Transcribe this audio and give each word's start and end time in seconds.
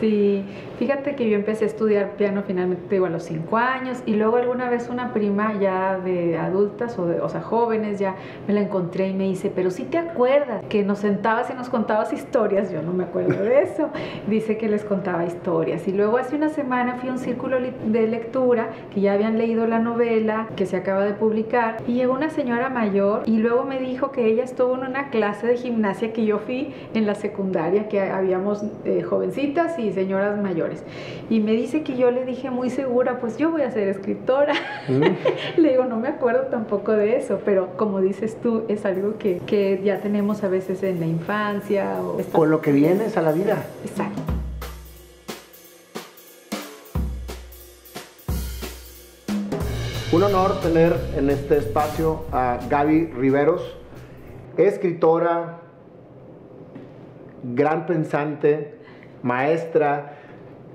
Sí, 0.00 0.44
fíjate 0.78 1.14
que 1.16 1.28
yo 1.28 1.36
empecé 1.36 1.64
a 1.64 1.66
estudiar 1.66 2.12
piano 2.12 2.42
finalmente 2.46 2.86
digo, 2.88 3.06
a 3.06 3.10
los 3.10 3.24
cinco 3.24 3.56
años 3.56 4.02
y 4.06 4.14
luego 4.14 4.36
alguna 4.36 4.70
vez 4.70 4.88
una 4.88 5.12
prima 5.12 5.54
ya 5.60 5.98
de 5.98 6.38
adultas 6.38 6.98
o, 6.98 7.06
de, 7.06 7.20
o 7.20 7.28
sea, 7.28 7.40
jóvenes 7.40 7.98
ya 7.98 8.14
me 8.46 8.54
la 8.54 8.60
encontré 8.60 9.08
y 9.08 9.14
me 9.14 9.24
dice, 9.24 9.50
pero 9.54 9.70
si 9.70 9.84
te 9.84 9.98
acuerdas 9.98 10.64
que 10.68 10.84
nos 10.84 11.00
sentabas 11.00 11.50
y 11.50 11.54
nos 11.54 11.68
contabas 11.68 12.12
historias, 12.12 12.70
yo 12.70 12.82
no 12.82 12.92
me 12.92 13.04
acuerdo 13.04 13.42
de 13.42 13.62
eso, 13.62 13.90
dice 14.28 14.56
que 14.56 14.68
les 14.68 14.84
contaba 14.84 15.24
historias 15.24 15.86
y 15.88 15.92
luego 15.92 16.18
hace 16.18 16.36
una 16.36 16.48
semana 16.48 16.96
fui 16.96 17.08
a 17.08 17.12
un 17.12 17.18
círculo 17.18 17.58
de 17.58 18.06
lectura 18.06 18.68
que 18.94 19.00
ya 19.00 19.14
habían 19.14 19.38
leído 19.38 19.66
la 19.66 19.78
novela 19.78 20.48
que 20.56 20.66
se 20.66 20.76
acaba 20.76 21.04
de 21.04 21.12
publicar 21.12 21.78
y 21.86 21.94
llegó 21.94 22.14
una 22.14 22.30
señora 22.30 22.68
mayor 22.68 23.22
y 23.26 23.38
luego 23.38 23.64
me 23.64 23.80
dijo 23.80 24.12
que 24.12 24.26
ella 24.26 24.44
estuvo 24.44 24.74
en 24.74 24.84
una 24.84 25.10
clase 25.10 25.46
de 25.46 25.56
gimnasia 25.56 26.12
que 26.12 26.24
yo 26.24 26.38
fui 26.38 26.72
en 26.94 27.06
la 27.06 27.14
secundaria, 27.14 27.88
que 27.88 28.00
habíamos 28.00 28.62
eh, 28.84 29.02
jovencitas 29.02 29.78
y 29.78 29.92
señoras 29.92 30.40
mayores. 30.40 30.67
Y 31.30 31.40
me 31.40 31.52
dice 31.52 31.82
que 31.82 31.96
yo 31.96 32.10
le 32.10 32.24
dije 32.24 32.50
muy 32.50 32.70
segura, 32.70 33.20
pues 33.20 33.36
yo 33.36 33.50
voy 33.50 33.62
a 33.62 33.70
ser 33.70 33.88
escritora. 33.88 34.54
Mm. 34.88 35.02
le 35.60 35.70
digo, 35.70 35.84
no 35.84 35.96
me 35.96 36.08
acuerdo 36.08 36.42
tampoco 36.50 36.92
de 36.92 37.16
eso, 37.16 37.40
pero 37.44 37.76
como 37.76 38.00
dices 38.00 38.36
tú, 38.40 38.64
es 38.68 38.84
algo 38.84 39.18
que, 39.18 39.38
que 39.46 39.80
ya 39.84 40.00
tenemos 40.00 40.44
a 40.44 40.48
veces 40.48 40.82
en 40.82 41.00
la 41.00 41.06
infancia. 41.06 42.00
O 42.00 42.18
Con 42.32 42.50
lo 42.50 42.60
que 42.60 42.72
vienes 42.72 43.16
a 43.16 43.22
la 43.22 43.32
vida. 43.32 43.64
Exacto. 43.84 44.22
Un 50.10 50.22
honor 50.22 50.60
tener 50.60 50.96
en 51.16 51.28
este 51.28 51.58
espacio 51.58 52.24
a 52.32 52.58
Gaby 52.68 53.12
Riveros, 53.12 53.76
escritora, 54.56 55.58
gran 57.42 57.84
pensante, 57.84 58.78
maestra, 59.22 60.17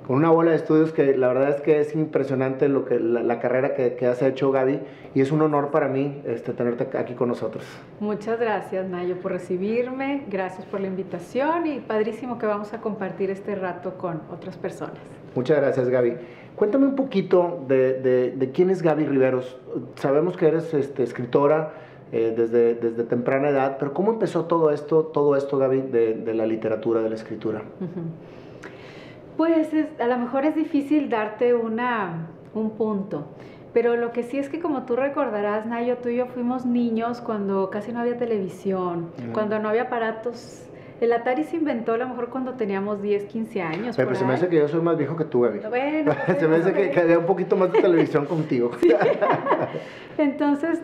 con 0.06 0.18
una 0.18 0.30
bola 0.30 0.52
de 0.52 0.58
estudios 0.58 0.92
que 0.92 1.16
la 1.16 1.30
verdad 1.30 1.50
es 1.50 1.62
que 1.62 1.80
es 1.80 1.96
impresionante 1.96 2.68
lo 2.68 2.86
que, 2.86 3.00
la, 3.00 3.40
carrera 3.40 3.74
que, 3.74 4.06
has 4.06 4.22
hecho, 4.22 4.52
Gaby, 4.52 4.80
y 5.16 5.22
es 5.22 5.32
un 5.32 5.42
honor 5.42 5.72
para 5.72 5.88
mí 5.88 6.22
este, 6.26 6.54
tenerte 6.54 6.98
aquí 6.98 7.14
con 7.14 7.30
nosotros. 7.30 7.64
Muchas 8.00 8.40
gracias, 8.40 8.88
Nayo, 8.90 9.18
por 9.18 9.32
recibirme, 9.32 10.26
gracias 10.30 10.66
por 10.66 10.82
la 10.82 10.88
invitación 10.88 11.68
y 11.68 11.80
padrísimo 11.80 12.38
que 12.38 12.46
vamos 12.46 12.74
a 12.74 12.82
compartir 12.82 13.30
este 13.30 13.56
rato 13.56 13.98
con 13.98 14.22
otras 14.32 14.58
personas. 14.58 15.00
Muchas 15.36 15.58
gracias, 15.58 15.90
Gaby. 15.90 16.16
Cuéntame 16.56 16.86
un 16.86 16.96
poquito 16.96 17.64
de, 17.68 18.52
quién 18.54 18.70
es 18.70 18.82
Gaby 18.82 19.06
Riveros. 19.06 19.58
Sabemos 19.96 20.38
que 20.38 20.48
eres 20.48 20.74
este, 20.74 21.04
escritora 21.04 21.74
eh, 22.12 22.34
desde, 22.36 22.76
desde 22.76 23.04
temprana 23.06 23.50
edad, 23.50 23.78
pero 23.80 23.94
¿cómo 23.94 24.12
empezó 24.12 24.46
todo 24.46 24.70
esto, 24.70 25.06
todo 25.06 25.36
esto 25.36 25.58
Gaby, 25.58 25.82
de, 25.82 26.34
la 26.36 26.46
literatura, 26.46 27.02
de 27.02 27.10
la 27.10 27.16
escritura? 27.16 27.64
Pues 29.38 29.70
a 30.00 30.08
lo 30.08 30.18
mejor 30.18 30.46
es 30.46 30.56
difícil 30.56 31.10
darte 31.10 31.54
una, 31.54 32.28
un 32.54 32.72
punto. 32.72 33.26
Pero 33.74 33.96
lo 33.96 34.12
que 34.12 34.22
sí 34.22 34.38
es 34.38 34.50
que 34.50 34.60
como 34.60 34.84
tú 34.84 34.96
recordarás, 34.96 35.66
Nayo, 35.66 35.98
tú 35.98 36.10
y 36.10 36.18
yo 36.18 36.28
fuimos 36.28 36.66
niños 36.66 37.22
cuando 37.22 37.72
casi 37.72 37.92
no 37.92 38.02
había 38.02 38.18
televisión, 38.18 39.10
cuando 39.34 39.58
no 39.58 39.70
había 39.70 39.84
aparatos 39.84 40.70
el 41.04 41.12
Atari 41.12 41.44
se 41.44 41.58
inventó 41.58 41.94
a 41.94 41.98
lo 41.98 42.08
mejor 42.08 42.30
cuando 42.30 42.54
teníamos 42.54 43.02
10, 43.02 43.26
15 43.26 43.62
años. 43.62 43.98
Pero, 43.98 44.16
se 44.16 44.24
me 44.24 44.34
hace 44.34 44.48
que 44.48 44.56
yo 44.56 44.68
soy 44.70 44.82
más 44.82 44.98
viejo 44.98 45.18
que 45.18 45.26
tú, 45.26 45.42
Gaby. 45.42 45.60
Bueno, 45.68 46.16
se 46.40 46.48
me 46.48 46.56
hace 46.58 46.74
que, 46.74 46.98
había 47.00 47.20
un 47.20 47.26
poquito 47.26 47.58
más 47.58 47.72
de 47.74 47.82
televisión 47.82 48.26
contigo. 48.26 48.72
Entonces, 50.18 50.82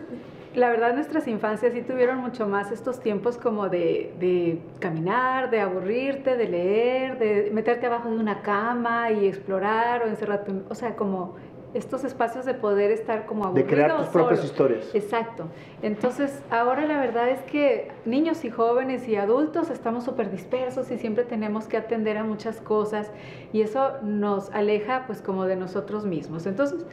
la 0.54 0.68
verdad, 0.68 0.94
nuestras 0.94 1.28
infancias 1.28 1.72
sí 1.72 1.82
tuvieron 1.82 2.18
mucho 2.18 2.48
más 2.48 2.72
estos 2.72 3.00
tiempos 3.00 3.36
como 3.36 3.68
de, 3.68 4.12
de, 4.18 4.58
caminar, 4.80 5.50
de 5.50 5.60
aburrirte, 5.60 6.36
de 6.36 6.48
leer, 6.48 7.18
de 7.18 7.50
meterte 7.52 7.86
abajo 7.86 8.10
de 8.10 8.16
una 8.16 8.42
cama 8.42 9.12
y 9.12 9.26
explorar 9.26 10.02
o 10.02 10.08
encerrarte. 10.08 10.52
O 10.68 10.74
sea, 10.74 10.96
como 10.96 11.36
estos 11.72 12.02
espacios 12.04 12.44
de 12.44 12.54
poder 12.54 12.90
estar 12.90 13.26
como 13.26 13.44
aburrido. 13.44 13.66
De 13.66 13.72
crear 13.72 13.96
tus 13.96 14.08
propias 14.08 14.44
historias. 14.44 14.92
Exacto. 14.94 15.46
Entonces, 15.82 16.42
ahora 16.50 16.84
la 16.84 16.98
verdad 16.98 17.28
es 17.28 17.40
que 17.42 17.92
niños 18.04 18.44
y 18.44 18.50
jóvenes 18.50 19.06
y 19.08 19.16
adultos 19.16 19.70
estamos 19.70 20.04
súper 20.04 20.30
dispersos 20.30 20.90
y 20.90 20.98
siempre 20.98 21.24
tenemos 21.24 21.68
que 21.68 21.76
atender 21.76 22.16
a 22.16 22.24
muchas 22.24 22.60
cosas 22.60 23.12
y 23.52 23.62
eso 23.62 23.92
nos 24.02 24.50
aleja 24.50 25.04
pues 25.06 25.22
como 25.22 25.44
de 25.44 25.56
nosotros 25.56 26.06
mismos. 26.06 26.46
Entonces, 26.46 26.84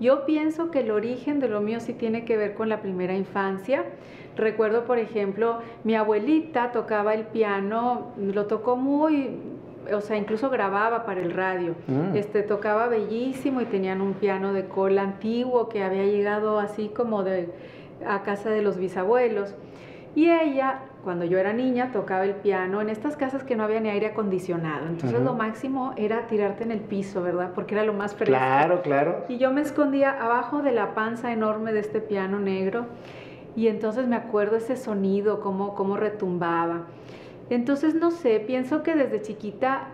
yo 0.00 0.26
pienso 0.26 0.70
que 0.70 0.80
el 0.80 0.90
origen 0.90 1.40
de 1.40 1.48
lo 1.48 1.60
mío 1.60 1.80
sí 1.80 1.92
tiene 1.92 2.24
que 2.24 2.36
ver 2.36 2.54
con 2.54 2.68
la 2.68 2.80
primera 2.80 3.14
infancia. 3.14 3.84
Recuerdo, 4.36 4.84
por 4.84 4.98
ejemplo, 4.98 5.60
mi 5.84 5.94
abuelita 5.94 6.72
tocaba 6.72 7.14
el 7.14 7.24
piano, 7.24 8.12
lo 8.18 8.46
tocó 8.46 8.76
muy 8.76 9.38
o 9.94 10.00
sea, 10.00 10.16
incluso 10.16 10.50
grababa 10.50 11.04
para 11.04 11.20
el 11.20 11.32
radio. 11.32 11.74
Mm. 11.86 12.16
Este, 12.16 12.42
tocaba 12.42 12.88
bellísimo 12.88 13.60
y 13.60 13.66
tenían 13.66 14.00
un 14.00 14.14
piano 14.14 14.52
de 14.52 14.66
cola 14.66 15.02
antiguo 15.02 15.68
que 15.68 15.82
había 15.82 16.04
llegado 16.04 16.58
así 16.58 16.88
como 16.88 17.22
de 17.22 17.50
a 18.06 18.22
casa 18.22 18.50
de 18.50 18.62
los 18.62 18.76
bisabuelos. 18.78 19.54
Y 20.16 20.30
ella, 20.30 20.80
cuando 21.04 21.26
yo 21.26 21.36
era 21.36 21.52
niña, 21.52 21.92
tocaba 21.92 22.24
el 22.24 22.36
piano 22.36 22.80
en 22.80 22.88
estas 22.88 23.16
casas 23.16 23.44
que 23.44 23.54
no 23.54 23.64
había 23.64 23.80
ni 23.80 23.90
aire 23.90 24.06
acondicionado. 24.06 24.86
Entonces 24.86 25.20
lo 25.20 25.34
máximo 25.34 25.92
era 25.98 26.26
tirarte 26.26 26.64
en 26.64 26.72
el 26.72 26.80
piso, 26.80 27.22
¿verdad? 27.22 27.50
Porque 27.54 27.74
era 27.74 27.84
lo 27.84 27.92
más 27.92 28.14
fresco. 28.14 28.34
Claro, 28.34 28.80
claro. 28.80 29.24
Y 29.28 29.36
yo 29.36 29.52
me 29.52 29.60
escondía 29.60 30.10
abajo 30.10 30.62
de 30.62 30.72
la 30.72 30.94
panza 30.94 31.32
enorme 31.32 31.74
de 31.74 31.80
este 31.80 32.00
piano 32.00 32.38
negro. 32.38 32.86
Y 33.56 33.68
entonces 33.68 34.06
me 34.06 34.16
acuerdo 34.16 34.56
ese 34.56 34.78
sonido, 34.78 35.40
cómo, 35.40 35.74
cómo 35.74 35.98
retumbaba. 35.98 36.86
Entonces, 37.50 37.94
no 37.94 38.10
sé, 38.10 38.40
pienso 38.40 38.82
que 38.82 38.96
desde 38.96 39.20
chiquita 39.20 39.88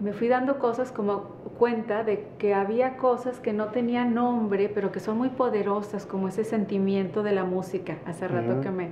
me 0.00 0.12
fui 0.12 0.28
dando 0.28 0.58
cosas 0.58 0.92
como 0.92 1.24
cuenta 1.58 2.04
de 2.04 2.24
que 2.38 2.54
había 2.54 2.96
cosas 2.96 3.40
que 3.40 3.52
no 3.52 3.66
tenían 3.66 4.14
nombre, 4.14 4.70
pero 4.72 4.92
que 4.92 5.00
son 5.00 5.18
muy 5.18 5.28
poderosas, 5.30 6.06
como 6.06 6.28
ese 6.28 6.44
sentimiento 6.44 7.22
de 7.22 7.32
la 7.32 7.44
música, 7.44 7.96
hace 8.06 8.28
rato 8.28 8.60
que, 8.60 8.70
me, 8.70 8.88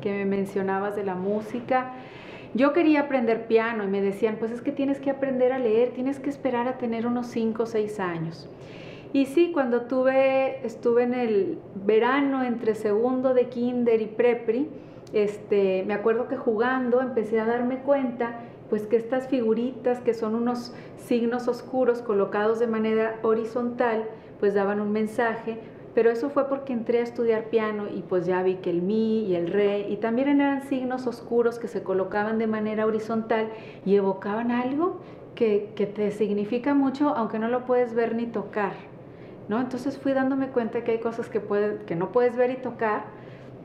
que 0.00 0.12
me 0.12 0.24
mencionabas 0.24 0.96
de 0.96 1.04
la 1.04 1.14
música. 1.14 1.92
Yo 2.54 2.72
quería 2.72 3.02
aprender 3.02 3.46
piano 3.46 3.84
y 3.84 3.88
me 3.88 4.00
decían, 4.00 4.36
pues 4.38 4.50
es 4.50 4.62
que 4.62 4.72
tienes 4.72 4.98
que 4.98 5.10
aprender 5.10 5.52
a 5.52 5.58
leer, 5.58 5.90
tienes 5.90 6.18
que 6.18 6.30
esperar 6.30 6.68
a 6.68 6.78
tener 6.78 7.06
unos 7.06 7.26
5 7.26 7.62
o 7.62 7.66
6 7.66 8.00
años. 8.00 8.48
Y 9.12 9.26
sí, 9.26 9.50
cuando 9.52 9.82
tuve, 9.82 10.66
estuve 10.66 11.02
en 11.02 11.14
el 11.14 11.58
verano 11.84 12.42
entre 12.42 12.74
segundo 12.74 13.34
de 13.34 13.48
kinder 13.48 14.00
y 14.00 14.06
prepri, 14.06 14.68
este, 15.12 15.84
me 15.86 15.94
acuerdo 15.94 16.28
que 16.28 16.36
jugando 16.36 17.00
empecé 17.00 17.40
a 17.40 17.44
darme 17.44 17.78
cuenta 17.78 18.40
pues 18.68 18.86
que 18.86 18.96
estas 18.96 19.28
figuritas 19.28 20.00
que 20.00 20.14
son 20.14 20.34
unos 20.34 20.74
signos 20.96 21.48
oscuros 21.48 22.02
colocados 22.02 22.58
de 22.58 22.66
manera 22.66 23.18
horizontal 23.22 24.04
pues 24.40 24.54
daban 24.54 24.80
un 24.80 24.92
mensaje 24.92 25.58
pero 25.94 26.10
eso 26.10 26.28
fue 26.28 26.48
porque 26.48 26.74
entré 26.74 26.98
a 26.98 27.02
estudiar 27.02 27.44
piano 27.44 27.84
y 27.88 28.02
pues 28.02 28.26
ya 28.26 28.42
vi 28.42 28.56
que 28.56 28.70
el 28.70 28.82
mi 28.82 29.24
y 29.24 29.34
el 29.34 29.50
re 29.52 29.88
y 29.88 29.96
también 29.96 30.28
eran 30.28 30.62
signos 30.62 31.06
oscuros 31.06 31.58
que 31.58 31.68
se 31.68 31.82
colocaban 31.82 32.38
de 32.38 32.46
manera 32.46 32.86
horizontal 32.86 33.50
y 33.84 33.94
evocaban 33.94 34.50
algo 34.50 35.00
que, 35.34 35.70
que 35.74 35.86
te 35.86 36.10
significa 36.10 36.74
mucho 36.74 37.10
aunque 37.10 37.38
no 37.38 37.48
lo 37.48 37.64
puedes 37.64 37.94
ver 37.94 38.14
ni 38.14 38.26
tocar 38.26 38.72
¿no? 39.48 39.60
entonces 39.60 39.96
fui 39.96 40.12
dándome 40.12 40.48
cuenta 40.48 40.82
que 40.82 40.92
hay 40.92 40.98
cosas 40.98 41.28
que, 41.28 41.40
puede, 41.40 41.84
que 41.84 41.94
no 41.94 42.10
puedes 42.10 42.36
ver 42.36 42.50
y 42.50 42.56
tocar 42.56 43.04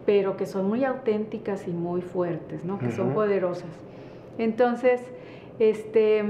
pero 0.05 0.37
que 0.37 0.45
son 0.45 0.67
muy 0.67 0.83
auténticas 0.83 1.67
y 1.67 1.71
muy 1.71 2.01
fuertes, 2.01 2.65
¿no? 2.65 2.79
Que 2.79 2.91
son 2.91 3.13
poderosas. 3.13 3.69
Entonces, 4.41 4.99
este, 5.59 6.23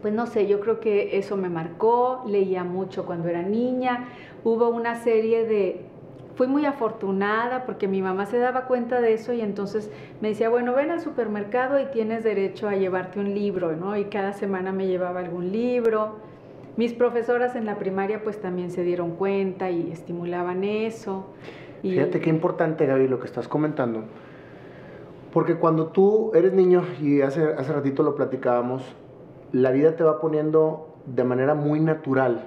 pues 0.00 0.14
no 0.14 0.26
sé, 0.26 0.46
yo 0.46 0.60
creo 0.60 0.80
que 0.80 1.18
eso 1.18 1.36
me 1.36 1.50
marcó, 1.50 2.24
leía 2.26 2.64
mucho 2.64 3.04
cuando 3.04 3.28
era 3.28 3.42
niña, 3.42 4.08
hubo 4.44 4.70
una 4.70 4.94
serie 4.94 5.44
de... 5.44 5.82
Fui 6.36 6.46
muy 6.46 6.64
afortunada 6.64 7.66
porque 7.66 7.86
mi 7.86 8.00
mamá 8.00 8.24
se 8.24 8.38
daba 8.38 8.62
cuenta 8.62 9.02
de 9.02 9.12
eso 9.12 9.34
y 9.34 9.42
entonces 9.42 9.90
me 10.22 10.28
decía, 10.28 10.48
bueno, 10.48 10.72
ven 10.72 10.90
al 10.90 11.00
supermercado 11.00 11.80
y 11.80 11.86
tienes 11.86 12.24
derecho 12.24 12.68
a 12.68 12.76
llevarte 12.76 13.18
un 13.20 13.34
libro, 13.34 13.72
¿no? 13.76 13.94
Y 13.96 14.04
cada 14.04 14.32
semana 14.32 14.72
me 14.72 14.86
llevaba 14.86 15.20
algún 15.20 15.52
libro. 15.52 16.14
Mis 16.76 16.94
profesoras 16.94 17.56
en 17.56 17.66
la 17.66 17.76
primaria 17.76 18.22
pues 18.22 18.40
también 18.40 18.70
se 18.70 18.84
dieron 18.84 19.16
cuenta 19.16 19.70
y 19.70 19.90
estimulaban 19.90 20.64
eso. 20.64 21.26
Fíjate 21.82 22.20
qué 22.20 22.30
importante, 22.30 22.86
Gaby, 22.86 23.08
lo 23.08 23.18
que 23.18 23.26
estás 23.26 23.48
comentando. 23.48 24.04
Porque 25.38 25.54
cuando 25.54 25.86
tú 25.86 26.32
eres 26.34 26.52
niño, 26.52 26.82
y 27.00 27.20
hace, 27.20 27.52
hace 27.52 27.72
ratito 27.72 28.02
lo 28.02 28.16
platicábamos, 28.16 28.82
la 29.52 29.70
vida 29.70 29.94
te 29.94 30.02
va 30.02 30.20
poniendo 30.20 30.88
de 31.06 31.22
manera 31.22 31.54
muy 31.54 31.78
natural 31.78 32.46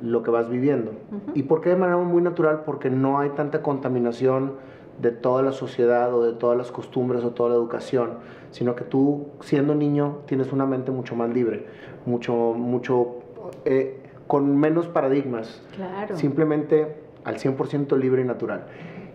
lo 0.00 0.22
que 0.22 0.30
vas 0.30 0.48
viviendo. 0.48 0.92
¿Y 1.34 1.42
por 1.42 1.60
qué 1.60 1.70
de 1.70 1.74
manera 1.74 1.98
muy 1.98 2.22
natural? 2.22 2.62
Porque 2.64 2.90
no 2.90 3.18
hay 3.18 3.30
tanta 3.30 3.60
contaminación 3.60 4.52
de 5.00 5.10
toda 5.10 5.42
la 5.42 5.50
sociedad 5.50 6.14
o 6.14 6.22
de 6.22 6.34
todas 6.34 6.56
las 6.56 6.70
costumbres 6.70 7.24
o 7.24 7.30
toda 7.30 7.48
la 7.48 7.56
educación, 7.56 8.10
sino 8.52 8.76
que 8.76 8.84
tú 8.84 9.26
siendo 9.40 9.74
niño 9.74 10.18
tienes 10.26 10.52
una 10.52 10.64
mente 10.64 10.92
mucho 10.92 11.16
más 11.16 11.28
libre, 11.28 11.66
mucho, 12.06 12.32
mucho, 12.56 13.16
eh, 13.64 14.00
con 14.28 14.56
menos 14.56 14.86
paradigmas. 14.86 15.60
Claro. 15.74 16.16
Simplemente 16.16 16.98
al 17.24 17.38
100% 17.38 17.96
libre 17.96 18.22
y 18.22 18.26
natural. 18.26 18.66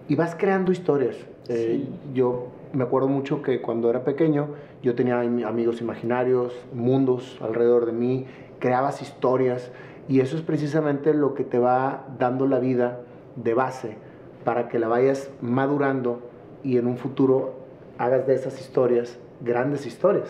y 0.09 0.15
vas 0.15 0.36
creando 0.36 0.74
historias. 0.74 1.15
Eh, 1.48 1.86
yo 2.13 2.48
me 2.77 2.83
acuerdo 2.83 3.07
mucho 3.07 3.41
que 3.41 3.59
cuando 3.59 3.89
era 3.89 4.03
pequeño 4.03 4.50
yo 4.83 4.94
tenía 4.94 5.19
amigos 5.19 5.81
imaginarios, 5.81 6.53
mundos 6.75 7.39
alrededor 7.41 7.88
de 7.88 7.91
mí, 7.91 8.27
creabas 8.59 9.01
historias 9.01 9.71
y 10.07 10.19
eso 10.19 10.38
es 10.38 10.44
precisamente 10.44 11.15
lo 11.15 11.33
que 11.33 11.44
te 11.44 11.57
va 11.57 12.06
dando 12.19 12.45
la 12.45 12.59
vida 12.59 13.01
de 13.35 13.56
base 13.56 13.97
para 14.45 14.69
que 14.69 14.77
la 14.77 14.88
vayas 14.88 15.31
madurando 15.41 16.21
y 16.63 16.77
en 16.77 16.85
un 16.85 16.97
futuro 16.97 17.56
hagas 17.97 18.27
de 18.27 18.35
esas 18.35 18.62
historias 18.62 19.18
grandes 19.41 19.88
historias. 19.88 20.30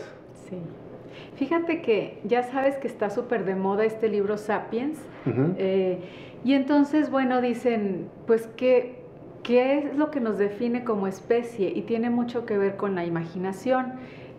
Sí. 0.49 0.55
Fíjate 1.35 1.81
que 1.81 2.21
ya 2.23 2.43
sabes 2.43 2.77
que 2.77 2.87
está 2.87 3.09
súper 3.09 3.43
de 3.43 3.55
moda 3.55 3.83
este 3.83 4.07
libro 4.07 4.37
Sapiens. 4.37 4.99
Eh, 5.57 5.99
y 6.45 6.53
entonces, 6.53 7.11
bueno, 7.11 7.41
dicen, 7.41 8.07
pues 8.25 8.47
que 8.47 8.96
qué 9.47 9.77
es 9.77 9.95
lo 9.95 10.11
que 10.11 10.19
nos 10.19 10.37
define 10.37 10.83
como 10.83 11.07
especie 11.07 11.71
y 11.73 11.83
tiene 11.83 12.09
mucho 12.09 12.45
que 12.45 12.57
ver 12.57 12.75
con 12.75 12.95
la 12.95 13.05
imaginación. 13.05 13.93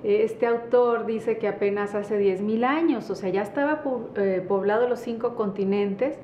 Este 0.04 0.46
autor 0.46 1.06
dice 1.06 1.38
que 1.38 1.48
apenas 1.48 1.94
hace 1.94 2.20
10.000 2.20 2.64
años, 2.64 3.08
o 3.08 3.14
sea, 3.14 3.30
ya 3.30 3.40
estaba 3.40 3.82
eh, 4.16 4.44
poblado 4.46 4.86
los 4.86 5.00
cinco 5.00 5.34
continentes, 5.34 6.18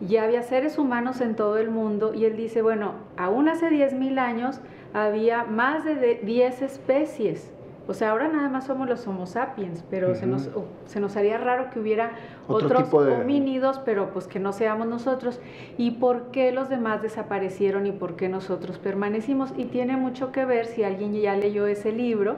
ya 0.00 0.22
había 0.22 0.44
seres 0.44 0.78
humanos 0.78 1.20
en 1.20 1.34
todo 1.34 1.58
el 1.58 1.70
mundo 1.70 2.14
y 2.14 2.24
él 2.24 2.36
dice, 2.36 2.62
bueno, 2.62 2.94
aún 3.16 3.48
hace 3.48 3.68
10.000 3.68 4.18
años 4.20 4.60
había 4.94 5.42
más 5.42 5.84
de 5.84 6.20
10 6.22 6.62
especies 6.62 7.50
o 7.88 7.94
sea, 7.94 8.10
ahora 8.10 8.28
nada 8.28 8.48
más 8.48 8.66
somos 8.66 8.88
los 8.88 9.06
Homo 9.06 9.26
sapiens, 9.26 9.82
pero 9.90 10.14
se, 10.14 10.26
nos, 10.26 10.48
se 10.86 11.00
nos 11.00 11.16
haría 11.16 11.38
raro 11.38 11.70
que 11.70 11.80
hubiera 11.80 12.12
otros 12.46 12.92
homínidos, 12.92 13.80
pero 13.84 14.10
pues 14.12 14.26
que 14.26 14.38
no 14.38 14.52
seamos 14.52 14.86
nosotros. 14.86 15.40
¿Y 15.76 15.92
por 15.92 16.30
qué 16.30 16.52
los 16.52 16.68
demás 16.68 17.02
desaparecieron 17.02 17.86
y 17.86 17.92
por 17.92 18.14
qué 18.14 18.28
nosotros 18.28 18.78
permanecimos? 18.78 19.52
Y 19.56 19.64
tiene 19.64 19.96
mucho 19.96 20.30
que 20.30 20.44
ver, 20.44 20.66
si 20.66 20.84
alguien 20.84 21.14
ya 21.14 21.34
leyó 21.34 21.66
ese 21.66 21.90
libro, 21.90 22.36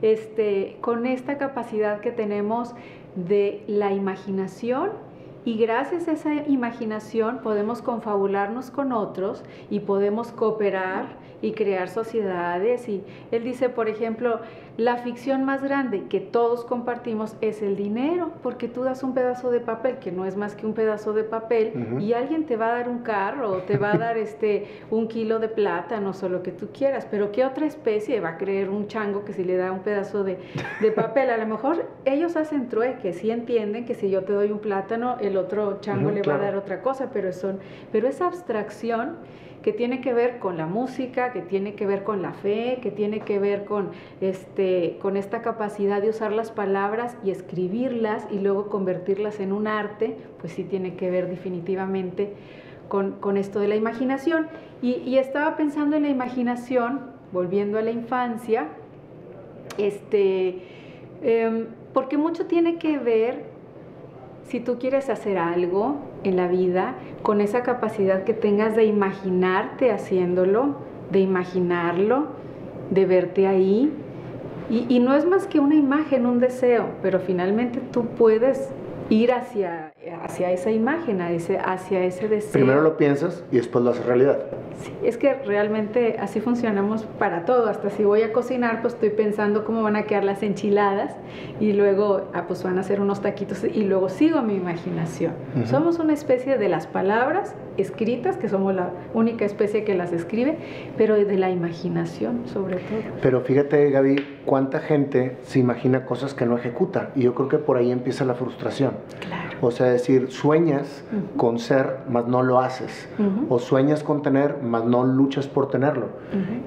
este, 0.00 0.78
con 0.80 1.06
esta 1.06 1.38
capacidad 1.38 2.00
que 2.00 2.10
tenemos 2.10 2.74
de 3.14 3.62
la 3.66 3.92
imaginación 3.92 4.90
y 5.44 5.58
gracias 5.58 6.08
a 6.08 6.12
esa 6.12 6.34
imaginación 6.48 7.40
podemos 7.40 7.82
confabularnos 7.82 8.70
con 8.70 8.92
otros 8.92 9.44
y 9.68 9.80
podemos 9.80 10.32
cooperar 10.32 11.04
y 11.42 11.52
crear 11.52 11.90
sociedades. 11.90 12.88
Y 12.88 13.04
él 13.30 13.44
dice, 13.44 13.68
por 13.68 13.90
ejemplo, 13.90 14.40
la 14.76 14.96
ficción 14.96 15.44
más 15.44 15.62
grande 15.62 16.04
que 16.08 16.18
todos 16.18 16.64
compartimos 16.64 17.36
es 17.40 17.62
el 17.62 17.76
dinero, 17.76 18.32
porque 18.42 18.66
tú 18.66 18.82
das 18.82 19.04
un 19.04 19.14
pedazo 19.14 19.50
de 19.52 19.60
papel, 19.60 19.98
que 19.98 20.10
no 20.10 20.24
es 20.24 20.36
más 20.36 20.56
que 20.56 20.66
un 20.66 20.74
pedazo 20.74 21.12
de 21.12 21.22
papel, 21.22 21.98
y 22.00 22.12
alguien 22.12 22.44
te 22.44 22.56
va 22.56 22.66
a 22.66 22.72
dar 22.78 22.88
un 22.88 22.98
carro, 22.98 23.52
o 23.52 23.56
te 23.58 23.78
va 23.78 23.92
a 23.92 23.98
dar 23.98 24.16
este, 24.16 24.66
un 24.90 25.06
kilo 25.06 25.38
de 25.38 25.48
plátano, 25.48 26.10
o 26.20 26.28
lo 26.28 26.42
que 26.42 26.50
tú 26.50 26.70
quieras, 26.72 27.06
pero 27.08 27.30
¿qué 27.30 27.44
otra 27.44 27.66
especie 27.66 28.20
va 28.20 28.30
a 28.30 28.38
creer 28.38 28.68
un 28.68 28.88
chango 28.88 29.24
que 29.24 29.32
si 29.32 29.44
le 29.44 29.56
da 29.56 29.70
un 29.70 29.80
pedazo 29.80 30.24
de, 30.24 30.38
papel? 30.96 31.30
A 31.30 31.36
lo 31.36 31.46
mejor 31.46 31.88
ellos 32.04 32.36
hacen 32.36 32.68
trueque, 32.68 33.12
sí 33.12 33.30
entienden 33.30 33.84
que 33.84 33.94
si 33.94 34.10
yo 34.10 34.24
te 34.24 34.32
doy 34.32 34.50
un 34.50 34.58
plátano, 34.58 35.18
el 35.20 35.36
otro 35.36 35.78
chango 35.80 36.10
le 36.10 36.22
va 36.22 36.34
a 36.34 36.38
dar 36.38 36.56
otra 36.56 36.82
cosa, 36.82 37.10
pero, 37.12 37.32
son, 37.32 37.60
pero 37.92 38.08
esa 38.08 38.26
abstracción 38.26 39.18
que 39.64 39.72
tiene 39.72 40.02
que 40.02 40.12
ver 40.12 40.40
con 40.40 40.58
la 40.58 40.66
música, 40.66 41.32
que 41.32 41.40
tiene 41.40 41.72
que 41.72 41.86
ver 41.86 42.04
con 42.04 42.20
la 42.20 42.34
fe, 42.34 42.80
que 42.82 42.90
tiene 42.90 43.20
que 43.20 43.38
ver 43.38 43.64
con, 43.64 43.92
este, 44.20 44.98
con 45.00 45.16
esta 45.16 45.40
capacidad 45.40 46.02
de 46.02 46.10
usar 46.10 46.32
las 46.32 46.50
palabras 46.50 47.16
y 47.24 47.30
escribirlas 47.30 48.26
y 48.30 48.40
luego 48.40 48.68
convertirlas 48.68 49.40
en 49.40 49.54
un 49.54 49.66
arte, 49.66 50.18
pues 50.38 50.52
sí 50.52 50.64
tiene 50.64 50.96
que 50.96 51.10
ver 51.10 51.30
definitivamente 51.30 52.34
con, 52.88 53.38
esto 53.38 53.58
de 53.58 53.68
la 53.68 53.76
imaginación. 53.76 54.48
Y, 54.82 55.16
estaba 55.16 55.56
pensando 55.56 55.96
en 55.96 56.02
la 56.02 56.10
imaginación, 56.10 57.00
volviendo 57.32 57.78
a 57.78 57.82
la 57.82 57.90
infancia, 57.90 58.66
este, 59.78 60.58
em, 61.22 61.68
porque 61.94 62.18
mucho 62.18 62.44
tiene 62.44 62.76
que 62.76 62.98
ver 62.98 63.53
si 64.46 64.60
tú 64.60 64.78
quieres 64.78 65.08
hacer 65.08 65.38
algo 65.38 65.96
en 66.22 66.36
la 66.36 66.48
vida, 66.48 66.94
con 67.22 67.40
esa 67.40 67.62
capacidad 67.62 68.24
que 68.24 68.34
tengas 68.34 68.76
de 68.76 68.84
imaginarte 68.84 69.90
haciéndolo, 69.90 70.76
de 71.10 71.20
imaginarlo, 71.20 72.26
de 72.90 73.06
verte 73.06 73.46
ahí. 73.46 73.92
Y, 74.70 74.98
no 74.98 75.14
es 75.14 75.26
más 75.26 75.46
que 75.46 75.60
una 75.60 75.74
imagen, 75.74 76.24
un 76.24 76.40
deseo, 76.40 76.86
pero 77.02 77.20
finalmente 77.20 77.80
tú 77.92 78.06
puedes 78.06 78.70
ir 79.10 79.32
hacia, 79.32 79.92
hacia 80.22 80.50
esa 80.52 80.70
imagen, 80.70 81.20
hacia 81.20 82.04
ese 82.04 82.28
deseo. 82.28 82.52
Primero 82.52 82.80
lo 82.80 82.96
piensas 82.96 83.44
y 83.52 83.56
después 83.56 83.84
lo 83.84 83.90
haces 83.90 84.04
realidad. 84.06 84.38
Sí, 84.82 84.92
es 85.04 85.16
que 85.16 85.34
realmente 85.34 86.16
así 86.18 86.40
funcionamos 86.40 87.04
para 87.18 87.44
todo. 87.44 87.68
Hasta 87.68 87.90
si 87.90 88.04
voy 88.04 88.22
a 88.22 88.32
cocinar, 88.32 88.82
pues 88.82 88.94
estoy 88.94 89.10
pensando 89.10 89.64
cómo 89.64 89.82
van 89.82 89.96
a 89.96 90.02
quedar 90.04 90.24
las 90.24 90.42
enchiladas 90.42 91.14
y 91.60 91.72
luego, 91.72 92.28
ah, 92.32 92.46
pues 92.46 92.62
van 92.62 92.78
a 92.78 92.80
hacer 92.80 93.00
unos 93.00 93.22
taquitos 93.22 93.64
y 93.64 93.84
luego 93.84 94.08
sigo 94.08 94.42
mi 94.42 94.54
imaginación. 94.54 95.32
Somos 95.66 95.98
una 95.98 96.12
especie 96.12 96.58
de 96.58 96.68
las 96.68 96.86
palabras 96.86 97.54
escritas, 97.76 98.36
que 98.36 98.48
somos 98.48 98.74
la 98.74 98.90
única 99.14 99.44
especie 99.44 99.84
que 99.84 99.94
las 99.94 100.12
escribe, 100.12 100.58
pero 100.96 101.14
de 101.14 101.36
la 101.36 101.50
imaginación 101.50 102.42
sobre 102.46 102.76
todo. 102.76 103.00
Pero 103.22 103.40
fíjate, 103.40 103.90
Gaby, 103.90 104.16
cuánta 104.44 104.80
gente 104.80 105.36
se 105.44 105.58
imagina 105.58 106.04
cosas 106.04 106.34
que 106.34 106.46
no 106.46 106.56
ejecuta 106.56 107.10
y 107.14 107.22
yo 107.22 107.34
creo 107.34 107.48
que 107.48 107.58
por 107.58 107.76
ahí 107.76 107.90
empieza 107.90 108.24
la 108.24 108.34
frustración. 108.34 108.92
Claro. 109.20 109.44
O 109.60 109.70
sea, 109.70 109.86
decir, 109.86 110.30
sueñas 110.30 111.04
con 111.36 111.58
ser, 111.58 111.98
mas 112.08 112.26
no 112.26 112.42
lo 112.42 112.60
haces. 112.60 113.08
O 113.48 113.58
sueñas 113.58 114.02
con 114.02 114.22
tener, 114.22 114.58
mas 114.62 114.84
no 114.84 115.04
luchas 115.04 115.46
por 115.46 115.70
tenerlo. 115.70 116.08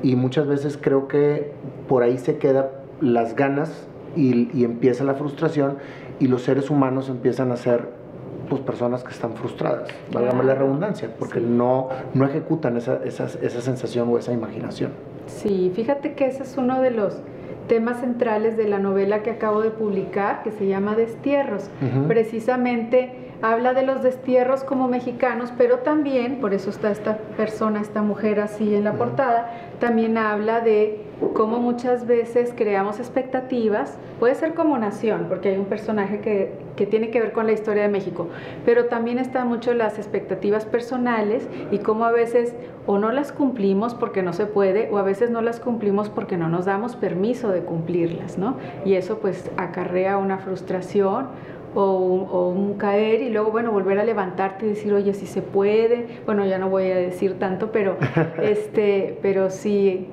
Y 0.01 0.15
muchas 0.15 0.47
veces 0.47 0.77
creo 0.81 1.07
que 1.07 1.53
por 1.87 2.03
ahí 2.03 2.17
se 2.17 2.37
quedan 2.37 2.67
las 3.01 3.35
ganas 3.35 3.87
y, 4.15 4.63
empieza 4.63 5.03
la 5.03 5.13
frustración 5.13 5.77
y 6.19 6.27
los 6.27 6.41
seres 6.41 6.69
humanos 6.69 7.09
empiezan 7.09 7.51
a 7.51 7.57
ser 7.57 7.89
pues, 8.49 8.61
personas 8.61 9.03
que 9.03 9.11
están 9.11 9.33
frustradas, 9.33 9.89
válgame 10.11 10.43
la 10.43 10.55
redundancia, 10.55 11.09
porque 11.19 11.39
no, 11.39 11.89
no 12.13 12.25
ejecutan 12.25 12.77
esa, 12.77 13.03
esa, 13.03 13.25
esa 13.25 13.61
sensación 13.61 14.09
o 14.09 14.17
esa 14.17 14.33
imaginación. 14.33 14.91
Sí, 15.27 15.71
fíjate 15.75 16.13
que 16.13 16.25
ese 16.25 16.43
es 16.43 16.57
uno 16.57 16.81
de 16.81 16.91
los 16.91 17.21
temas 17.67 17.99
centrales 17.99 18.57
de 18.57 18.67
la 18.67 18.79
novela 18.79 19.23
que 19.23 19.31
acabo 19.31 19.61
de 19.61 19.71
publicar, 19.71 20.43
que 20.43 20.51
se 20.51 20.67
llama 20.67 20.95
Destierros. 20.95 21.69
Precisamente 22.07 23.27
habla 23.41 23.73
de 23.73 23.83
los 23.83 24.01
destierros 24.01 24.63
como 24.63 24.87
mexicanos, 24.87 25.53
pero 25.57 25.79
también, 25.79 26.39
por 26.39 26.53
eso 26.53 26.69
está 26.69 26.91
esta 26.91 27.17
persona, 27.37 27.81
esta 27.81 28.01
mujer 28.01 28.39
así 28.39 28.73
en 28.73 28.83
la 28.83 28.93
portada, 28.93 29.51
también 29.79 30.17
habla 30.17 30.61
de 30.61 31.06
cómo 31.33 31.59
muchas 31.59 32.05
veces 32.05 32.53
creamos 32.55 32.99
expectativas, 32.99 33.97
puede 34.19 34.35
ser 34.35 34.53
como 34.53 34.77
nación, 34.77 35.25
porque 35.29 35.49
hay 35.49 35.57
un 35.57 35.65
personaje 35.65 36.19
que, 36.19 36.53
que, 36.75 36.85
tiene 36.85 37.09
que 37.09 37.19
ver 37.19 37.31
con 37.31 37.45
la 37.45 37.53
historia 37.53 37.83
de 37.83 37.89
México, 37.89 38.27
pero 38.65 38.85
también 38.85 39.19
están 39.19 39.47
mucho 39.47 39.73
las 39.73 39.97
expectativas 39.97 40.65
personales 40.65 41.47
y 41.71 41.79
cómo 41.79 42.05
a 42.05 42.11
veces 42.11 42.53
o 42.85 42.97
no 42.97 43.11
las 43.11 43.31
cumplimos 43.31 43.93
porque 43.93 44.23
no 44.23 44.33
se 44.33 44.45
puede, 44.45 44.89
o 44.91 44.97
a 44.97 45.03
veces 45.03 45.29
no 45.29 45.41
las 45.41 45.59
cumplimos 45.59 46.09
porque 46.09 46.37
no 46.37 46.49
nos 46.49 46.65
damos 46.65 46.95
permiso 46.95 47.49
de 47.49 47.61
cumplirlas, 47.61 48.37
¿no? 48.37 48.55
Y 48.85 48.93
eso 48.93 49.19
pues 49.19 49.51
acarrea 49.57 50.17
una 50.17 50.37
frustración 50.37 51.27
o, 51.79 52.49
un 52.49 52.73
caer 52.73 53.21
y 53.21 53.29
luego, 53.29 53.51
bueno, 53.51 53.71
volver 53.71 53.99
a 53.99 54.03
levantarte 54.03 54.65
y 54.65 54.69
decir, 54.69 54.93
oye, 54.93 55.13
si 55.13 55.27
se 55.27 55.41
puede. 55.43 56.07
Bueno, 56.25 56.45
ya 56.45 56.57
no 56.57 56.69
voy 56.69 56.89
a 56.89 56.95
decir 56.95 57.37
tanto, 57.37 57.71
pero, 57.71 57.97
este, 58.41 59.17
pero 59.21 59.51
sí. 59.51 60.07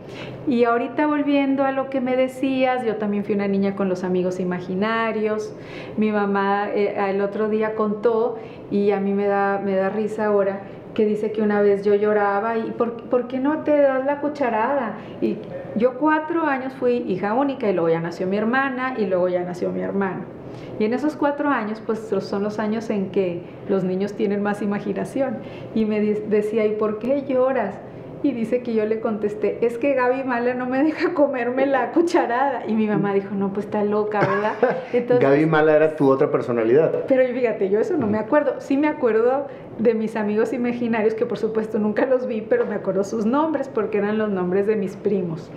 Y 0.47 0.64
ahorita 0.64 1.06
volviendo 1.06 1.64
a 1.64 1.73
lo 1.73 1.88
que 1.88 2.02
me 2.02 2.16
decías, 2.16 2.85
yo 2.85 2.97
también 2.97 3.25
fui 3.25 3.35
una 3.35 3.49
niña 3.49 3.76
con 3.76 3.88
los 3.88 4.04
amigos 4.04 4.40
imaginarios. 4.40 5.54
Mi 5.97 6.12
mamá 6.12 6.68
eh, 6.68 6.97
el 7.09 7.23
otro 7.23 7.49
día 7.49 7.75
contó 7.75 8.37
y 8.71 8.90
a 8.90 9.00
mí 9.00 9.14
me 9.14 9.26
da, 9.26 9.61
me 9.64 9.75
da 9.75 9.88
risa 9.88 10.26
ahora 10.26 10.61
que 10.92 11.06
dice 11.06 11.33
que 11.33 11.42
una 11.42 11.61
vez 11.61 11.83
yo 11.83 11.94
lloraba 11.97 12.56
y 12.56 12.71
¿por, 12.71 13.09
¿por, 13.09 13.26
qué 13.26 13.40
no 13.40 13.64
te 13.64 13.76
das 13.76 14.04
la 14.04 14.21
cucharada? 14.21 14.99
Y 15.21 15.38
yo 15.75 15.94
cuatro 15.94 16.47
años 16.47 16.73
fui 16.75 16.99
hija 17.09 17.35
única 17.35 17.68
y 17.68 17.73
luego 17.73 17.88
ya 17.88 18.00
nació 18.00 18.28
mi 18.28 18.37
hermana 18.37 18.94
y 18.97 19.06
luego 19.06 19.28
ya 19.28 19.42
nació 19.42 19.71
mi 19.71 19.80
hermano. 19.80 20.44
Y 20.79 20.85
en 20.85 20.95
esos 20.95 21.17
cuatro 21.17 21.49
años, 21.49 21.83
pues 21.85 22.01
son 22.01 22.43
los 22.43 22.59
años 22.59 22.91
en 22.91 23.11
que 23.11 23.43
los 23.69 23.85
niños 23.85 24.15
tienen 24.15 24.43
más 24.43 24.63
imaginación. 24.63 25.39
Y 25.75 25.85
me 25.85 26.01
decía, 26.01 26.67
¿y 26.67 26.77
por 26.77 26.99
qué 26.99 27.25
lloras? 27.27 27.77
Y 28.25 28.33
dice 28.33 28.63
que 28.63 28.73
yo 28.73 28.87
le 28.87 29.01
contesté, 29.01 29.59
es 29.67 29.77
que 29.77 29.93
Gaby 29.93 30.25
Mala 30.25 30.55
no 30.55 30.65
me 30.65 30.83
deja 30.83 31.13
comerme 31.13 31.67
la 31.67 31.93
cucharada. 31.93 32.65
Y 32.67 32.73
mi 32.73 32.87
mamá 32.87 33.13
dijo, 33.13 33.35
no, 33.35 33.53
pues 33.53 33.67
está 33.67 33.85
loca, 33.85 34.21
¿verdad? 34.21 34.55
Entonces, 34.95 35.29
Gaby 35.29 35.45
Mala 35.45 35.77
era 35.77 35.95
tu 35.95 36.09
otra 36.09 36.31
personalidad. 36.31 37.05
Pero 37.07 37.23
fíjate, 37.35 37.69
yo 37.69 37.81
eso 37.81 37.99
no 37.99 38.07
me 38.07 38.17
acuerdo. 38.17 38.63
Sí 38.63 38.79
me 38.79 38.89
acuerdo 38.89 39.47
de 39.79 39.93
mis 39.93 40.17
amigos 40.17 40.55
imaginarios, 40.55 41.13
que 41.13 41.27
por 41.27 41.37
supuesto 41.37 41.79
nunca 41.79 42.07
los 42.07 42.27
vi, 42.27 42.41
pero 42.41 42.65
me 42.65 42.77
acuerdo 42.77 43.05
sus 43.05 43.27
nombres 43.27 43.69
porque 43.69 43.99
eran 43.99 44.17
los 44.17 44.31
nombres 44.31 44.67
de 44.67 44.77
mis 44.77 44.97
primos. 44.97 45.51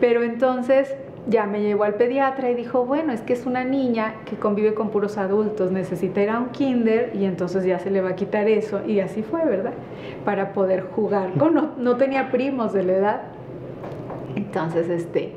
Pero 0.00 0.22
entonces 0.22 0.96
ya 1.28 1.46
me 1.46 1.60
llevó 1.60 1.84
al 1.84 1.94
pediatra 1.94 2.50
y 2.50 2.54
dijo, 2.54 2.84
bueno, 2.86 3.12
es 3.12 3.20
que 3.20 3.32
es 3.32 3.46
una 3.46 3.64
niña 3.64 4.14
que 4.24 4.36
convive 4.36 4.74
con 4.74 4.90
puros 4.90 5.18
adultos, 5.18 5.70
necesita 5.70 6.22
ir 6.22 6.30
a 6.30 6.38
un 6.38 6.48
kinder 6.48 7.12
y 7.14 7.24
entonces 7.24 7.64
ya 7.64 7.78
se 7.78 7.90
le 7.90 8.00
va 8.00 8.10
a 8.10 8.16
quitar 8.16 8.48
eso. 8.48 8.80
Y 8.86 9.00
así 9.00 9.22
fue, 9.22 9.44
¿verdad? 9.44 9.72
Para 10.24 10.52
poder 10.52 10.82
jugar. 10.82 11.36
no, 11.36 11.72
no 11.76 11.96
tenía 11.96 12.30
primos 12.30 12.72
de 12.72 12.82
la 12.84 12.92
edad. 12.92 13.22
Entonces, 14.36 14.88
este, 14.88 15.32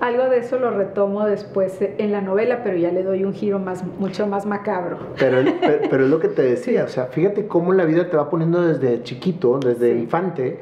algo 0.00 0.24
de 0.30 0.38
eso 0.38 0.58
lo 0.58 0.70
retomo 0.70 1.26
después 1.26 1.78
en 1.80 2.12
la 2.12 2.20
novela, 2.20 2.62
pero 2.62 2.76
ya 2.76 2.90
le 2.90 3.02
doy 3.02 3.24
un 3.24 3.34
giro 3.34 3.58
más, 3.58 3.84
mucho 3.98 4.26
más 4.26 4.46
macabro. 4.46 4.98
Pero, 5.18 5.38
pero, 5.90 6.04
es 6.04 6.10
lo 6.10 6.18
que 6.20 6.28
te 6.28 6.42
decía, 6.42 6.84
o 6.84 6.88
sea, 6.88 7.06
fíjate 7.06 7.46
cómo 7.46 7.72
la 7.72 7.84
vida 7.84 8.08
te 8.08 8.16
va 8.16 8.30
poniendo 8.30 8.62
desde 8.62 9.02
chiquito, 9.02 9.58
desde 9.58 9.90
infante, 9.90 10.60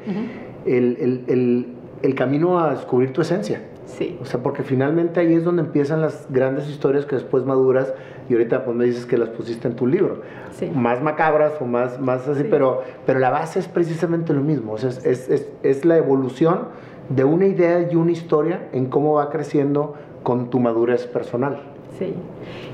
el, 0.65 0.97
el, 0.99 1.23
el, 1.27 1.67
el 2.01 2.15
camino 2.15 2.59
a 2.59 2.71
descubrir 2.71 3.13
tu 3.13 3.21
esencia. 3.21 3.61
Sí. 3.97 4.17
O 4.21 4.25
sea, 4.25 4.41
porque 4.41 4.63
finalmente 4.63 5.19
ahí 5.19 5.33
es 5.33 5.43
donde 5.43 5.63
empiezan 5.63 6.01
las 6.01 6.27
grandes 6.29 6.69
historias 6.69 7.05
que 7.05 7.15
después 7.15 7.45
maduras 7.45 7.93
y 8.29 8.33
ahorita 8.33 8.63
pues 8.63 8.77
me 8.77 8.85
dices 8.85 9.05
que 9.05 9.17
las 9.17 9.29
pusiste 9.29 9.67
en 9.67 9.75
tu 9.75 9.87
libro. 9.87 10.21
Sí. 10.51 10.71
Más 10.73 11.01
macabras 11.01 11.53
o 11.59 11.65
más, 11.65 11.99
más 11.99 12.27
así, 12.27 12.43
pero, 12.43 12.83
pero 13.05 13.19
la 13.19 13.29
base 13.29 13.59
es 13.59 13.67
precisamente 13.67 14.33
lo 14.33 14.41
mismo. 14.41 14.73
O 14.73 14.77
sea, 14.77 14.89
es, 14.89 15.29
es, 15.29 15.49
es 15.63 15.85
la 15.85 15.97
evolución 15.97 16.67
de 17.09 17.23
una 17.23 17.47
idea 17.47 17.89
y 17.91 17.95
una 17.95 18.11
historia 18.11 18.69
en 18.71 18.85
cómo 18.85 19.15
va 19.15 19.29
creciendo 19.29 19.95
con 20.23 20.49
tu 20.49 20.59
madurez 20.59 21.07
personal. 21.07 21.61
Sí. 21.97 22.13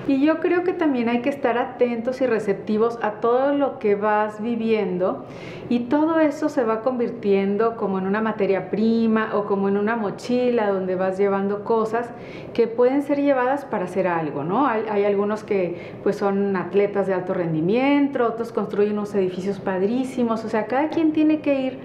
Y 0.07 0.23
yo 0.23 0.39
creo 0.39 0.63
que 0.63 0.73
también 0.73 1.09
hay 1.09 1.21
que 1.21 1.29
estar 1.29 1.57
atentos 1.57 2.21
y 2.21 2.27
receptivos 2.27 2.99
a 3.01 3.13
todo 3.21 3.53
lo 3.53 3.79
que 3.79 3.95
vas 3.95 4.41
viviendo 4.41 5.25
y 5.67 5.79
todo 5.81 6.19
eso 6.19 6.47
se 6.47 6.63
va 6.63 6.81
convirtiendo 6.81 7.75
como 7.75 7.97
en 7.97 8.05
una 8.05 8.21
materia 8.21 8.69
prima 8.69 9.31
o 9.33 9.45
como 9.45 9.67
en 9.67 9.77
una 9.77 9.95
mochila 9.95 10.69
donde 10.69 10.95
vas 10.95 11.17
llevando 11.17 11.63
cosas 11.63 12.09
que 12.53 12.67
pueden 12.67 13.01
ser 13.01 13.19
llevadas 13.19 13.65
para 13.65 13.85
hacer 13.85 14.07
algo, 14.07 14.43
¿no? 14.43 14.67
Hay, 14.67 15.05
algunos 15.05 15.43
que 15.43 15.93
pues 16.03 16.17
son 16.17 16.55
atletas 16.55 17.07
de 17.07 17.13
alto 17.13 17.33
rendimiento, 17.33 18.27
otros 18.27 18.51
construyen 18.51 18.93
unos 18.93 19.15
edificios 19.15 19.59
padrísimos, 19.59 20.45
o 20.45 20.49
sea, 20.49 20.67
cada 20.67 20.89
quien 20.89 21.13
tiene 21.13 21.41
que 21.41 21.61
ir 21.61 21.79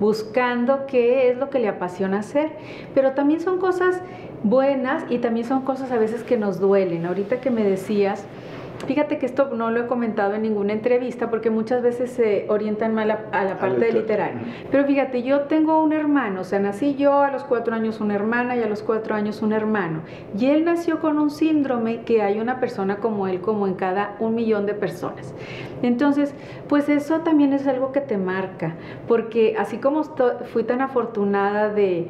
buscando 0.00 0.86
qué 0.86 1.30
es 1.30 1.38
lo 1.38 1.50
que 1.50 1.58
le 1.58 1.68
apasiona 1.68 2.18
hacer, 2.18 2.50
pero 2.94 3.12
también 3.12 3.40
son 3.40 3.58
cosas 3.58 4.02
buenas 4.48 5.04
y 5.10 5.18
también 5.18 5.46
son 5.46 5.62
cosas 5.62 5.90
a 5.90 5.98
veces 5.98 6.22
que 6.22 6.36
nos 6.36 6.60
duelen. 6.60 7.04
Ahorita 7.06 7.40
que 7.40 7.50
me 7.50 7.64
decías, 7.64 8.24
Fíjate 8.86 9.18
que 9.18 9.26
esto 9.26 9.50
no 9.54 9.70
lo 9.70 9.80
he 9.82 9.86
comentado 9.86 10.34
en 10.34 10.42
ninguna 10.42 10.72
entrevista 10.72 11.28
porque 11.28 11.50
muchas 11.50 11.82
veces 11.82 12.10
se 12.10 12.46
orientan 12.48 12.94
mal 12.94 13.10
a, 13.10 13.44
la 13.44 13.58
parte 13.58 13.86
de 13.86 13.92
literario. 13.92 14.40
Pero 14.70 14.84
fíjate, 14.84 15.22
yo 15.22 15.42
tengo 15.42 15.82
un 15.82 15.92
hermano, 15.92 16.42
o 16.42 16.44
sea, 16.44 16.58
nací 16.58 16.94
yo 16.94 17.20
a 17.20 17.30
los 17.30 17.44
cuatro 17.44 17.74
años 17.74 18.00
una 18.00 18.14
hermana 18.14 18.56
y 18.56 18.62
a 18.62 18.68
los 18.68 18.82
cuatro 18.82 19.14
años 19.14 19.42
un 19.42 19.52
hermano. 19.52 20.02
Y 20.38 20.46
él 20.46 20.64
nació 20.64 21.00
con 21.00 21.18
un 21.18 21.30
síndrome 21.30 22.02
que 22.02 22.22
hay 22.22 22.38
una 22.38 22.60
persona 22.60 22.96
como 22.96 23.26
él, 23.26 23.40
como 23.40 23.66
en 23.66 23.74
cada 23.74 24.16
un 24.20 24.34
millón 24.34 24.66
de 24.66 24.74
personas. 24.74 25.34
Entonces, 25.82 26.34
pues 26.68 26.88
eso 26.88 27.20
también 27.20 27.52
es 27.52 27.66
algo 27.66 27.92
que 27.92 28.00
te 28.00 28.16
marca, 28.16 28.74
porque 29.08 29.56
así 29.58 29.78
como 29.78 30.04
fui 30.52 30.64
tan 30.64 30.80
afortunada 30.80 31.68
de, 31.70 32.08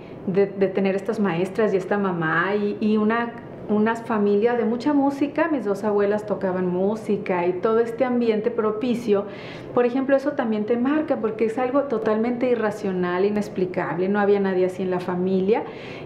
tener 0.74 0.96
estas 0.96 1.20
maestras 1.20 1.72
y 1.72 1.76
esta 1.76 1.98
mamá 1.98 2.54
y, 2.54 2.76
y 2.80 2.96
una 2.96 3.32
una 3.68 3.96
familia 3.96 4.54
de 4.54 4.64
mucha 4.64 4.92
música, 4.92 5.48
mis 5.48 5.64
dos 5.64 5.84
abuelas 5.84 6.26
tocaban 6.26 6.66
música 6.66 7.46
y 7.46 7.54
todo 7.54 7.80
este 7.80 8.04
ambiente 8.04 8.50
propicio, 8.50 9.26
por 9.74 9.86
ejemplo, 9.86 10.16
eso 10.16 10.32
también 10.32 10.66
te 10.66 10.76
marca 10.76 11.16
porque 11.16 11.46
es 11.46 11.58
algo 11.58 11.82
totalmente 11.82 12.48
irracional, 12.48 13.24
inexplicable, 13.24 14.08
no 14.08 14.20
había 14.20 14.40
nadie 14.40 14.66
así 14.66 14.82
en 14.82 14.90
la 14.90 15.00
familia. 15.00 15.64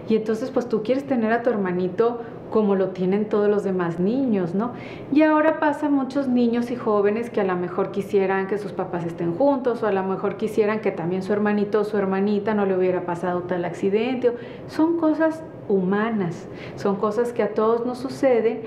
Y 0.09 0.15
entonces 0.15 0.51
pues 0.51 0.67
tú 0.67 0.83
quieres 0.83 1.05
tener 1.05 1.31
a 1.31 1.43
tu 1.43 1.49
hermanito 1.49 2.21
como 2.51 2.75
lo 2.75 2.89
tienen 2.89 3.29
todos 3.29 3.49
los 3.49 3.63
demás 3.63 3.99
niños, 3.99 4.53
¿no? 4.53 4.73
Y 5.11 5.23
ahora 5.23 5.59
pasa 5.59 5.89
muchos 5.89 6.27
niños 6.27 6.69
y 6.69 6.75
jóvenes 6.75 7.29
que 7.29 7.41
a 7.41 7.45
lo 7.45 7.55
mejor 7.55 7.91
quisieran 7.91 8.47
que 8.47 8.57
sus 8.57 8.73
papás 8.73 9.05
estén 9.05 9.33
juntos 9.35 9.81
o 9.81 9.87
a 9.87 9.91
lo 9.91 10.03
mejor 10.03 10.35
quisieran 10.35 10.81
que 10.81 10.91
también 10.91 11.23
su 11.23 11.33
hermanito 11.33 11.79
o 11.79 11.83
su 11.83 11.97
hermanita 11.97 12.53
no 12.53 12.65
le 12.65 12.77
hubiera 12.77 13.05
pasado 13.05 13.43
tal 13.43 13.65
accidente. 13.65 14.33
Son 14.67 14.97
cosas 14.97 15.41
humanas, 15.69 16.47
son 16.75 16.97
cosas 16.97 17.33
que 17.33 17.41
a 17.41 17.53
todos 17.53 17.85
nos 17.85 17.97
suceden 17.97 18.61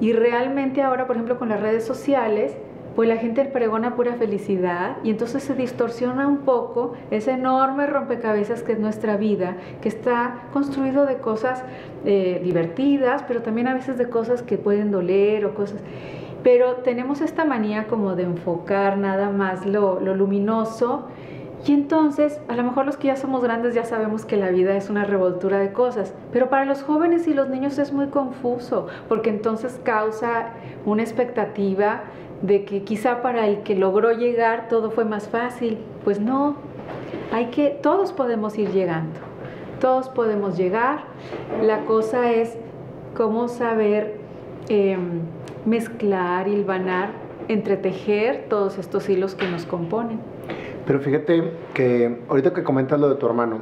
y 0.00 0.12
realmente 0.12 0.82
ahora, 0.82 1.06
por 1.06 1.14
ejemplo, 1.14 1.38
con 1.38 1.48
las 1.48 1.60
redes 1.60 1.84
sociales, 1.84 2.56
pues 2.94 3.08
la 3.08 3.16
gente 3.16 3.44
pregona 3.44 3.96
pura 3.96 4.14
felicidad 4.14 4.96
y 5.02 5.10
entonces 5.10 5.42
se 5.42 5.54
distorsiona 5.54 6.26
un 6.26 6.38
poco 6.38 6.94
ese 7.10 7.32
enorme 7.32 7.86
rompecabezas 7.86 8.62
que 8.62 8.72
es 8.72 8.78
nuestra 8.78 9.16
vida, 9.16 9.56
que 9.80 9.88
está 9.88 10.44
construido 10.52 11.06
de 11.06 11.16
cosas 11.16 11.64
eh, 12.04 12.40
divertidas, 12.42 13.24
pero 13.26 13.42
también 13.42 13.68
a 13.68 13.74
veces 13.74 13.98
de 13.98 14.08
cosas 14.08 14.42
que 14.42 14.58
pueden 14.58 14.90
doler 14.90 15.44
o 15.44 15.54
cosas... 15.54 15.80
Pero 16.42 16.78
tenemos 16.78 17.20
esta 17.20 17.44
manía 17.44 17.86
como 17.86 18.16
de 18.16 18.24
enfocar 18.24 18.98
nada 18.98 19.30
más 19.30 19.64
lo, 19.64 20.00
lo 20.00 20.16
luminoso 20.16 21.06
y 21.64 21.72
entonces, 21.72 22.40
a 22.48 22.56
lo 22.56 22.64
mejor 22.64 22.86
los 22.86 22.96
que 22.96 23.06
ya 23.06 23.16
somos 23.16 23.40
grandes 23.40 23.72
ya 23.72 23.84
sabemos 23.84 24.24
que 24.24 24.36
la 24.36 24.50
vida 24.50 24.76
es 24.76 24.90
una 24.90 25.04
revoltura 25.04 25.58
de 25.58 25.72
cosas, 25.72 26.12
pero 26.32 26.50
para 26.50 26.64
los 26.64 26.82
jóvenes 26.82 27.28
y 27.28 27.34
los 27.34 27.48
niños 27.48 27.78
es 27.78 27.92
muy 27.92 28.08
confuso, 28.08 28.88
porque 29.08 29.30
entonces 29.30 29.78
causa 29.84 30.54
una 30.84 31.02
expectativa 31.02 32.02
de 32.42 32.64
que 32.64 32.82
quizá 32.82 33.22
para 33.22 33.46
el 33.46 33.62
que 33.62 33.76
logró 33.76 34.12
llegar 34.12 34.68
todo 34.68 34.90
fue 34.90 35.04
más 35.04 35.28
fácil. 35.28 35.78
Pues 36.04 36.20
no, 36.20 36.56
hay 37.32 37.46
que, 37.46 37.70
todos 37.70 38.12
podemos 38.12 38.58
ir 38.58 38.70
llegando, 38.70 39.20
todos 39.80 40.08
podemos 40.08 40.58
llegar. 40.58 41.04
La 41.62 41.84
cosa 41.84 42.30
es 42.32 42.56
cómo 43.16 43.48
saber 43.48 44.16
em, 44.68 45.20
mezclar, 45.64 46.48
hilvanar, 46.48 47.10
entretejer 47.48 48.46
todos 48.48 48.78
estos 48.78 49.08
hilos 49.08 49.34
que 49.34 49.48
nos 49.48 49.64
componen. 49.64 50.20
Pero 50.86 50.98
fíjate 51.00 51.52
que 51.74 52.18
ahorita 52.28 52.52
que 52.52 52.64
comentas 52.64 52.98
lo 52.98 53.08
de 53.08 53.14
tu 53.14 53.26
hermano, 53.26 53.60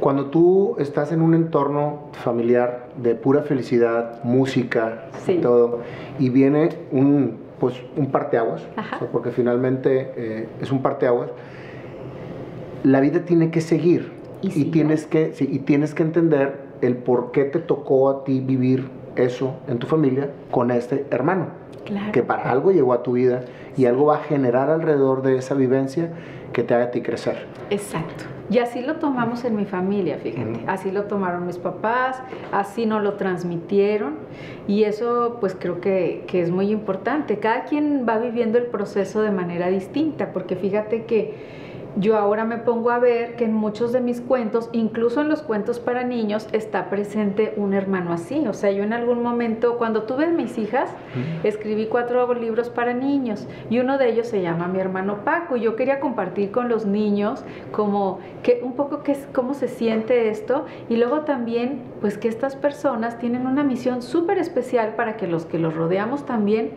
cuando 0.00 0.26
tú 0.26 0.74
estás 0.78 1.12
en 1.12 1.22
un 1.22 1.34
entorno 1.34 2.10
familiar 2.12 2.88
de 2.96 3.14
pura 3.14 3.42
felicidad, 3.42 4.22
música, 4.24 5.06
y 5.28 5.38
todo, 5.38 5.80
y 6.18 6.30
viene 6.30 6.70
un, 6.90 7.43
pues, 7.64 7.82
un 7.96 8.10
parteaguas, 8.10 8.60
porque 9.10 9.30
finalmente 9.30 10.12
eh, 10.16 10.48
es 10.60 10.70
un 10.70 10.82
parteaguas, 10.82 11.30
la 12.82 13.00
vida 13.00 13.20
tiene 13.20 13.50
que 13.50 13.62
seguir 13.62 14.12
y, 14.42 14.66
tienes 14.66 15.06
que, 15.06 15.32
y 15.40 15.60
tienes 15.60 15.94
que 15.94 16.02
entender 16.02 16.58
el 16.82 16.98
por 16.98 17.32
qué 17.32 17.44
te 17.44 17.60
tocó 17.60 18.10
a 18.10 18.24
ti 18.24 18.40
vivir 18.40 18.90
eso 19.16 19.54
en 19.66 19.78
tu 19.78 19.86
familia 19.86 20.28
con 20.50 20.70
este 20.70 21.06
hermano 21.10 21.46
que 22.12 22.22
para 22.22 22.50
algo 22.50 22.70
llegó 22.70 22.92
a 22.92 23.02
tu 23.02 23.12
vida 23.12 23.44
y 23.78 23.86
algo 23.86 24.04
va 24.04 24.16
a 24.16 24.20
generar 24.24 24.68
alrededor 24.68 25.22
de 25.22 25.38
esa 25.38 25.54
vivencia 25.54 26.10
que 26.52 26.62
te 26.62 26.74
haga 26.74 26.84
a 26.84 26.90
ti 26.90 27.00
crecer. 27.00 27.46
Exacto. 27.70 28.24
Y 28.50 28.58
así 28.58 28.82
lo 28.82 28.96
tomamos 28.96 29.44
en 29.44 29.56
mi 29.56 29.64
familia, 29.64 30.18
fíjate. 30.18 30.64
Así 30.66 30.90
lo 30.90 31.04
tomaron 31.04 31.46
mis 31.46 31.58
papás, 31.58 32.20
así 32.52 32.84
nos 32.84 33.02
lo 33.02 33.14
transmitieron. 33.14 34.16
Y 34.68 34.84
eso 34.84 35.38
pues 35.40 35.56
creo 35.58 35.80
que, 35.80 36.24
que 36.26 36.42
es 36.42 36.50
muy 36.50 36.70
importante. 36.70 37.38
Cada 37.38 37.64
quien 37.64 38.06
va 38.06 38.18
viviendo 38.18 38.58
el 38.58 38.66
proceso 38.66 39.22
de 39.22 39.30
manera 39.30 39.68
distinta, 39.68 40.32
porque 40.32 40.56
fíjate 40.56 41.04
que 41.04 41.34
yo 41.96 42.16
ahora 42.16 42.44
me 42.44 42.58
pongo 42.58 42.90
a 42.90 42.98
ver 42.98 43.36
que 43.36 43.44
en 43.44 43.54
muchos 43.54 43.92
de 43.92 44.00
mis 44.00 44.20
cuentos, 44.20 44.68
incluso 44.72 45.20
en 45.20 45.28
los 45.28 45.42
cuentos 45.42 45.78
para 45.78 46.04
niños, 46.04 46.48
está 46.52 46.90
presente 46.90 47.54
un 47.56 47.74
hermano 47.74 48.12
así. 48.12 48.46
O 48.46 48.52
sea, 48.52 48.70
yo 48.70 48.82
en 48.82 48.92
algún 48.92 49.22
momento, 49.22 49.78
cuando 49.78 50.02
tuve 50.02 50.26
mis 50.28 50.58
hijas, 50.58 50.90
escribí 51.42 51.86
cuatro 51.86 52.32
libros 52.34 52.68
para 52.68 52.94
niños 52.94 53.46
y 53.70 53.78
uno 53.78 53.98
de 53.98 54.10
ellos 54.10 54.26
se 54.26 54.42
llama 54.42 54.66
Mi 54.68 54.80
hermano 54.80 55.24
Paco. 55.24 55.56
Y 55.56 55.60
yo 55.60 55.76
quería 55.76 56.00
compartir 56.00 56.50
con 56.50 56.68
los 56.68 56.86
niños 56.86 57.44
como 57.70 58.18
que 58.42 58.60
un 58.62 58.74
poco 58.74 59.02
qué 59.02 59.12
es, 59.12 59.28
cómo 59.32 59.54
se 59.54 59.68
siente 59.68 60.30
esto 60.30 60.66
y 60.88 60.96
luego 60.96 61.20
también 61.20 61.82
pues 62.00 62.18
que 62.18 62.28
estas 62.28 62.56
personas 62.56 63.18
tienen 63.18 63.46
una 63.46 63.62
misión 63.62 64.02
súper 64.02 64.38
especial 64.38 64.94
para 64.96 65.16
que 65.16 65.26
los 65.26 65.46
que 65.46 65.58
los 65.58 65.74
rodeamos 65.74 66.26
también 66.26 66.72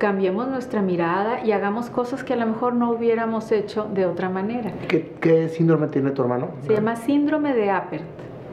cambiemos 0.00 0.48
nuestra 0.48 0.82
mirada 0.82 1.44
y 1.44 1.52
hagamos 1.52 1.90
cosas 1.90 2.24
que 2.24 2.32
a 2.32 2.36
lo 2.36 2.46
mejor 2.46 2.74
no 2.74 2.90
hubiéramos 2.90 3.52
hecho 3.52 3.86
de 3.92 4.06
otra 4.06 4.30
manera. 4.30 4.72
¿Qué, 4.88 5.48
síndrome 5.50 5.86
tiene 5.88 6.10
tu 6.10 6.22
hermano? 6.22 6.48
Se 6.62 6.72
llama 6.72 6.96
síndrome 6.96 7.54
de 7.54 7.70
Apert. 7.70 8.04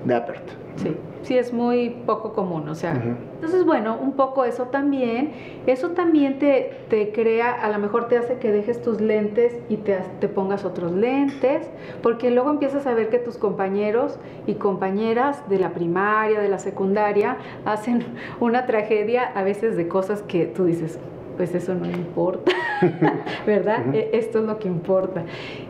De 0.06 0.14
Apert. 0.14 0.44
Sí, 0.76 0.96
sí, 1.24 1.38
es 1.38 1.54
muy 1.54 1.90
poco 2.06 2.34
común, 2.34 2.68
o 2.68 2.76
sea. 2.76 2.92
Entonces, 2.92 3.66
bueno, 3.66 3.98
un 4.00 4.12
poco 4.12 4.44
eso 4.44 4.66
también. 4.66 5.32
Eso 5.66 5.92
también 5.92 6.38
te, 6.38 6.82
te, 6.90 7.14
crea, 7.14 7.52
a 7.54 7.70
lo 7.70 7.80
mejor 7.80 8.10
te 8.10 8.18
hace 8.18 8.38
que 8.38 8.52
dejes 8.52 8.82
tus 8.82 9.00
lentes 9.00 9.58
y 9.70 9.78
te, 9.78 9.98
te 10.20 10.28
pongas 10.28 10.66
otros 10.66 10.92
lentes, 10.92 11.68
porque 12.04 12.30
luego 12.30 12.52
empiezas 12.52 12.86
a 12.86 12.94
ver 12.94 13.10
que 13.10 13.20
tus 13.20 13.38
compañeros 13.38 14.20
y 14.46 14.56
compañeras 14.56 15.48
de 15.50 15.60
la 15.60 15.72
primaria, 15.72 16.42
de 16.42 16.50
la 16.50 16.60
secundaria, 16.60 17.38
hacen 17.66 18.04
una 18.42 18.66
tragedia 18.66 19.24
a 19.24 19.44
veces 19.44 19.78
de 19.78 19.88
cosas 19.88 20.22
que 20.22 20.46
tú 20.46 20.66
dices, 20.66 21.00
pues 21.38 21.56
eso 21.56 21.74
no 21.76 21.86
importa, 21.86 22.52
¿verdad? 23.46 23.94
E, 23.94 24.10
esto 24.14 24.40
es 24.40 24.46
lo 24.46 24.60
que 24.60 24.68
importa. 24.68 25.24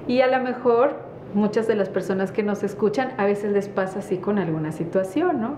Y 0.07 0.21
a 0.21 0.27
lo 0.27 0.43
mejor 0.43 0.95
muchas 1.33 1.67
de 1.67 1.75
las 1.75 1.89
personas 1.89 2.31
que 2.31 2.41
nos 2.41 2.63
escuchan 2.63 3.11
a 3.17 3.25
veces 3.25 3.51
les 3.51 3.67
pasa 3.67 3.99
así 3.99 4.17
con 4.17 4.39
alguna 4.39 4.71
situación, 4.71 5.41
¿no? 5.41 5.55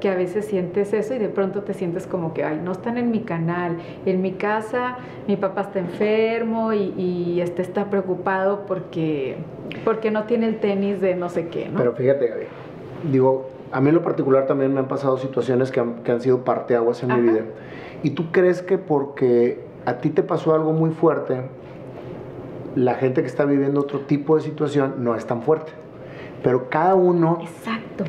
que 0.00 0.08
a 0.08 0.14
veces 0.14 0.44
sientes 0.46 0.92
eso 0.92 1.14
y 1.14 1.18
de 1.18 1.28
pronto 1.28 1.62
te 1.62 1.72
sientes 1.72 2.06
como 2.06 2.34
que, 2.34 2.42
ay, 2.42 2.60
no 2.62 2.72
están 2.72 2.98
en 2.98 3.10
mi 3.10 3.20
canal, 3.20 3.78
en 4.06 4.20
mi 4.22 4.32
casa 4.32 4.96
mi 5.26 5.36
papá 5.36 5.62
está 5.62 5.78
enfermo 5.78 6.72
y, 6.72 7.40
este 7.40 7.62
está 7.62 7.88
preocupado 7.88 8.64
porque, 8.66 9.36
porque 9.84 10.10
no 10.10 10.24
tiene 10.24 10.48
el 10.48 10.58
tenis 10.58 11.00
de 11.00 11.14
no 11.14 11.28
sé 11.28 11.46
qué, 11.48 11.68
¿no? 11.68 11.78
Pero 11.78 11.92
fíjate, 11.92 12.26
Gaby, 12.26 12.44
digo, 13.12 13.48
a 13.70 13.80
mí 13.80 13.90
en 13.90 13.94
lo 13.94 14.02
particular 14.02 14.46
también 14.46 14.74
me 14.74 14.80
han 14.80 14.88
pasado 14.88 15.16
situaciones 15.18 15.70
que 15.70 15.78
han, 15.78 16.02
que 16.02 16.10
han 16.10 16.20
sido 16.20 16.44
parteaguas 16.44 17.02
en 17.04 17.14
mi 17.14 17.30
vida. 17.30 17.42
¿Y 18.02 18.10
tú 18.10 18.30
crees 18.30 18.62
que 18.62 18.78
porque 18.78 19.60
a 19.84 19.98
ti 19.98 20.10
te 20.10 20.22
pasó 20.22 20.54
algo 20.54 20.72
muy 20.72 20.90
fuerte, 20.90 21.42
la 22.74 22.94
gente 22.94 23.22
que 23.22 23.26
está 23.26 23.44
viviendo 23.44 23.80
otro 23.80 24.00
tipo 24.00 24.36
de 24.36 24.42
situación 24.42 24.96
no 24.98 25.14
es 25.14 25.26
tan 25.26 25.42
fuerte? 25.42 25.72
pero 26.42 26.68
cada 26.68 26.94
uno, 26.94 27.40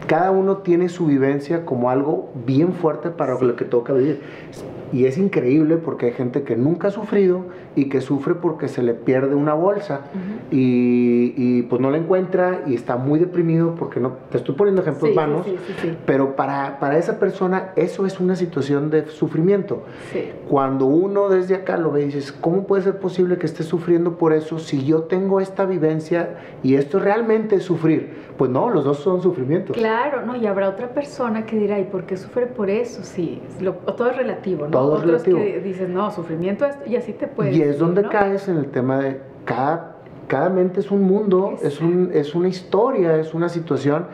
cada 0.08 0.32
uno 0.32 0.58
tiene 0.58 0.90
su 0.90 1.08
vivencia 1.08 1.66
como 1.66 1.90
algo 1.90 2.30
bien 2.46 2.74
fuerte 2.74 3.10
para 3.10 3.40
lo 3.40 3.56
que 3.56 3.66
toca 3.66 3.94
vivir. 3.94 4.22
Y 4.92 5.06
es 5.06 5.18
increíble 5.18 5.78
porque 5.78 6.08
hay 6.08 6.12
gente 6.14 6.44
que 6.44 6.56
nunca 6.56 6.90
ha 6.90 6.92
sufrido 6.92 7.46
y 7.76 7.86
que 7.86 8.02
sufre 8.02 8.36
porque 8.36 8.68
se 8.68 8.84
le 8.84 8.94
pierde 8.94 9.36
una 9.36 9.54
bolsa 9.54 10.02
y, 10.52 11.62
pues 11.64 11.82
no 11.82 11.92
la 11.92 11.98
encuentra 11.98 12.62
y 12.66 12.74
está 12.74 12.98
muy 12.98 13.20
deprimido 13.20 13.76
porque 13.76 14.00
no, 14.00 14.14
te 14.32 14.38
estoy 14.38 14.56
poniendo 14.56 14.82
ejemplos 14.82 15.14
vanos, 15.14 15.46
pero 16.06 16.36
para, 16.36 16.80
para 16.80 16.98
esa 16.98 17.20
persona 17.20 17.72
eso 17.76 18.06
es 18.06 18.20
una 18.20 18.36
situación 18.36 18.90
de 18.90 19.08
sufrimiento. 19.08 19.84
Cuando 20.48 20.86
uno 20.86 21.30
desde 21.30 21.56
acá 21.56 21.78
lo 21.78 21.92
ve 21.92 22.02
y 22.02 22.06
dices, 22.06 22.32
¿cómo 22.32 22.66
puede 22.66 22.84
ser 22.84 23.00
posible 23.00 23.38
que 23.38 23.46
esté 23.46 23.64
sufriendo 23.64 24.18
por 24.18 24.34
eso 24.34 24.60
si 24.60 24.86
yo 24.86 25.04
tengo 25.04 25.40
esta 25.40 25.66
vivencia 25.66 26.38
y 26.64 26.76
esto 26.76 27.00
realmente 27.00 27.56
es 27.56 27.64
sufrir? 27.64 28.30
Pues 28.40 28.50
no, 28.50 28.70
los 28.70 28.86
dos 28.86 29.00
son 29.00 29.22
sufrimientos. 29.22 29.76
Claro, 29.76 30.26
no, 30.26 30.34
y 30.34 30.48
habrá 30.48 30.70
otra 30.70 30.94
persona 30.94 31.46
que 31.46 31.58
dirá, 31.58 31.78
¿y 31.78 31.84
por 31.84 32.06
qué 32.06 32.16
sufre 32.16 32.48
por 32.48 32.70
eso? 32.70 33.04
Sí, 33.04 33.42
todo 33.98 34.10
es 34.10 34.16
relativo, 34.16 34.64
¿no? 34.64 34.72
Todo 34.72 34.98
es 34.98 35.04
relativo. 35.04 35.40
que 35.40 35.60
dices, 35.60 35.90
no, 35.90 36.10
sufrimiento 36.10 36.66
es, 36.66 36.78
y 36.88 36.96
así 36.96 37.12
te 37.12 37.28
puedes. 37.28 37.54
Y 37.54 37.62
es 37.70 37.80
donde 37.80 38.04
caes 38.04 38.48
en 38.48 38.58
el 38.58 38.68
tema 38.68 39.00
de 39.00 39.22
cada, 39.46 39.96
cada 40.28 40.50
mente 40.50 40.80
es 40.80 40.92
un 40.92 41.04
mundo, 41.04 41.56
es, 41.62 41.82
un, 41.82 42.12
es 42.14 42.36
una 42.36 42.48
historia, 42.48 43.18
es 43.18 43.34
una 43.34 43.50
situación 43.50 44.08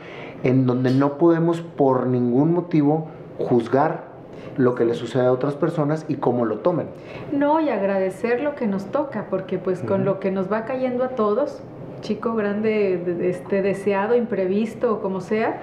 en 0.44 0.66
donde 0.66 0.92
no 0.92 1.18
podemos 1.18 1.62
por 1.62 2.08
ningún 2.08 2.54
motivo 2.54 3.08
juzgar 3.40 4.16
lo 4.58 4.76
que 4.76 4.86
le 4.86 4.94
sucede 4.94 5.26
a 5.26 5.32
otras 5.32 5.56
personas 5.56 6.06
y 6.08 6.16
cómo 6.16 6.46
lo 6.46 6.60
tomen. 6.60 6.88
No, 7.32 7.60
y 7.60 7.70
agradecer 7.70 8.42
lo 8.42 8.56
que 8.56 8.68
nos 8.68 8.86
toca, 8.86 9.28
porque 9.30 9.58
pues 9.58 9.82
con 9.82 10.06
lo 10.06 10.20
que 10.20 10.32
nos 10.32 10.52
va 10.52 10.66
cayendo 10.66 11.04
a 11.04 11.10
todos, 11.10 11.62
chico, 12.02 12.36
grande, 12.36 13.30
este, 13.30 13.62
deseado, 13.62 14.16
imprevisto 14.16 15.02
como 15.02 15.22
sea, 15.22 15.62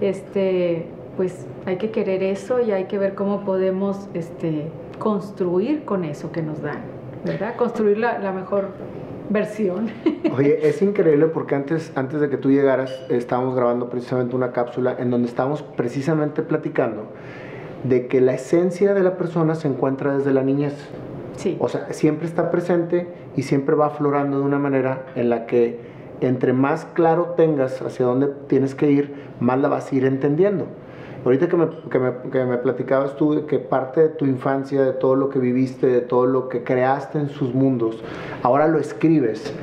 este, 0.00 0.86
pues 1.16 1.46
hay 1.66 1.76
que 1.76 1.90
querer 1.90 2.22
eso 2.22 2.60
y 2.60 2.72
hay 2.72 2.84
que 2.84 2.98
ver 2.98 3.14
cómo 3.14 3.44
podemos 3.44 4.08
este, 4.14 4.70
construir 4.98 5.84
con 5.84 6.04
eso 6.04 6.32
que 6.32 6.42
nos 6.42 6.60
dan, 6.60 6.82
¿verdad? 7.24 7.56
Construir 7.56 7.98
la, 7.98 8.18
la 8.18 8.32
mejor 8.32 8.68
versión. 9.30 9.90
Oye, 10.36 10.68
es 10.68 10.82
increíble 10.82 11.26
porque 11.26 11.54
antes, 11.54 11.92
antes 11.94 12.20
de 12.20 12.28
que 12.28 12.36
tú 12.36 12.50
llegaras 12.50 12.90
estábamos 13.08 13.54
grabando 13.54 13.88
precisamente 13.88 14.36
una 14.36 14.52
cápsula 14.52 14.96
en 14.98 15.10
donde 15.10 15.28
estábamos 15.28 15.62
precisamente 15.62 16.42
platicando 16.42 17.08
de 17.84 18.06
que 18.06 18.20
la 18.20 18.34
esencia 18.34 18.94
de 18.94 19.02
la 19.02 19.16
persona 19.16 19.54
se 19.54 19.68
encuentra 19.68 20.16
desde 20.16 20.32
la 20.32 20.42
niñez. 20.42 20.74
Sí. 21.36 21.56
O 21.60 21.68
sea, 21.68 21.92
siempre 21.92 22.26
está 22.26 22.50
presente 22.50 23.08
y 23.36 23.42
siempre 23.42 23.74
va 23.74 23.86
aflorando 23.86 24.38
de 24.38 24.44
una 24.44 24.58
manera 24.58 25.06
en 25.16 25.28
la 25.30 25.46
que 25.46 25.80
entre 26.20 26.52
más 26.52 26.86
claro 26.94 27.34
tengas 27.36 27.82
hacia 27.82 28.06
dónde 28.06 28.28
tienes 28.46 28.74
que 28.74 28.90
ir, 28.90 29.14
más 29.40 29.58
la 29.58 29.68
vas 29.68 29.90
a 29.90 29.94
ir 29.94 30.04
entendiendo. 30.04 30.66
Ahorita 31.24 31.48
que 31.48 31.56
me, 31.56 31.68
que, 31.90 31.98
me, 31.98 32.12
que 32.30 32.44
me, 32.44 32.58
platicabas 32.58 33.16
tú 33.16 33.34
de 33.34 33.46
que 33.46 33.58
parte 33.58 34.02
de 34.02 34.08
tu 34.10 34.26
infancia, 34.26 34.82
de 34.82 34.92
todo 34.92 35.14
lo 35.16 35.30
que 35.30 35.38
viviste, 35.38 35.86
de 35.86 36.02
todo 36.02 36.26
lo 36.26 36.50
que 36.50 36.64
creaste 36.64 37.18
en 37.18 37.30
sus 37.30 37.54
mundos, 37.54 38.02
ahora 38.42 38.68
lo 38.68 38.78
escribes, 38.78 39.54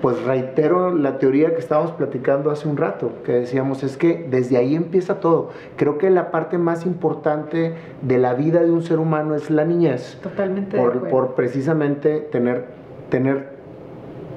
pues 0.00 0.22
reitero 0.22 0.94
la 0.94 1.18
teoría 1.18 1.52
que 1.52 1.58
estábamos 1.58 1.92
platicando 1.92 2.52
hace 2.52 2.68
un 2.68 2.76
rato, 2.76 3.10
que 3.24 3.32
decíamos, 3.32 3.82
es 3.82 3.96
que 3.96 4.28
desde 4.30 4.56
ahí 4.56 4.76
empieza 4.76 5.18
todo. 5.18 5.50
Creo 5.76 5.98
que 5.98 6.10
la 6.10 6.30
parte 6.30 6.58
más 6.58 6.86
importante 6.86 7.74
de 8.02 8.18
la 8.18 8.34
vida 8.34 8.62
de 8.62 8.70
un 8.70 8.82
ser 8.82 9.00
humano 9.00 9.34
es 9.34 9.50
la 9.50 9.64
niñez. 9.64 10.16
Totalmente. 10.22 10.76
Por, 10.76 11.08
por 11.08 11.34
precisamente 11.34 12.20
tener, 12.20 12.66
tener 13.08 13.48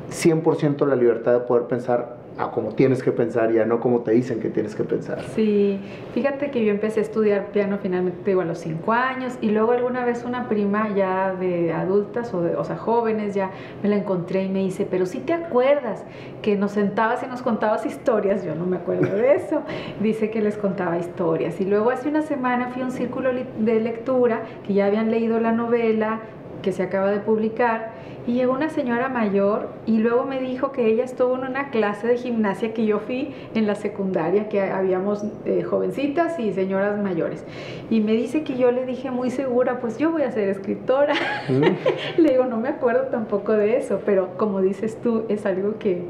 100% 0.10 0.88
la 0.88 0.96
libertad 0.96 1.34
de 1.34 1.40
poder 1.42 1.66
pensar 1.68 2.23
a 2.38 2.52
cómo 2.52 2.70
tienes 2.70 3.04
que 3.04 3.12
pensar 3.12 3.52
y 3.52 3.60
a 3.60 3.66
no 3.66 3.80
como 3.80 4.02
te 4.02 4.12
dicen 4.12 4.40
que 4.40 4.50
tienes 4.50 4.76
que 4.76 4.84
pensar. 4.84 5.22
Sí, 5.36 5.80
fíjate 6.14 6.52
que 6.52 6.66
yo 6.66 6.72
empecé 6.72 7.00
a 7.00 7.04
estudiar 7.04 7.48
piano 7.48 7.78
finalmente 7.82 8.34
a 8.34 8.46
los 8.46 8.60
cinco 8.60 8.94
años 8.94 9.38
y 9.42 9.50
luego 9.50 9.72
alguna 9.74 10.06
vez 10.06 10.24
una 10.26 10.50
prima 10.50 10.90
ya 10.96 11.34
de 11.34 11.72
adultas 11.72 12.34
o, 12.34 12.42
de, 12.42 12.56
o 12.56 12.64
sea, 12.64 12.78
jóvenes 12.78 13.36
ya 13.36 13.52
me 13.82 13.90
la 13.90 13.98
encontré 13.98 14.44
y 14.44 14.50
me 14.50 14.60
dice, 14.60 14.88
pero 14.90 15.06
si 15.06 15.20
te 15.20 15.34
acuerdas 15.34 16.04
que 16.42 16.56
nos 16.56 16.72
sentabas 16.72 17.24
y 17.24 17.28
nos 17.28 17.42
contabas 17.42 17.86
historias, 17.86 18.44
yo 18.44 18.56
no 18.56 18.66
me 18.66 18.78
acuerdo 18.78 19.16
de 19.16 19.36
eso, 19.36 19.62
dice 20.02 20.30
que 20.30 20.42
les 20.42 20.58
contaba 20.58 20.98
historias 20.98 21.60
y 21.62 21.66
luego 21.66 21.92
hace 21.92 22.10
una 22.10 22.22
semana 22.22 22.70
fui 22.70 22.82
a 22.82 22.86
un 22.86 22.92
círculo 22.92 23.32
de 23.32 23.80
lectura 23.80 24.42
que 24.66 24.74
ya 24.74 24.88
habían 24.88 25.12
leído 25.12 25.40
la 25.40 25.52
novela 25.52 26.22
que 26.64 26.72
se 26.72 26.82
acaba 26.82 27.12
de 27.12 27.20
publicar 27.20 27.92
y 28.26 28.34
llegó 28.34 28.54
una 28.54 28.70
señora 28.70 29.10
mayor 29.10 29.68
y 29.86 29.98
luego 29.98 30.24
me 30.24 30.40
dijo 30.40 30.72
que 30.72 30.88
ella 30.88 31.04
estuvo 31.04 31.36
en 31.36 31.42
una 31.42 31.70
clase 31.70 32.08
de 32.08 32.18
gimnasia 32.18 32.74
que 32.74 32.86
yo 32.86 33.00
fui 33.00 33.36
en 33.54 33.68
la 33.68 33.76
secundaria, 33.76 34.48
que 34.48 34.62
habíamos 34.62 35.26
eh, 35.46 35.64
jovencitas 35.64 36.40
y 36.40 36.54
señoras 36.54 36.98
mayores. 37.02 37.44
Y 37.90 38.00
me 38.00 38.14
dice 38.14 38.44
que 38.44 38.58
yo 38.58 38.72
le 38.72 38.86
dije 38.86 39.12
muy 39.12 39.30
segura, 39.30 39.82
pues 39.82 39.98
yo 39.98 40.12
voy 40.12 40.22
a 40.22 40.32
ser 40.32 40.48
escritora. 40.48 41.14
Mm. 41.50 42.22
le 42.22 42.30
digo, 42.32 42.46
no 42.46 42.58
me 42.58 42.70
acuerdo 42.70 43.08
tampoco 43.08 43.52
de 43.52 43.78
eso, 43.78 44.00
pero 44.06 44.38
como 44.38 44.62
dices 44.62 44.98
tú, 45.02 45.26
es 45.28 45.46
algo 45.46 45.78
que, 45.78 46.04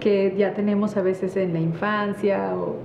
que 0.00 0.34
ya 0.36 0.54
tenemos 0.54 0.96
a 0.96 1.02
veces 1.02 1.36
en 1.36 1.52
la 1.52 1.60
infancia 1.60 2.52
o 2.56 2.76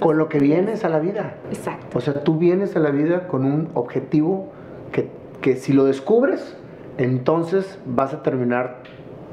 con 0.00 0.16
lo 0.16 0.28
que 0.28 0.38
vienes 0.38 0.84
a 0.84 0.88
la 0.88 0.98
vida. 0.98 1.34
Exacto. 1.50 1.98
O 1.98 2.00
sea, 2.00 2.24
tú 2.24 2.38
vienes 2.38 2.74
a 2.74 2.80
la 2.80 2.90
vida 2.90 3.28
con 3.28 3.44
un 3.44 3.68
objetivo 3.74 4.48
que, 4.90 5.08
que 5.40 5.56
si 5.56 5.72
lo 5.72 5.84
descubres, 5.84 6.56
entonces 6.98 7.78
vas 7.86 8.14
a 8.14 8.22
terminar 8.22 8.78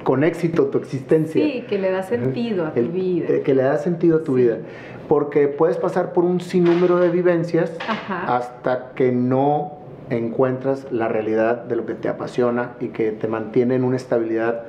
con 0.03 0.23
éxito 0.23 0.67
tu 0.67 0.77
existencia. 0.77 1.43
Sí, 1.43 1.65
que 1.67 1.77
le 1.77 1.91
da 1.91 2.03
sentido 2.03 2.65
a 2.65 2.73
tu 2.73 2.81
vida. 2.81 3.27
Eh, 3.29 3.41
que 3.41 3.53
le 3.53 3.63
da 3.63 3.77
sentido 3.77 4.17
a 4.17 4.23
tu 4.23 4.35
vida. 4.35 4.57
Porque 5.07 5.47
puedes 5.47 5.77
pasar 5.77 6.13
por 6.13 6.23
un 6.23 6.39
sinnúmero 6.39 6.97
de 6.97 7.09
vivencias 7.09 7.77
hasta 8.09 8.93
que 8.95 9.11
no 9.11 9.79
encuentras 10.09 10.91
la 10.91 11.07
realidad 11.07 11.63
de 11.63 11.75
lo 11.75 11.85
que 11.85 11.93
te 11.93 12.09
apasiona 12.09 12.73
y 12.79 12.87
que 12.89 13.11
te 13.11 13.27
mantiene 13.27 13.75
en 13.75 13.83
una 13.83 13.97
estabilidad 13.97 14.63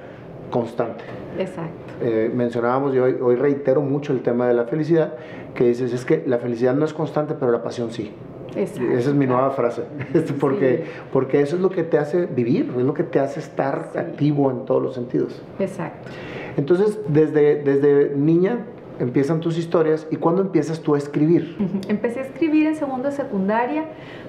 constante. 0.51 1.05
Exacto. 1.39 1.73
Eh, 2.01 2.31
mencionábamos, 2.35 2.95
y 2.95 2.99
hoy, 2.99 3.17
hoy 3.21 3.37
reitero 3.37 3.81
mucho 3.81 4.13
el 4.13 4.23
tema 4.23 4.47
de 4.47 4.55
la 4.55 4.65
felicidad, 4.65 5.15
que 5.55 5.65
dices, 5.65 5.93
es 5.93 6.05
que 6.05 6.23
la 6.27 6.39
felicidad 6.39 6.75
no 6.75 6.85
es 6.85 6.93
constante, 6.93 7.35
pero 7.39 7.53
la 7.53 7.63
pasión 7.63 7.91
sí. 7.91 8.13
Esa 8.57 9.11
es 9.11 9.15
mi 9.15 9.27
nueva 9.27 9.51
frase, 9.51 9.83
porque, 10.41 10.85
porque 11.13 11.41
eso 11.41 11.57
es 11.57 11.63
lo 11.63 11.71
que 11.71 11.83
te 11.83 11.99
hace 11.99 12.27
vivir, 12.27 12.73
es 12.77 12.85
lo 12.85 12.95
que 12.95 13.03
te 13.03 13.19
hace 13.19 13.41
estar 13.41 13.91
activo 13.97 14.51
en 14.51 14.65
todos 14.65 14.83
los 14.83 14.95
sentidos. 14.95 15.43
Exacto. 15.59 16.11
Entonces, 16.57 16.99
desde, 17.09 17.63
desde 17.63 18.15
niña 18.17 18.59
empiezan 18.99 19.41
tus 19.41 19.59
historias 19.59 20.07
y 20.11 20.17
¿cuándo 20.17 20.43
empiezas 20.43 20.81
tú 20.81 20.95
a 20.95 20.99
escribir? 20.99 21.57
Empecé 21.89 22.21
a 22.21 22.23
escribir 22.25 22.67
en 22.67 22.77
segundo 22.77 23.09
de 23.09 23.15
secundaria 23.15 23.85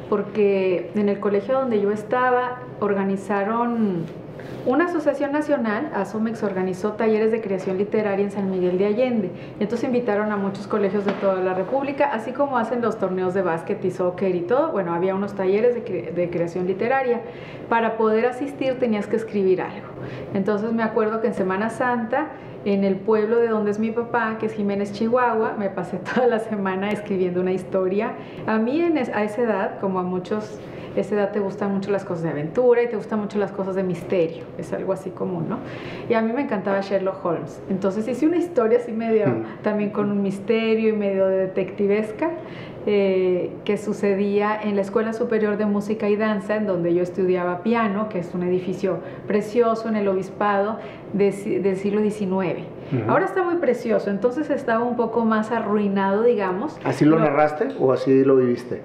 porque 0.09 0.91
en 0.95 1.09
el 1.09 1.19
colegio 1.19 1.53
donde 1.53 1.81
yo 1.81 1.91
estaba 1.91 2.61
organizaron 2.79 4.05
una 4.65 4.85
asociación 4.85 5.33
nacional, 5.33 5.91
ASOMEX, 5.93 6.41
organizó 6.43 6.93
talleres 6.93 7.31
de 7.31 7.41
creación 7.41 7.77
literaria 7.77 8.23
en 8.23 8.31
San 8.31 8.49
Miguel 8.49 8.77
de 8.77 8.85
Allende. 8.85 9.31
entonces 9.59 9.83
invitaron 9.83 10.31
a 10.31 10.37
muchos 10.37 10.67
colegios 10.67 11.05
de 11.05 11.11
toda 11.13 11.35
la 11.41 11.53
República, 11.53 12.09
así 12.13 12.31
como 12.31 12.57
hacen 12.57 12.81
los 12.81 12.97
torneos 12.97 13.33
de 13.33 13.41
básquet 13.41 13.83
y 13.83 13.91
soccer 13.91 14.35
y 14.35 14.41
todo. 14.41 14.71
Bueno, 14.71 14.93
había 14.93 15.15
unos 15.15 15.33
talleres 15.33 15.75
de, 15.75 16.11
de 16.15 16.29
creación 16.29 16.65
literaria. 16.65 17.21
Para 17.67 17.97
poder 17.97 18.25
asistir 18.25 18.79
tenías 18.79 19.07
que 19.07 19.17
escribir 19.17 19.61
algo. 19.61 19.87
Entonces 20.33 20.71
me 20.71 20.83
acuerdo 20.83 21.21
que 21.21 21.27
en 21.27 21.33
Semana 21.33 21.69
Santa 21.69 22.27
en 22.65 22.83
el 22.83 22.95
pueblo 22.95 23.37
de 23.37 23.47
donde 23.47 23.71
es 23.71 23.79
mi 23.79 23.91
papá, 23.91 24.37
que 24.39 24.45
es 24.45 24.53
Jiménez, 24.53 24.93
Chihuahua, 24.93 25.55
me 25.57 25.69
pasé 25.69 25.97
toda 26.15 26.27
la 26.27 26.39
semana 26.39 26.91
escribiendo 26.91 27.41
una 27.41 27.51
historia. 27.51 28.13
A 28.45 28.57
mí 28.57 28.81
a 28.81 29.23
esa 29.23 29.41
edad, 29.41 29.79
como 29.79 29.99
a 29.99 30.03
muchos 30.03 30.59
esa 30.95 31.15
edad 31.15 31.31
te 31.31 31.39
gustan 31.39 31.73
mucho 31.73 31.91
las 31.91 32.05
cosas 32.05 32.23
de 32.23 32.29
aventura 32.29 32.83
y 32.83 32.87
te 32.87 32.95
gustan 32.95 33.19
mucho 33.19 33.39
las 33.39 33.51
cosas 33.51 33.75
de 33.75 33.83
misterio, 33.83 34.43
es 34.57 34.71
algo 34.73 34.93
así 34.93 35.09
común, 35.09 35.49
¿no? 35.49 35.57
Y 36.09 36.13
a 36.13 36.21
mí 36.21 36.31
me 36.33 36.41
encantaba 36.41 36.81
Sherlock 36.81 37.25
Holmes, 37.25 37.61
entonces 37.69 38.07
hice 38.07 38.27
una 38.27 38.37
historia 38.37 38.77
así 38.77 38.91
medio, 38.91 39.27
mm. 39.27 39.63
también 39.63 39.89
con 39.89 40.11
un 40.11 40.21
misterio 40.21 40.89
y 40.89 40.93
medio 40.93 41.27
detectivesca, 41.27 42.31
eh, 42.85 43.51
que 43.65 43.77
sucedía 43.77 44.59
en 44.61 44.75
la 44.75 44.81
Escuela 44.81 45.13
Superior 45.13 45.57
de 45.57 45.65
Música 45.65 46.09
y 46.09 46.15
Danza, 46.15 46.55
en 46.55 46.67
donde 46.67 46.93
yo 46.93 47.01
estudiaba 47.01 47.63
piano, 47.63 48.09
que 48.09 48.19
es 48.19 48.33
un 48.33 48.43
edificio 48.43 48.99
precioso 49.27 49.87
en 49.89 49.95
el 49.95 50.07
obispado 50.07 50.77
del 51.13 51.77
siglo 51.77 52.01
XIX. 52.01 52.65
Ahora 53.07 53.25
está 53.25 53.43
muy 53.43 53.55
precioso, 53.55 54.09
entonces 54.09 54.49
estaba 54.49 54.83
un 54.83 54.95
poco 54.95 55.25
más 55.25 55.51
arruinado, 55.51 56.23
digamos. 56.23 56.77
¿Así 56.83 57.05
lo 57.05 57.17
narraste 57.17 57.69
o 57.79 57.91
así 57.91 58.23
lo 58.23 58.35
viviste? 58.35 58.81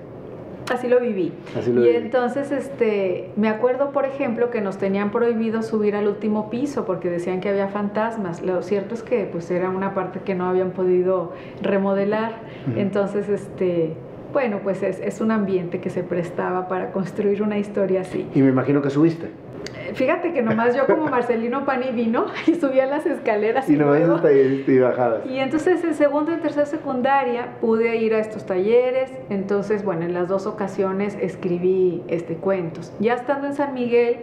Así 0.70 0.88
lo 0.88 1.00
viví. 1.00 1.32
y 1.66 1.88
entonces, 1.88 2.52
este, 2.52 3.30
me 3.36 3.48
acuerdo, 3.48 3.90
por 3.92 4.04
ejemplo, 4.04 4.50
que 4.50 4.60
nos 4.60 4.78
tenían 4.78 5.10
prohibido 5.10 5.62
subir 5.62 5.96
al 5.96 6.08
último 6.08 6.50
piso 6.50 6.84
porque 6.84 7.08
decían 7.10 7.40
que 7.40 7.48
había 7.48 7.68
fantasmas. 7.68 8.42
Lo 8.42 8.62
cierto 8.62 8.94
es 8.94 9.02
que, 9.02 9.28
pues, 9.30 9.50
era 9.50 9.70
una 9.70 9.94
parte 9.94 10.20
que 10.24 10.34
no 10.34 10.46
habían 10.46 10.70
podido 10.70 11.32
remodelar. 11.62 12.40
Entonces, 12.76 13.28
este, 13.28 13.94
bueno, 14.32 14.60
pues 14.62 14.82
es, 14.82 15.00
es 15.00 15.20
un 15.20 15.30
ambiente 15.30 15.80
que 15.80 15.90
se 15.90 16.02
prestaba 16.02 16.68
para 16.68 16.92
construir 16.92 17.42
una 17.42 17.58
historia 17.58 18.02
así. 18.02 18.26
Y 18.34 18.42
me 18.42 18.50
imagino 18.50 18.82
que 18.82 18.90
subiste. 18.90 19.28
Fíjate 19.94 20.32
que 20.32 20.42
nomás 20.42 20.74
yo 20.74 20.86
como 20.86 21.06
Marcelino 21.10 21.64
Pani 21.64 21.90
vino 21.90 22.26
y 22.46 22.54
subía 22.54 22.86
las 22.86 23.06
escaleras. 23.06 23.68
Y, 23.68 23.76
nomás 23.76 24.00
y 24.00 24.78
bajadas. 24.78 25.26
Y 25.26 25.38
entonces 25.38 25.82
en 25.84 25.94
segundo 25.94 26.32
y 26.32 26.36
tercera 26.36 26.66
secundaria 26.66 27.56
pude 27.60 27.96
ir 27.96 28.14
a 28.14 28.18
estos 28.18 28.46
talleres. 28.46 29.10
Entonces, 29.30 29.84
bueno, 29.84 30.04
en 30.04 30.14
las 30.14 30.28
dos 30.28 30.46
ocasiones 30.46 31.16
escribí 31.20 32.02
este 32.08 32.36
cuentos. 32.36 32.92
Ya 33.00 33.14
estando 33.14 33.46
en 33.46 33.54
San 33.54 33.74
Miguel, 33.74 34.16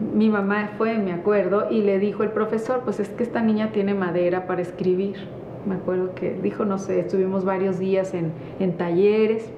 mi 0.00 0.28
mamá 0.28 0.70
fue, 0.78 0.98
me 0.98 1.12
acuerdo, 1.12 1.68
y 1.70 1.82
le 1.82 1.98
dijo 1.98 2.22
el 2.22 2.30
profesor, 2.30 2.82
pues 2.84 3.00
es 3.00 3.08
que 3.08 3.22
esta 3.22 3.42
niña 3.42 3.72
tiene 3.72 3.94
madera 3.94 4.46
para 4.46 4.62
escribir. 4.62 5.16
Me 5.66 5.74
acuerdo 5.74 6.14
que 6.14 6.38
dijo, 6.40 6.64
no 6.64 6.78
sé, 6.78 7.00
estuvimos 7.00 7.44
varios 7.44 7.78
días 7.78 8.14
en, 8.14 8.32
en 8.60 8.76
talleres. 8.76 9.50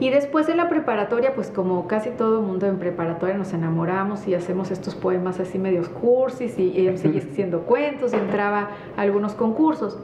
Y 0.00 0.10
después 0.10 0.48
en 0.48 0.56
la 0.56 0.68
preparatoria, 0.68 1.34
pues 1.34 1.50
como 1.50 1.86
casi 1.86 2.10
todo 2.10 2.40
el 2.40 2.46
mundo 2.46 2.66
en 2.66 2.78
preparatoria 2.78 3.36
nos 3.36 3.52
enamoramos 3.52 4.26
y 4.26 4.34
hacemos 4.34 4.70
estos 4.70 4.94
poemas 4.94 5.40
así 5.40 5.58
medios 5.58 5.88
cursis 5.88 6.58
y, 6.58 6.64
y 6.78 6.98
seguía 6.98 7.22
haciendo 7.22 7.62
cuentos 7.62 8.12
y 8.12 8.16
entraba 8.16 8.70
a 8.96 9.00
algunos 9.00 9.34
concursos. 9.34 9.98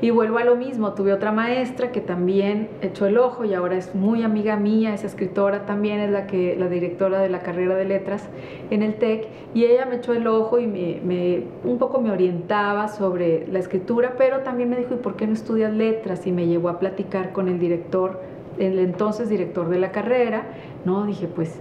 Y 0.00 0.10
vuelvo 0.10 0.38
a 0.38 0.44
lo 0.44 0.54
mismo, 0.54 0.92
tuve 0.94 1.12
otra 1.12 1.32
maestra 1.32 1.90
que 1.90 2.00
también 2.00 2.68
echó 2.82 3.06
el 3.06 3.18
ojo 3.18 3.44
y 3.44 3.54
ahora 3.54 3.76
es 3.76 3.96
muy 3.96 4.22
amiga 4.22 4.56
mía, 4.56 4.94
es 4.94 5.02
escritora 5.02 5.66
también, 5.66 5.98
es 5.98 6.10
la, 6.10 6.28
que, 6.28 6.54
la 6.56 6.68
directora 6.68 7.18
de 7.18 7.28
la 7.28 7.40
carrera 7.40 7.74
de 7.74 7.84
letras 7.84 8.28
en 8.70 8.84
el 8.84 8.94
TEC, 8.94 9.26
y 9.54 9.64
ella 9.64 9.86
me 9.86 9.96
echó 9.96 10.12
el 10.12 10.28
ojo 10.28 10.60
y 10.60 10.68
me, 10.68 11.00
me, 11.04 11.42
un 11.64 11.78
poco 11.78 12.00
me 12.00 12.12
orientaba 12.12 12.86
sobre 12.86 13.48
la 13.48 13.58
escritura, 13.58 14.14
pero 14.16 14.40
también 14.40 14.70
me 14.70 14.76
dijo, 14.76 14.94
¿y 14.94 14.98
por 14.98 15.16
qué 15.16 15.26
no 15.26 15.32
estudias 15.32 15.72
letras? 15.72 16.28
Y 16.28 16.32
me 16.32 16.46
llevó 16.46 16.68
a 16.68 16.78
platicar 16.78 17.32
con 17.32 17.48
el 17.48 17.58
director 17.58 18.20
el 18.58 18.78
entonces 18.78 19.28
director 19.28 19.68
de 19.68 19.78
la 19.78 19.92
carrera, 19.92 20.44
¿no? 20.84 21.06
Dije, 21.06 21.26
pues 21.26 21.58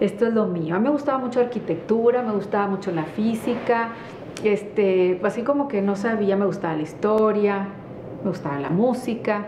esto 0.00 0.26
es 0.26 0.34
lo 0.34 0.46
mío. 0.46 0.74
A 0.74 0.78
mí 0.78 0.84
me 0.84 0.90
gustaba 0.90 1.18
mucho 1.18 1.40
arquitectura, 1.40 2.22
me 2.22 2.32
gustaba 2.32 2.66
mucho 2.66 2.90
la 2.90 3.04
física, 3.04 3.90
este, 4.42 5.20
así 5.22 5.42
como 5.42 5.68
que 5.68 5.82
no 5.82 5.96
sabía, 5.96 6.36
me 6.36 6.46
gustaba 6.46 6.74
la 6.74 6.82
historia, 6.82 7.68
me 8.22 8.30
gustaba 8.30 8.58
la 8.58 8.70
música. 8.70 9.46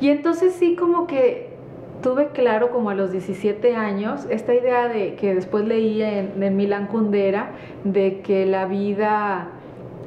Y 0.00 0.10
entonces 0.10 0.54
sí 0.54 0.76
como 0.76 1.06
que 1.06 1.56
tuve 2.02 2.28
claro 2.28 2.70
como 2.70 2.90
a 2.90 2.94
los 2.94 3.10
17 3.10 3.74
años 3.74 4.26
esta 4.28 4.54
idea 4.54 4.88
de 4.88 5.14
que 5.14 5.34
después 5.34 5.64
leí 5.64 6.02
en, 6.02 6.42
en 6.42 6.56
Milan 6.56 6.86
Kundera 6.86 7.52
de 7.84 8.20
que 8.20 8.44
la 8.44 8.66
vida 8.66 9.48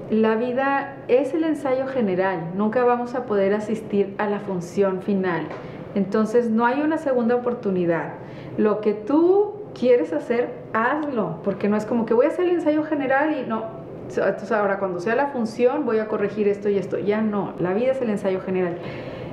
la 0.10 0.36
vida 0.36 0.98
es 1.08 1.34
el 1.34 1.43
ensayo 1.43 1.86
general, 1.88 2.52
nunca 2.56 2.84
vamos 2.84 3.13
a 3.13 3.26
poder 3.26 3.54
asistir 3.54 4.15
a 4.17 4.28
la 4.28 4.39
función 4.39 5.02
final. 5.02 5.48
Entonces 5.95 6.50
no 6.50 6.65
hay 6.65 6.82
una 6.82 6.98
segunda 6.98 7.36
oportunidad. 7.36 8.13
Lo 8.58 8.82
que 8.82 8.93
tú 8.93 9.54
quieres 9.78 10.13
hacer, 10.13 10.50
hazlo, 10.74 11.38
porque 11.43 11.69
no 11.69 11.78
es 11.78 11.86
como 11.86 12.06
que 12.06 12.13
voy 12.13 12.26
a 12.26 12.30
hacer 12.30 12.45
el 12.45 12.56
ensayo 12.56 12.84
general 12.84 13.36
y 13.38 13.48
no. 13.48 13.80
Entonces 14.08 14.52
ahora 14.52 14.80
cuando 14.80 15.00
sea 15.00 15.15
la 15.15 15.28
función 15.28 15.86
voy 15.86 16.00
a 16.00 16.08
corregir 16.08 16.48
esto 16.48 16.69
y 16.69 16.78
esto. 16.78 16.98
Ya 16.98 17.22
no, 17.22 17.54
la 17.60 17.74
vida 17.74 17.91
es 17.91 18.02
el 18.02 18.10
ensayo 18.10 18.41
general. 18.41 18.78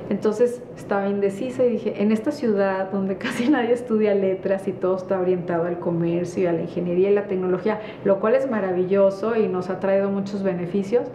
Entonces 0.09 0.61
estaba 0.77 1.09
indecisa 1.09 1.65
y 1.65 1.71
dije, 1.71 2.01
en 2.01 2.11
esta 2.11 2.31
ciudad 2.31 2.91
donde 2.91 3.17
casi 3.17 3.49
nadie 3.49 3.73
estudia 3.73 4.15
letras 4.15 4.67
y 4.67 4.71
todo 4.71 4.95
está 4.95 5.19
orientado 5.19 5.65
al 5.65 5.79
comercio 5.79 6.43
y 6.43 6.45
a 6.47 6.53
la 6.53 6.61
ingeniería 6.61 7.09
y 7.11 7.13
la 7.13 7.27
tecnología, 7.27 7.81
lo 8.05 8.19
cual 8.19 8.35
es 8.35 8.49
maravilloso 8.49 9.35
y 9.35 9.47
nos 9.47 9.69
ha 9.69 9.79
traído 9.79 10.09
muchos 10.09 10.43
beneficios, 10.43 11.07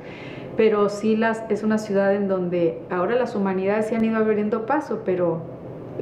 pero 0.57 0.89
sí 0.89 1.17
las, 1.17 1.45
es 1.49 1.63
una 1.63 1.79
ciudad 1.79 2.15
en 2.15 2.29
donde 2.29 2.81
ahora 2.91 3.15
las 3.17 3.35
humanidades 3.35 3.87
se 3.87 3.97
han 3.97 4.05
ido 4.05 4.19
abriendo 4.19 4.67
paso, 4.67 5.03
pero 5.05 5.41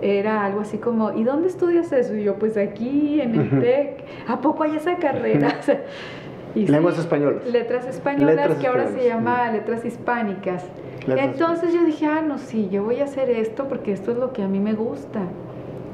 era 0.03 0.44
algo 0.44 0.61
así 0.61 0.79
como, 0.79 1.12
¿y 1.12 1.24
dónde 1.24 1.48
estudias 1.48 1.92
eso? 1.92 2.14
Y 2.14 2.24
yo, 2.24 2.37
pues 2.37 2.57
aquí 2.57 3.20
en 3.20 3.35
el 3.35 3.61
TEC, 3.61 4.05
¿a 4.29 4.40
poco 4.40 4.62
hay 4.62 4.76
esa 4.76 4.96
carrera? 4.96 5.61
Lenguas 6.55 6.99
españolas. 6.99 7.47
Letras 7.47 7.87
españolas, 7.87 8.57
que 8.57 8.67
ahora 8.67 8.89
se 8.89 9.05
llama 9.07 9.51
letras 9.53 9.85
hispánicas. 9.85 10.65
Entonces 11.07 11.73
yo 11.73 11.85
dije, 11.85 12.07
ah, 12.07 12.23
no, 12.23 12.39
sí, 12.39 12.69
yo 12.71 12.85
voy 12.85 13.01
a 13.01 13.05
hacer 13.05 13.31
esto 13.31 13.69
porque 13.69 13.93
esto 13.93 14.13
es 14.13 14.19
lo 14.19 14.33
que 14.33 14.43
a 14.43 14.49
mí 14.49 14.61
me 14.61 14.75
gusta. 14.75 15.21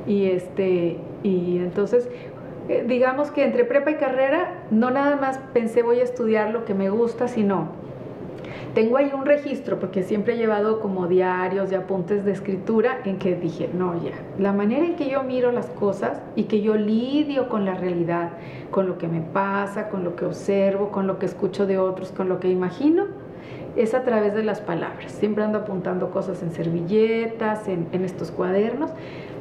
Y, 0.07 0.27
este, 0.27 0.99
y 1.23 1.59
entonces, 1.59 2.09
eh, 2.69 2.85
digamos 2.87 3.31
que 3.31 3.45
entre 3.45 3.64
prepa 3.64 3.90
y 3.90 3.95
carrera, 3.95 4.64
no 4.71 4.90
nada 4.90 5.16
más 5.16 5.38
pensé 5.53 5.83
voy 5.83 6.01
a 6.01 6.05
estudiar 6.05 6.51
lo 6.51 6.64
que 6.64 6.75
me 6.75 6.90
gusta, 6.90 7.29
sino 7.29 7.69
tengo 8.75 8.97
ahí 8.97 9.11
un 9.14 9.25
registro, 9.25 9.79
porque 9.79 10.03
siempre 10.03 10.35
he 10.35 10.37
llevado 10.37 10.81
como 10.81 11.07
diarios 11.07 11.73
y 11.73 11.75
apuntes 11.75 12.25
de 12.25 12.33
escritura, 12.33 13.01
en 13.05 13.19
que 13.19 13.35
dije, 13.35 13.71
no, 13.73 13.95
ya, 14.03 14.12
la 14.38 14.53
manera 14.53 14.85
en 14.85 14.97
que 14.97 15.09
yo 15.09 15.23
miro 15.23 15.53
las 15.53 15.66
cosas 15.66 16.21
y 16.35 16.45
que 16.45 16.61
yo 16.61 16.77
lidio 16.77 17.49
con 17.49 17.64
la 17.64 17.75
realidad, 17.75 18.31
con 18.71 18.87
lo 18.87 18.99
que 18.99 19.09
me 19.09 19.21
pasa, 19.21 19.88
con 19.88 20.05
lo 20.05 20.16
que 20.16 20.25
observo, 20.25 20.90
con 20.90 21.07
lo 21.07 21.19
que 21.19 21.27
escucho 21.27 21.66
de 21.66 21.79
otros, 21.79 22.12
con 22.12 22.29
lo 22.29 22.40
que 22.40 22.49
imagino, 22.49 23.07
es 23.77 23.95
a 23.95 24.03
través 24.03 24.35
de 24.35 24.42
las 24.42 24.61
palabras. 24.61 25.12
Siempre 25.12 25.45
ando 25.45 25.59
apuntando 25.59 26.11
cosas 26.11 26.42
en 26.42 26.51
servilletas, 26.51 27.69
en, 27.69 27.88
estos 28.05 28.31
cuadernos. 28.31 28.90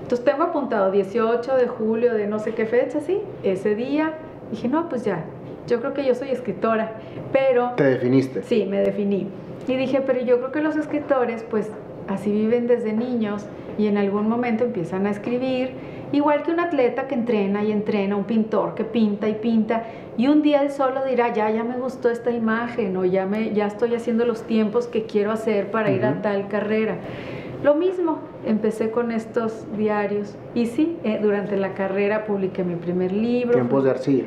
Entonces 0.01 0.23
tengo 0.25 0.43
apuntado 0.43 0.91
18 0.91 1.55
de 1.55 1.67
julio 1.67 2.13
de 2.13 2.27
no 2.27 2.39
sé 2.39 2.53
qué 2.53 2.65
fecha, 2.65 2.99
¿sí? 2.99 3.21
Ese 3.43 3.75
día 3.75 4.13
dije, 4.51 4.67
no, 4.67 4.87
pues 4.87 5.03
ya, 5.03 5.25
yo 5.67 5.79
creo 5.79 5.93
que 5.93 6.05
yo 6.05 6.15
soy 6.15 6.29
escritora, 6.29 6.93
pero... 7.31 7.71
¿Te 7.75 7.83
definiste? 7.83 8.43
Sí, 8.43 8.65
me 8.69 8.79
definí. 8.81 9.27
Y 9.67 9.75
dije, 9.75 10.01
pero 10.05 10.21
yo 10.21 10.37
creo 10.37 10.51
que 10.51 10.61
los 10.61 10.75
escritores, 10.75 11.43
pues 11.43 11.69
así 12.07 12.31
viven 12.31 12.67
desde 12.67 12.93
niños 12.93 13.45
y 13.77 13.87
en 13.87 13.97
algún 13.97 14.29
momento 14.29 14.63
empiezan 14.63 15.07
a 15.07 15.09
escribir, 15.09 15.71
igual 16.11 16.43
que 16.43 16.51
un 16.51 16.59
atleta 16.59 17.07
que 17.07 17.15
entrena 17.15 17.63
y 17.63 17.71
entrena, 17.71 18.15
un 18.15 18.25
pintor 18.25 18.75
que 18.75 18.83
pinta 18.83 19.27
y 19.27 19.33
pinta, 19.33 19.83
y 20.17 20.27
un 20.27 20.43
día 20.43 20.61
él 20.61 20.69
solo 20.69 21.03
dirá, 21.03 21.33
ya, 21.33 21.49
ya 21.49 21.63
me 21.63 21.77
gustó 21.77 22.09
esta 22.09 22.31
imagen, 22.31 22.95
o 22.95 23.05
ya, 23.05 23.25
me, 23.25 23.53
ya 23.53 23.65
estoy 23.65 23.95
haciendo 23.95 24.25
los 24.25 24.43
tiempos 24.43 24.87
que 24.87 25.05
quiero 25.05 25.31
hacer 25.31 25.71
para 25.71 25.91
ir 25.91 26.05
a 26.05 26.21
tal 26.21 26.47
carrera. 26.47 26.97
Lo 27.63 27.73
mismo, 27.73 28.19
empecé 28.45 28.91
con 28.91 29.11
estos 29.11 29.65
diarios 29.75 30.37
y 30.53 30.67
sí, 30.67 30.97
eh, 31.03 31.19
durante 31.19 31.57
la 31.57 31.73
carrera 31.73 32.25
publiqué 32.25 32.63
mi 32.63 32.75
primer 32.75 33.11
libro. 33.11 33.53
Tiempos 33.53 33.83
de 33.83 33.89
arcilla 33.89 34.25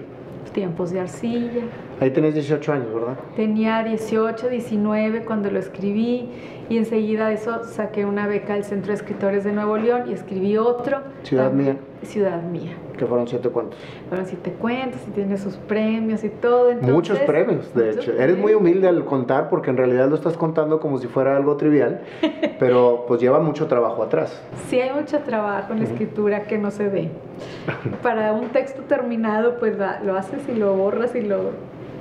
tiempos 0.52 0.90
de 0.90 1.00
arcilla. 1.00 1.87
Ahí 2.00 2.10
tenés 2.10 2.34
18 2.34 2.72
años, 2.72 2.94
¿verdad? 2.94 3.16
Tenía 3.34 3.82
18, 3.82 4.48
19 4.48 5.24
cuando 5.24 5.50
lo 5.50 5.58
escribí 5.58 6.28
y 6.68 6.76
enseguida 6.76 7.28
de 7.28 7.34
eso 7.34 7.64
saqué 7.64 8.04
una 8.04 8.26
beca 8.26 8.54
al 8.54 8.62
Centro 8.62 8.88
de 8.88 8.94
Escritores 8.94 9.42
de 9.42 9.52
Nuevo 9.52 9.76
León 9.78 10.02
y 10.08 10.12
escribí 10.12 10.56
otro. 10.58 10.98
Ciudad 11.24 11.50
Mía. 11.50 11.76
Ciudad 12.02 12.42
Mía. 12.42 12.76
Que 12.96 13.04
fueron 13.06 13.26
siete 13.26 13.48
cuentos. 13.48 13.78
Fueron 14.08 14.26
siete 14.26 14.52
cuentos 14.52 15.00
y 15.08 15.10
tiene 15.10 15.38
sus 15.38 15.56
premios 15.56 16.22
y 16.22 16.28
todo. 16.28 16.72
muchos 16.82 17.18
premios, 17.20 17.74
de 17.74 17.90
hecho. 17.90 18.12
Eres 18.12 18.38
muy 18.38 18.54
humilde 18.54 18.86
al 18.86 19.04
contar 19.04 19.48
porque 19.48 19.70
en 19.70 19.76
realidad 19.76 20.08
lo 20.08 20.14
estás 20.14 20.36
contando 20.36 20.78
como 20.78 20.98
si 20.98 21.08
fuera 21.08 21.36
algo 21.36 21.56
trivial, 21.56 22.02
pero 22.60 23.06
pues 23.08 23.20
lleva 23.20 23.40
mucho 23.40 23.66
trabajo 23.66 24.04
atrás. 24.04 24.40
Sí, 24.68 24.80
hay 24.80 24.92
mucho 24.92 25.18
trabajo 25.20 25.72
en 25.72 25.80
la 25.80 25.84
escritura 25.86 26.44
que 26.44 26.58
no 26.58 26.70
se 26.70 26.88
ve. 26.88 27.08
Para 28.02 28.32
un 28.32 28.50
texto 28.50 28.82
terminado, 28.82 29.58
pues 29.58 29.76
lo 30.04 30.16
haces 30.16 30.42
y 30.48 30.54
lo 30.54 30.74
borras 30.74 31.14
y 31.16 31.22
lo 31.22 31.50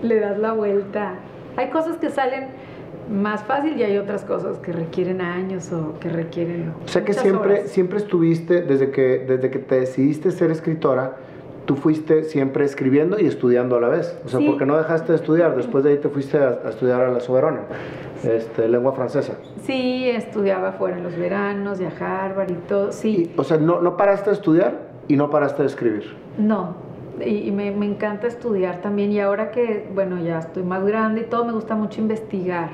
le 0.01 0.19
das 0.19 0.38
la 0.38 0.53
vuelta. 0.53 1.15
Hay 1.55 1.69
cosas 1.69 1.97
que 1.97 2.10
salen 2.10 2.47
más 3.10 3.43
fácil 3.43 3.77
y 3.77 3.83
hay 3.83 3.97
otras 3.97 4.23
cosas 4.23 4.57
que 4.60 4.71
requieren 4.71 5.21
años 5.21 5.71
o 5.71 5.97
que 5.99 6.10
requieren. 6.10 6.73
O 6.86 6.88
sea 6.88 7.03
que 7.03 7.13
siempre, 7.13 7.67
siempre 7.67 7.99
estuviste, 7.99 8.62
desde 8.62 8.91
que, 8.91 9.25
desde 9.27 9.49
que 9.49 9.60
te 9.60 9.79
decidiste 9.79 10.31
ser 10.31 10.51
escritora, 10.51 11.15
tú 11.65 11.75
fuiste 11.75 12.23
siempre 12.23 12.65
escribiendo 12.65 13.19
y 13.19 13.25
estudiando 13.25 13.75
a 13.75 13.81
la 13.81 13.89
vez. 13.89 14.17
O 14.25 14.29
sea, 14.29 14.39
porque 14.45 14.65
no 14.65 14.77
dejaste 14.77 15.12
de 15.12 15.17
estudiar, 15.17 15.55
después 15.55 15.83
de 15.83 15.91
ahí 15.91 15.97
te 15.97 16.10
fuiste 16.10 16.38
a, 16.38 16.62
estudiar 16.69 17.01
a 17.01 17.12
la 17.12 17.19
Soberana, 17.19 17.62
este, 18.23 18.67
lengua 18.67 18.93
francesa. 18.93 19.33
Sí, 19.63 20.10
estudiaba 20.10 20.73
fuera 20.73 20.97
en 20.97 21.03
los 21.03 21.15
veranos 21.17 21.79
y 21.81 21.86
a 21.86 21.91
Harvard 21.99 22.51
y 22.51 22.55
todo, 22.67 22.91
sí. 22.91 23.31
o 23.36 23.43
sea, 23.43 23.57
no, 23.57 23.81
no 23.81 23.97
paraste 23.97 24.29
de 24.29 24.36
estudiar 24.36 24.88
y 25.07 25.17
no 25.17 25.29
paraste 25.29 25.62
de 25.62 25.67
escribir. 25.67 26.15
No, 26.38 26.75
y, 27.25 27.51
me, 27.51 27.71
me, 27.71 27.86
encanta 27.86 28.27
estudiar 28.27 28.82
también 28.82 29.12
y 29.12 29.19
ahora 29.19 29.51
que, 29.51 29.88
bueno, 29.93 30.21
ya 30.21 30.39
estoy 30.39 30.63
más 30.63 30.86
grande 30.86 31.21
y 31.21 31.23
todo, 31.25 31.45
me 31.45 31.53
gusta 31.53 31.75
mucho 31.75 32.01
investigar 32.01 32.69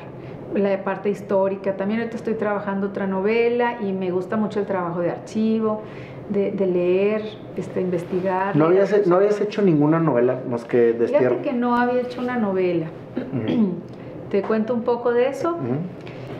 la 0.53 0.83
parte 0.83 1.09
histórica. 1.09 1.75
También 1.75 2.01
ahorita 2.01 2.17
estoy 2.17 2.35
trabajando 2.35 2.87
otra 2.87 3.07
novela 3.07 3.79
y 3.81 3.91
me 3.91 4.11
gusta 4.11 4.37
mucho 4.37 4.59
el 4.59 4.65
trabajo 4.65 4.99
de 4.99 5.11
archivo, 5.11 5.81
de, 6.29 6.51
leer, 6.65 7.23
este, 7.57 7.81
investigar. 7.81 8.55
¿No 8.55 8.65
habías, 8.65 9.05
¿No 9.07 9.17
habías 9.17 9.39
hecho 9.41 9.61
ninguna 9.61 9.99
novela 9.99 10.39
más 10.49 10.65
que 10.65 10.93
Destierro? 10.93 11.37
Fíjate 11.37 11.49
que 11.49 11.53
no 11.53 11.75
había 11.75 12.01
hecho 12.01 12.21
una 12.21 12.37
novela. 12.37 12.87
Te 14.31 14.41
cuento 14.41 14.73
un 14.73 14.83
poco 14.83 15.11
de 15.11 15.27
eso. 15.27 15.57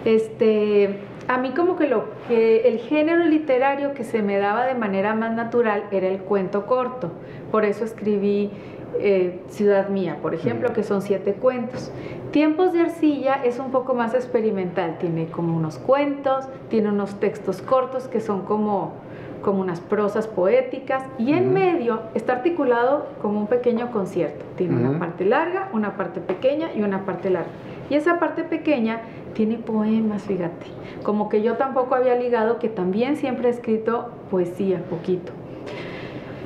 Este, 0.06 1.00
a 1.28 1.38
mí 1.38 1.52
como 1.52 1.76
que 1.76 1.88
lo 1.88 2.06
que 2.28 2.68
el 2.68 2.80
género 2.80 3.26
literario 3.26 3.94
que 3.94 4.04
se 4.04 4.22
me 4.22 4.38
daba 4.38 4.66
de 4.66 4.76
manera 4.76 5.16
más 5.16 5.34
natural 5.34 5.86
era 5.92 6.08
el 6.08 6.20
cuento 6.20 6.66
corto. 6.66 7.12
Por 7.52 7.66
eso 7.66 7.86
escribí 7.86 8.52
eh, 9.00 9.42
Ciudad 9.50 9.90
Mía, 9.90 10.20
por 10.22 10.34
ejemplo, 10.34 10.74
que 10.74 10.84
son 10.84 11.02
siete 11.02 11.34
cuentos. 11.34 11.92
Tiempos 12.32 12.74
de 12.74 12.82
Arcilla 12.82 13.36
es 13.44 13.60
un 13.60 13.72
poco 13.72 13.94
más 13.94 14.14
experimental, 14.14 14.98
tiene 14.98 15.28
como 15.28 15.56
unos 15.56 15.78
cuentos, 15.78 16.46
tiene 16.70 16.90
unos 16.90 17.20
textos 17.20 17.62
cortos 17.62 18.08
que 18.08 18.20
son 18.20 18.42
como, 18.42 18.94
como 19.43 19.62
unas 19.62 19.79
prosas 19.79 20.27
poéticas 20.27 21.03
y 21.19 21.34
en 21.34 21.53
medio 21.53 22.01
está 22.15 22.34
articulado 22.34 23.08
como 23.21 23.39
un 23.39 23.47
pequeño 23.47 23.91
concierto. 23.91 24.43
Tiene 24.56 24.75
una 24.75 24.97
parte 24.97 25.25
larga, 25.25 25.69
una 25.73 25.95
parte 25.97 26.21
pequeña 26.21 26.69
y 26.73 26.82
una 26.82 27.06
parte 27.06 27.29
larga. 27.29 27.51
Y 27.89 27.95
esa 27.95 28.19
parte 28.19 28.43
pequeña 28.43 29.01
tiene 29.34 29.58
poemas, 29.58 30.23
fíjate. 30.23 30.67
Como 31.03 31.29
que 31.29 31.41
yo 31.41 31.56
tampoco 31.56 31.95
había 31.95 32.15
ligado 32.15 32.58
que 32.58 32.69
también 32.69 33.17
siempre 33.17 33.49
he 33.49 33.51
escrito 33.51 34.10
poesía, 34.32 34.82
poquito. 34.89 35.32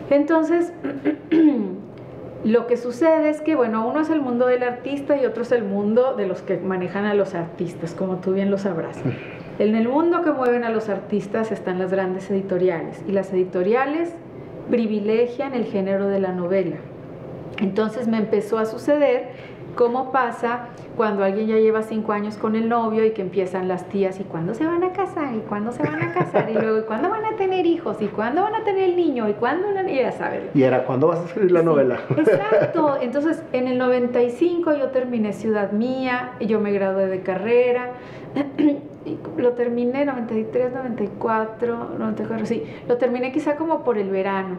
Entonces, 0.09 0.73
Lo 2.43 2.67
que 2.67 2.77
sucede 2.77 3.29
es 3.29 3.41
que, 3.41 3.55
bueno, 3.55 3.85
uno 3.87 3.99
es 3.99 4.09
el 4.09 4.21
mundo 4.21 4.45
del 4.45 4.63
artista 4.63 5.17
y 5.17 5.25
otro 5.25 5.41
es 5.41 5.51
el 5.51 5.63
mundo 5.63 6.15
de 6.15 6.27
los 6.27 6.41
que 6.41 6.57
manejan 6.57 7.05
a 7.05 7.13
los 7.13 7.33
artistas, 7.33 7.93
como 7.93 8.17
tú 8.17 8.33
bien 8.33 8.51
lo 8.51 8.57
sabrás. 8.57 8.97
En 9.59 9.75
el 9.75 9.89
mundo 9.89 10.21
que 10.21 10.31
mueven 10.31 10.63
a 10.63 10.69
los 10.69 10.87
artistas 10.87 11.51
están 11.51 11.79
las 11.79 11.91
grandes 11.91 12.29
editoriales 12.29 13.01
y 13.07 13.11
las 13.11 13.33
editoriales 13.33 14.13
privilegian 14.69 15.55
el 15.55 15.65
género 15.65 16.07
de 16.07 16.19
la 16.19 16.31
novela. 16.31 16.75
Entonces 17.59 18.07
me 18.07 18.17
empezó 18.17 18.59
a 18.59 18.65
suceder 18.65 19.29
cómo 19.75 20.11
pasa 20.11 20.67
cuando 20.95 21.23
alguien 21.23 21.47
ya 21.47 21.55
lleva 21.55 21.81
cinco 21.81 22.11
años 22.11 22.37
con 22.37 22.55
el 22.55 22.69
novio 22.69 23.03
y 23.03 23.11
que 23.11 23.23
empiezan 23.23 23.67
las 23.67 23.89
tías 23.89 24.19
y 24.19 24.23
cuándo 24.25 24.53
se 24.53 24.63
van 24.63 24.83
a 24.83 24.91
casar 24.91 25.33
y 25.33 25.39
cuándo 25.39 25.71
se 25.71 25.81
van 25.81 26.03
a 26.03 26.13
casar 26.13 26.51
y 26.51 26.53
luego 26.53 26.85
cuándo 26.85 27.09
van 27.09 27.25
a 27.25 27.35
tener 27.35 27.65
hijos 27.65 27.97
y 27.99 28.07
cuándo 28.07 28.43
van 28.43 28.53
a 28.53 28.63
tener 28.63 28.89
el 28.89 28.95
niño 28.95 29.27
y 29.27 29.33
cuándo 29.33 29.67
y 29.87 29.95
ya 29.95 30.11
sabes. 30.11 30.43
Y 30.53 30.61
era 30.61 30.83
cuándo 30.83 31.07
vas 31.07 31.19
a 31.19 31.25
escribir 31.25 31.51
la 31.51 31.63
novela. 31.63 31.99
Exacto. 32.15 32.97
Entonces 33.01 33.41
en 33.53 33.67
el 33.67 33.79
95 33.79 34.75
yo 34.75 34.89
terminé 34.89 35.33
Ciudad 35.33 35.71
Mía, 35.71 36.33
y 36.39 36.45
yo 36.45 36.59
me 36.59 36.71
gradué 36.71 37.07
de 37.07 37.21
carrera. 37.21 37.93
Lo 39.37 39.53
terminé 39.53 40.05
93, 40.05 40.73
94, 40.73 41.95
94, 41.97 42.45
sí, 42.45 42.63
lo 42.87 42.97
terminé 42.97 43.31
quizá 43.31 43.55
como 43.55 43.83
por 43.83 43.97
el 43.97 44.09
verano. 44.09 44.57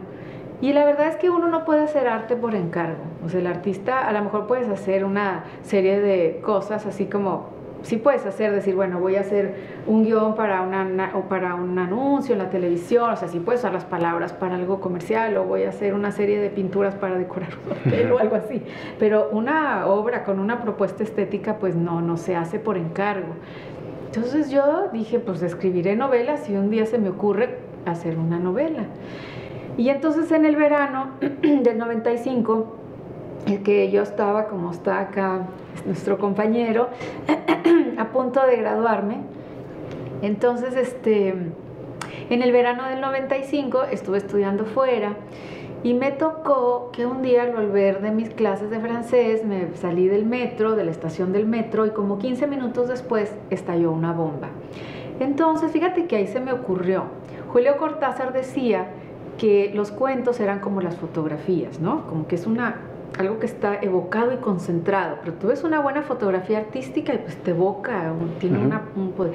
Y 0.61 0.73
la 0.73 0.83
verdad 0.83 1.07
es 1.07 1.15
que 1.15 1.29
uno 1.29 1.47
no 1.47 1.63
puede 1.63 1.83
hacer 1.83 2.07
arte 2.07 2.35
por 2.35 2.53
encargo. 2.53 3.03
O 3.25 3.29
sea, 3.29 3.39
el 3.39 3.47
artista 3.47 4.07
a 4.07 4.11
lo 4.11 4.23
mejor 4.23 4.45
puedes 4.45 4.67
hacer 4.67 5.05
una 5.05 5.45
serie 5.61 6.01
de 6.01 6.41
cosas 6.43 6.85
así 6.85 7.05
como 7.05 7.59
sí 7.81 7.97
puedes 7.97 8.25
hacer, 8.25 8.51
decir, 8.51 8.75
bueno, 8.75 8.99
voy 8.99 9.15
a 9.15 9.21
hacer 9.21 9.55
un 9.87 10.03
guion 10.03 10.35
para, 10.35 10.61
una, 10.61 11.11
o 11.15 11.23
para 11.23 11.55
un 11.55 11.77
anuncio 11.79 12.33
en 12.33 12.39
la 12.39 12.49
televisión, 12.49 13.09
o 13.11 13.15
sea, 13.15 13.27
sí 13.27 13.39
puedes 13.39 13.61
usar 13.61 13.73
las 13.73 13.85
palabras 13.85 14.33
para 14.33 14.55
algo 14.55 14.79
comercial, 14.79 15.37
o 15.37 15.45
voy 15.45 15.63
a 15.63 15.69
hacer 15.69 15.93
una 15.93 16.11
serie 16.11 16.39
de 16.39 16.49
pinturas 16.49 16.95
para 16.95 17.17
decorar 17.17 17.49
un 17.65 17.71
hotel 17.71 18.11
o 18.11 18.19
algo 18.19 18.35
así. 18.35 18.61
Pero 18.97 19.29
una 19.31 19.87
obra 19.87 20.23
con 20.23 20.39
una 20.39 20.61
propuesta 20.61 21.03
estética, 21.03 21.57
pues 21.57 21.75
no, 21.75 22.01
no 22.01 22.17
se 22.17 22.35
hace 22.35 22.59
por 22.59 22.77
encargo. 22.77 23.35
Entonces 24.11 24.49
yo 24.49 24.87
dije, 24.91 25.19
pues 25.19 25.43
escribiré 25.43 25.95
novelas 25.95 26.49
y 26.49 26.55
un 26.55 26.71
día 26.71 26.87
se 26.87 26.97
me 26.97 27.09
ocurre 27.09 27.59
hacer 27.85 28.17
una 28.17 28.39
novela. 28.39 28.85
Y 29.77 29.89
entonces 29.89 30.31
en 30.31 30.45
el 30.45 30.55
verano 30.55 31.11
del 31.43 31.77
95, 31.77 32.75
el 33.45 33.61
que 33.61 33.91
yo 33.91 34.01
estaba, 34.01 34.47
como 34.47 34.71
está 34.71 34.99
acá 34.99 35.45
nuestro 35.85 36.17
compañero, 36.17 36.89
a 37.99 38.05
punto 38.05 38.43
de 38.47 38.55
graduarme, 38.55 39.17
entonces 40.23 40.75
este, 40.75 41.35
en 42.31 42.41
el 42.41 42.51
verano 42.51 42.89
del 42.89 43.01
95 43.01 43.83
estuve 43.91 44.17
estudiando 44.17 44.65
fuera 44.65 45.17
y 45.83 45.93
me 45.93 46.11
tocó 46.11 46.89
que 46.91 47.05
un 47.05 47.21
día 47.21 47.43
al 47.43 47.53
volver 47.53 48.01
de 48.01 48.11
mis 48.11 48.29
clases 48.29 48.69
de 48.69 48.79
francés 48.79 49.45
me 49.45 49.75
salí 49.75 50.07
del 50.07 50.25
metro, 50.25 50.75
de 50.75 50.83
la 50.83 50.91
estación 50.91 51.31
del 51.31 51.45
metro 51.45 51.85
y 51.85 51.91
como 51.91 52.19
15 52.19 52.47
minutos 52.47 52.89
después 52.89 53.33
estalló 53.49 53.91
una 53.91 54.11
bomba. 54.11 54.49
Entonces, 55.19 55.71
fíjate 55.71 56.05
que 56.05 56.17
ahí 56.17 56.27
se 56.27 56.39
me 56.39 56.51
ocurrió. 56.51 57.03
Julio 57.51 57.77
Cortázar 57.77 58.33
decía 58.33 58.87
que 59.37 59.71
los 59.73 59.91
cuentos 59.91 60.39
eran 60.39 60.59
como 60.59 60.81
las 60.81 60.95
fotografías, 60.97 61.79
¿no? 61.79 62.07
Como 62.07 62.27
que 62.27 62.35
es 62.35 62.45
una 62.45 62.75
algo 63.17 63.39
que 63.39 63.45
está 63.45 63.79
evocado 63.81 64.31
y 64.33 64.37
concentrado, 64.37 65.17
pero 65.21 65.33
tú 65.33 65.47
ves 65.47 65.63
una 65.63 65.81
buena 65.81 66.03
fotografía 66.03 66.59
artística 66.59 67.13
y 67.13 67.17
pues 67.17 67.35
te 67.37 67.51
evoca, 67.51 68.13
tiene 68.39 68.59
un 68.95 69.11
poder, 69.11 69.33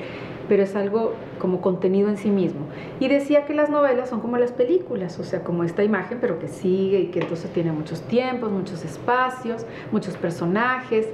pero 0.48 0.62
es 0.62 0.74
algo 0.76 1.14
como 1.38 1.60
contenido 1.60 2.08
en 2.08 2.16
sí 2.16 2.30
mismo. 2.30 2.60
Y 3.00 3.08
decía 3.08 3.44
que 3.44 3.54
las 3.54 3.70
novelas 3.70 4.08
son 4.08 4.20
como 4.20 4.38
las 4.38 4.52
películas, 4.52 5.18
o 5.18 5.24
sea, 5.24 5.42
como 5.42 5.64
esta 5.64 5.82
imagen, 5.82 6.18
pero 6.20 6.38
que 6.38 6.48
sigue 6.48 7.00
y 7.00 7.06
que 7.08 7.20
entonces 7.20 7.50
tiene 7.52 7.72
muchos 7.72 8.02
tiempos, 8.02 8.50
muchos 8.50 8.84
espacios, 8.84 9.66
muchos 9.92 10.16
personajes. 10.16 11.08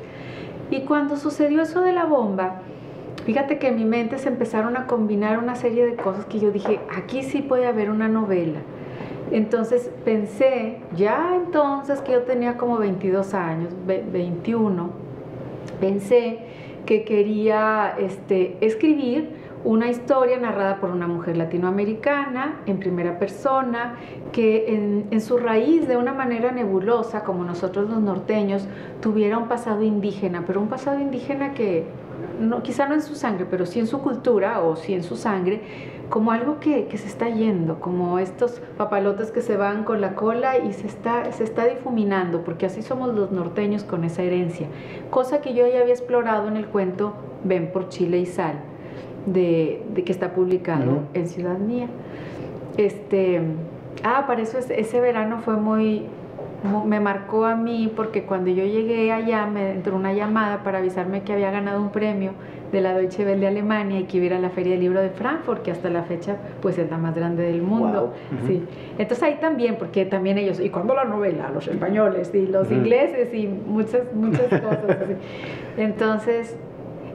Y 0.70 0.82
cuando 0.82 1.16
sucedió 1.16 1.62
eso 1.62 1.80
de 1.80 1.92
la 1.92 2.04
bomba, 2.04 2.62
fíjate 3.24 3.58
que 3.58 3.68
en 3.68 3.76
mi 3.76 3.84
mente 3.84 4.18
se 4.18 4.28
empezaron 4.28 4.76
a 4.76 4.86
combinar 4.86 5.38
una 5.38 5.56
serie 5.56 5.84
de 5.86 5.96
cosas 5.96 6.24
que 6.26 6.38
yo 6.38 6.52
dije, 6.52 6.80
aquí 6.94 7.22
sí 7.22 7.42
puede 7.42 7.66
haber 7.66 7.90
una 7.90 8.08
novela 8.08 8.60
entonces 9.30 9.90
pensé, 10.04 10.78
ya 10.96 11.36
entonces 11.36 12.00
que 12.00 12.12
yo 12.12 12.22
tenía 12.22 12.56
como 12.56 12.78
22 12.78 13.34
años, 13.34 13.72
21, 13.86 14.90
pensé 15.80 16.38
que 16.86 17.04
quería 17.04 17.94
este, 17.98 18.56
escribir 18.60 19.40
una 19.62 19.88
historia 19.90 20.38
narrada 20.38 20.80
por 20.80 20.90
una 20.90 21.06
mujer 21.06 21.36
latinoamericana 21.36 22.60
en 22.66 22.78
primera 22.78 23.18
persona, 23.18 23.96
que 24.32 25.04
en, 25.10 25.20
su 25.20 25.36
raíz, 25.36 25.86
de 25.86 25.96
una 25.96 26.14
manera 26.14 26.50
nebulosa, 26.50 27.24
como 27.24 27.44
nosotros 27.44 27.90
los 27.90 28.00
norteños, 28.00 28.66
tuviera 29.02 29.36
un 29.36 29.48
pasado 29.48 29.82
indígena, 29.82 30.44
pero 30.46 30.60
un 30.60 30.68
pasado 30.68 30.98
indígena 30.98 31.52
que 31.52 31.84
no, 32.40 32.62
quizá 32.62 32.88
no 32.88 32.94
en 32.94 33.02
su 33.02 33.14
sangre, 33.14 33.46
pero 33.50 33.66
sí 33.66 33.80
en 33.80 33.86
su 33.86 34.00
cultura 34.00 34.62
o 34.62 34.76
sí 34.76 34.94
en 34.94 35.02
su 35.02 35.16
sangre, 35.16 35.60
como 36.10 36.32
algo 36.32 36.58
que, 36.58 36.86
se 36.98 37.06
está 37.06 37.28
yendo, 37.28 37.80
como 37.80 38.18
estos 38.18 38.60
papalotes 38.76 39.30
que 39.30 39.40
se 39.40 39.56
van 39.56 39.84
con 39.84 40.00
la 40.00 40.16
cola 40.16 40.58
y 40.58 40.72
se 40.72 40.88
está, 40.88 41.30
se 41.32 41.44
está 41.44 41.66
difuminando, 41.66 42.42
porque 42.42 42.66
así 42.66 42.82
somos 42.82 43.14
los 43.14 43.30
norteños 43.30 43.84
con 43.84 44.04
esa 44.04 44.22
herencia. 44.22 44.66
Cosa 45.10 45.40
que 45.40 45.54
yo 45.54 45.66
ya 45.68 45.80
había 45.80 45.94
explorado 45.94 46.48
en 46.48 46.56
el 46.56 46.66
cuento 46.66 47.14
Ven 47.44 47.70
por 47.72 47.88
Chile 47.88 48.18
y 48.18 48.26
Sal, 48.26 48.56
de, 49.26 49.82
que 50.04 50.12
está 50.12 50.34
publicado 50.34 51.02
en 51.14 51.28
Ciudad 51.28 51.58
Mía. 51.58 51.86
Este, 52.76 53.40
ah, 54.02 54.24
para 54.26 54.42
eso 54.42 54.58
ese 54.58 55.00
verano 55.00 55.38
fue 55.38 55.56
muy, 55.56 56.06
me 56.84 57.00
marcó 57.00 57.46
a 57.46 57.56
mí 57.56 57.90
porque 57.94 58.24
cuando 58.24 58.50
yo 58.50 58.64
llegué 58.64 59.12
allá 59.12 59.46
me 59.46 59.72
entró 59.72 59.96
una 59.96 60.12
llamada 60.12 60.62
para 60.62 60.78
avisarme 60.78 61.22
que 61.22 61.32
había 61.32 61.50
ganado 61.50 61.80
un 61.80 61.90
premio 61.90 62.32
de 62.70 62.80
la 62.80 62.94
Deutsche 62.94 63.24
Welle 63.24 63.40
de 63.40 63.48
Alemania 63.48 64.00
y 64.00 64.04
que 64.04 64.18
iba 64.18 64.36
a 64.36 64.38
la 64.38 64.50
Feria 64.50 64.72
del 64.72 64.82
Libro 64.82 65.00
de 65.00 65.10
Frankfurt, 65.10 65.62
que 65.62 65.70
hasta 65.70 65.90
la 65.90 66.04
fecha 66.04 66.36
pues 66.62 66.78
es 66.78 66.90
la 66.90 66.98
más 66.98 67.14
grande 67.14 67.42
del 67.42 67.62
mundo. 67.62 68.14
sí. 68.46 68.62
Entonces 68.98 69.22
ahí 69.22 69.38
también, 69.40 69.76
porque 69.76 70.04
también 70.04 70.38
ellos, 70.38 70.60
¿y 70.60 70.68
cuando 70.70 70.94
la 70.94 71.04
novela? 71.04 71.50
Los 71.50 71.66
españoles 71.66 72.30
y 72.34 72.46
los 72.46 72.70
ingleses 72.70 73.32
y 73.34 73.48
muchas, 73.48 74.02
muchas 74.14 74.48
cosas. 74.48 74.98
Entonces 75.76 76.56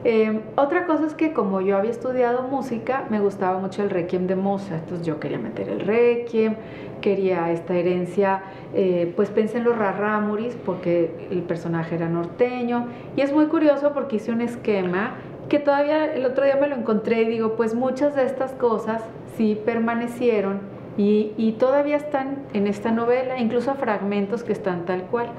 Em, 0.08 0.42
otra 0.54 0.86
cosa 0.86 1.04
es 1.04 1.14
que 1.14 1.32
como 1.32 1.60
yo 1.60 1.76
había 1.76 1.90
estudiado 1.90 2.44
música, 2.44 3.06
me 3.10 3.18
gustaba 3.18 3.58
mucho 3.58 3.82
el 3.82 3.90
requiem 3.90 4.28
de 4.28 4.36
Mozart, 4.36 4.84
entonces 4.84 5.04
yo 5.04 5.18
quería 5.18 5.36
meter 5.36 5.68
el 5.68 5.80
requiem, 5.80 6.54
quería 7.00 7.50
esta 7.50 7.74
herencia, 7.74 8.44
eh, 8.72 9.12
pues 9.16 9.30
pensé 9.30 9.58
en 9.58 9.64
los 9.64 9.76
rarámuris 9.76 10.54
porque 10.64 11.26
el 11.32 11.42
personaje 11.42 11.96
era 11.96 12.08
norteño 12.08 12.86
y 13.16 13.22
es 13.22 13.32
muy 13.32 13.46
curioso 13.46 13.92
porque 13.94 14.14
hice 14.14 14.30
un 14.30 14.42
esquema 14.42 15.16
que 15.48 15.58
todavía 15.58 16.14
el 16.14 16.24
otro 16.24 16.44
día 16.44 16.54
me 16.54 16.68
lo 16.68 16.76
encontré 16.76 17.22
y 17.22 17.26
digo, 17.26 17.56
pues 17.56 17.74
muchas 17.74 18.14
de 18.14 18.26
estas 18.26 18.52
cosas 18.52 19.02
sí 19.36 19.60
permanecieron 19.66 20.60
y, 20.96 21.32
y 21.36 21.56
todavía 21.58 21.96
están 21.96 22.44
en 22.52 22.68
esta 22.68 22.92
novela, 22.92 23.40
incluso 23.40 23.74
fragmentos 23.74 24.44
que 24.44 24.52
están 24.52 24.84
tal 24.84 25.02
cual. 25.06 25.30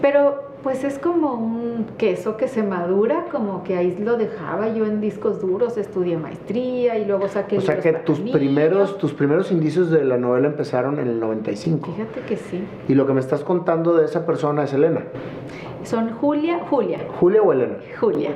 Pero 0.00 0.47
pues 0.62 0.84
es 0.84 0.98
como 0.98 1.34
un 1.34 1.86
queso 1.96 2.36
que 2.36 2.48
se 2.48 2.62
madura, 2.62 3.26
como 3.30 3.62
que 3.62 3.76
ahí 3.76 3.96
lo 3.98 4.16
dejaba 4.16 4.68
yo 4.68 4.86
en 4.86 5.00
discos 5.00 5.40
duros, 5.40 5.76
estudié 5.76 6.16
maestría 6.16 6.98
y 6.98 7.04
luego 7.04 7.28
saqué... 7.28 7.58
O 7.58 7.60
sea 7.60 7.80
que 7.80 7.92
tus 7.92 8.20
primeros, 8.20 8.98
tus 8.98 9.12
primeros 9.12 9.52
indicios 9.52 9.90
de 9.90 10.04
la 10.04 10.16
novela 10.16 10.48
empezaron 10.48 10.98
en 10.98 11.08
el 11.08 11.20
95. 11.20 11.92
Fíjate 11.92 12.20
que 12.22 12.36
sí. 12.36 12.64
Y 12.88 12.94
lo 12.94 13.06
que 13.06 13.12
me 13.12 13.20
estás 13.20 13.44
contando 13.44 13.94
de 13.94 14.04
esa 14.04 14.26
persona 14.26 14.64
es 14.64 14.72
Elena. 14.72 15.02
Son 15.84 16.10
Julia, 16.10 16.60
Julia. 16.68 17.00
¿Julia 17.18 17.42
o 17.42 17.52
Elena? 17.52 17.76
Julia. 18.00 18.30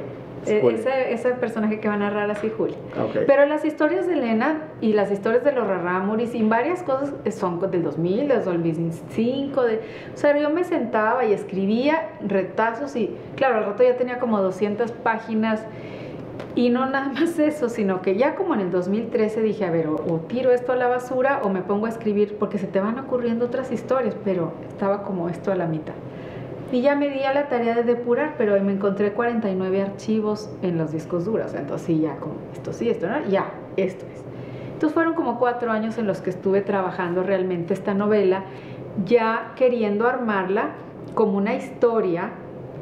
Ese, 0.47 1.13
ese 1.13 1.31
personaje 1.33 1.81
que 1.81 1.89
va 1.89 1.95
a 1.95 1.99
narrar 1.99 2.31
así 2.31 2.51
Julia. 2.51 2.77
Ok. 3.01 3.25
Pero 3.27 3.47
las 3.47 3.65
historias 3.65 4.07
de 4.07 4.15
Elena 4.15 4.63
y 4.81 4.93
las 4.93 5.11
historias 5.11 5.45
de 5.45 5.53
los 5.53 5.67
Rarámuris 5.67 6.35
y 6.35 6.43
varias 6.43 6.83
cosas 6.83 7.13
son 7.31 7.61
del 7.71 7.83
2000, 7.83 8.29
del 8.29 8.45
2005. 8.45 9.63
De, 9.63 9.81
o 10.13 10.17
sea, 10.17 10.37
yo 10.37 10.51
me 10.51 10.65
sentaba 10.65 11.25
y 11.25 11.33
escribía 11.33 12.11
retazos 12.27 12.97
y, 12.97 13.15
claro, 13.37 13.59
al 13.59 13.65
rato 13.65 13.83
ya 13.83 13.97
tenía 13.97 14.19
como 14.19 14.41
200 14.41 14.91
páginas. 14.93 15.65
Y 16.55 16.71
no 16.71 16.87
nada 16.87 17.09
más 17.15 17.39
eso, 17.39 17.69
sino 17.69 18.03
que 18.03 18.17
ya 18.17 18.35
como 18.35 18.55
en 18.55 18.61
el 18.61 18.71
2013 18.71 19.43
dije, 19.43 19.65
a 19.65 19.71
ver, 19.71 19.87
o, 19.87 19.95
o 19.95 20.19
tiro 20.21 20.51
esto 20.51 20.73
a 20.73 20.77
la 20.77 20.89
basura 20.89 21.41
o 21.45 21.49
me 21.49 21.63
pongo 21.63 21.87
a 21.87 21.89
escribir 21.89 22.37
porque 22.39 22.59
se 22.59 22.67
te 22.67 22.81
van 22.81 22.99
ocurriendo 22.99 23.47
otras 23.47 23.71
historias, 23.71 24.17
pero 24.25 24.53
estaba 24.69 25.03
como 25.05 25.29
esto 25.29 25.53
a 25.53 25.55
la 25.55 25.67
mitad. 25.67 25.95
Y 26.73 26.81
ya 26.81 26.97
me 26.97 27.11
di 27.11 27.23
a 27.23 27.35
la 27.35 27.49
tarea 27.49 27.75
de 27.75 27.83
depurar, 27.83 28.35
pero 28.39 28.59
me 28.63 28.73
encontré 28.73 29.13
49 29.13 29.83
archivos 29.83 30.51
en 30.63 30.79
los 30.79 30.91
discos 30.91 31.27
duros. 31.27 31.53
Entonces 31.55 31.87
sí, 31.87 32.01
ya 32.01 32.17
como 32.17 32.37
esto 32.55 32.73
sí, 32.73 32.89
esto 32.89 33.09
no, 33.09 33.29
ya, 33.29 33.53
esto 33.77 34.07
es. 34.07 34.25
Entonces 34.73 34.95
fueron 34.95 35.13
como 35.13 35.39
cuatro 35.39 35.71
años 35.71 35.99
en 35.99 36.07
los 36.07 36.23
que 36.23 36.31
estuve 36.31 36.63
trabajando 36.63 37.23
realmente 37.23 37.75
esta 37.75 37.93
novela, 37.93 38.45
ya 39.05 39.53
queriendo 39.55 40.09
armarla 40.09 40.71
como 41.15 41.37
una 41.37 41.55
historia 41.55 42.31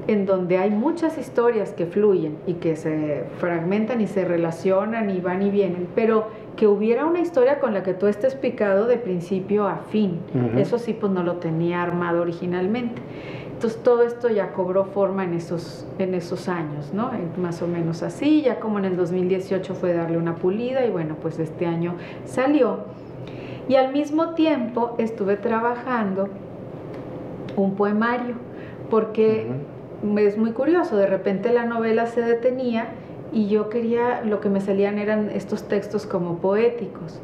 en 0.06 0.24
donde 0.24 0.56
hay 0.58 0.70
muchas 0.70 1.18
historias 1.18 1.72
que 1.72 1.86
fluyen 1.86 2.38
y 2.46 2.54
que 2.54 2.76
se 2.76 3.24
fragmentan 3.38 4.00
y 4.00 4.06
se 4.06 4.24
relacionan 4.24 5.10
y 5.10 5.20
van 5.20 5.42
y 5.42 5.50
vienen, 5.50 5.88
pero 5.94 6.28
que 6.56 6.66
hubiera 6.66 7.06
una 7.06 7.20
historia 7.20 7.60
con 7.60 7.74
la 7.74 7.82
que 7.82 7.94
tú 7.94 8.06
estés 8.06 8.34
picado 8.34 8.86
de 8.86 8.96
principio 8.96 9.68
a 9.68 9.76
fin. 9.90 10.20
Ujú. 10.34 10.58
Eso 10.58 10.78
sí, 10.78 10.94
pues 10.94 11.12
no 11.12 11.22
lo 11.22 11.36
tenía 11.36 11.82
armado 11.82 12.22
originalmente. 12.22 13.00
Entonces 13.60 13.82
todo 13.82 14.02
esto 14.04 14.30
ya 14.30 14.52
cobró 14.52 14.86
forma 14.86 15.22
en 15.22 15.34
esos, 15.34 15.84
en 15.98 16.14
esos 16.14 16.48
años, 16.48 16.94
¿no? 16.94 17.10
Más 17.36 17.60
o 17.60 17.66
menos 17.66 18.02
así, 18.02 18.40
ya 18.40 18.58
como 18.58 18.78
en 18.78 18.86
el 18.86 18.96
2018 18.96 19.74
fue 19.74 19.92
darle 19.92 20.16
una 20.16 20.36
pulida 20.36 20.86
y 20.86 20.90
bueno, 20.90 21.16
pues 21.20 21.38
este 21.38 21.66
año 21.66 21.96
salió. 22.24 22.78
Y 23.68 23.74
al 23.74 23.92
mismo 23.92 24.30
tiempo 24.32 24.94
estuve 24.96 25.36
trabajando 25.36 26.30
un 27.54 27.74
poemario, 27.74 28.36
porque 28.88 29.48
es 30.16 30.38
muy 30.38 30.52
curioso, 30.52 30.96
de 30.96 31.06
repente 31.06 31.52
la 31.52 31.66
novela 31.66 32.06
se 32.06 32.22
detenía 32.22 32.86
y 33.30 33.48
yo 33.48 33.68
quería, 33.68 34.22
lo 34.22 34.40
que 34.40 34.48
me 34.48 34.62
salían 34.62 34.98
eran 34.98 35.28
estos 35.28 35.64
textos 35.68 36.06
como 36.06 36.38
poéticos. 36.38 37.20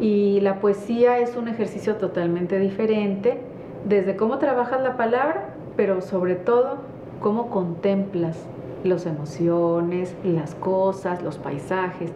Y 0.00 0.40
la 0.40 0.58
poesía 0.58 1.20
es 1.20 1.36
un 1.36 1.46
ejercicio 1.46 1.94
totalmente 1.94 2.58
diferente, 2.58 3.53
desde 3.84 4.16
cómo 4.16 4.38
trabajas 4.38 4.80
la 4.82 4.96
palabra, 4.96 5.50
pero 5.76 6.00
sobre 6.00 6.34
todo 6.36 6.78
cómo 7.20 7.50
contemplas 7.50 8.46
las 8.84 9.06
emociones, 9.06 10.14
las 10.24 10.54
cosas, 10.54 11.22
los 11.22 11.38
paisajes. 11.38 12.12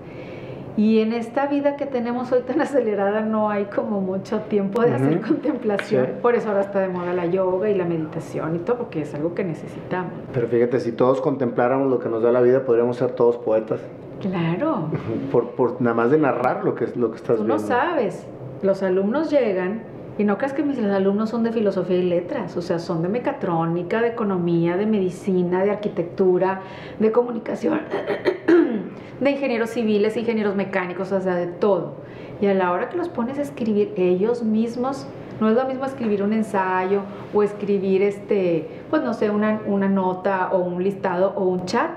Y 0.77 1.01
en 1.01 1.13
esta 1.13 1.47
vida 1.47 1.75
que 1.75 1.87
tenemos 1.87 2.31
hoy 2.31 2.43
tan 2.43 2.61
acelerada 2.63 3.23
no 3.23 3.51
hay 3.51 3.65
como 3.65 4.01
mucho 4.01 4.41
tiempo 4.43 4.83
de 4.83 4.95
hacer 4.95 5.21
contemplación. 5.21 6.07
Sí. 6.07 6.13
Por 6.23 6.37
eso 6.37 6.49
ahora 6.49 6.61
está 6.61 6.79
de 6.81 6.89
moda 6.89 7.13
la 7.15 7.27
yoga 7.27 7.69
y 7.69 7.75
la 7.75 7.85
meditación 7.85 8.55
y 8.57 8.59
todo, 8.61 8.79
porque 8.79 9.03
es 9.03 9.13
algo 9.15 9.35
que 9.35 9.43
necesitamos. 9.45 10.13
Pero 10.33 10.47
fíjate, 10.47 10.79
si 10.79 10.93
todos 10.93 11.21
contempláramos 11.21 11.91
lo 11.91 11.99
que 11.99 12.09
nos 12.09 12.23
da 12.23 12.31
la 12.31 12.41
vida, 12.41 12.65
podríamos 12.65 12.97
ser 12.97 13.11
todos 13.13 13.39
poetas. 13.39 13.81
Claro, 14.21 14.89
Por, 15.33 15.51
por 15.51 15.81
nada 15.81 15.95
más 15.95 16.11
de 16.11 16.19
narrar 16.19 16.65
lo 16.65 16.75
que, 16.75 16.87
lo 16.95 17.11
que 17.11 17.17
estás 17.17 17.37
tú 17.39 17.45
viendo. 17.45 17.55
no 17.55 17.59
sabes. 17.59 18.27
Los 18.63 18.83
alumnos 18.83 19.31
llegan 19.31 19.83
y 20.19 20.25
no 20.25 20.37
creas 20.37 20.53
que 20.53 20.65
mis 20.65 20.79
alumnos 20.81 21.31
son 21.31 21.45
de 21.45 21.53
filosofía 21.53 21.97
y 21.97 22.03
letras, 22.03 22.57
o 22.57 22.63
sea, 22.63 22.81
son 22.81 23.03
de 23.03 23.09
mecatrónica, 23.09 24.03
de 24.03 24.09
economía, 24.09 24.77
de 24.77 24.85
medicina, 24.85 25.63
de 25.63 25.71
arquitectura, 25.71 26.61
de 26.99 27.13
comunicación, 27.13 27.83
de 29.21 29.31
ingenieros 29.31 29.71
civiles, 29.71 30.17
ingenieros 30.17 30.57
mecánicos, 30.57 31.13
o 31.13 31.21
sea, 31.21 31.37
de 31.37 31.47
todo. 31.47 31.95
Y 32.41 32.47
a 32.47 32.55
la 32.55 32.73
hora 32.73 32.89
que 32.89 32.97
los 32.97 33.09
pones 33.09 33.39
a 33.39 33.43
escribir 33.43 33.95
ellos 33.97 34.43
mismos, 34.43 35.07
no 35.41 35.49
es 35.49 35.55
lo 35.55 35.65
mismo 35.67 35.85
escribir 35.85 36.25
un 36.25 36.33
ensayo 36.33 37.03
o 37.33 37.45
escribir 37.45 38.03
este, 38.03 38.69
pues 38.91 39.03
no 39.03 39.15
sé, 39.15 39.31
una, 39.31 39.61
una 39.67 39.89
nota 39.89 40.51
o 40.53 40.59
un 40.59 40.83
listado 40.83 41.33
o 41.37 41.45
un 41.45 41.65
chat, 41.65 41.91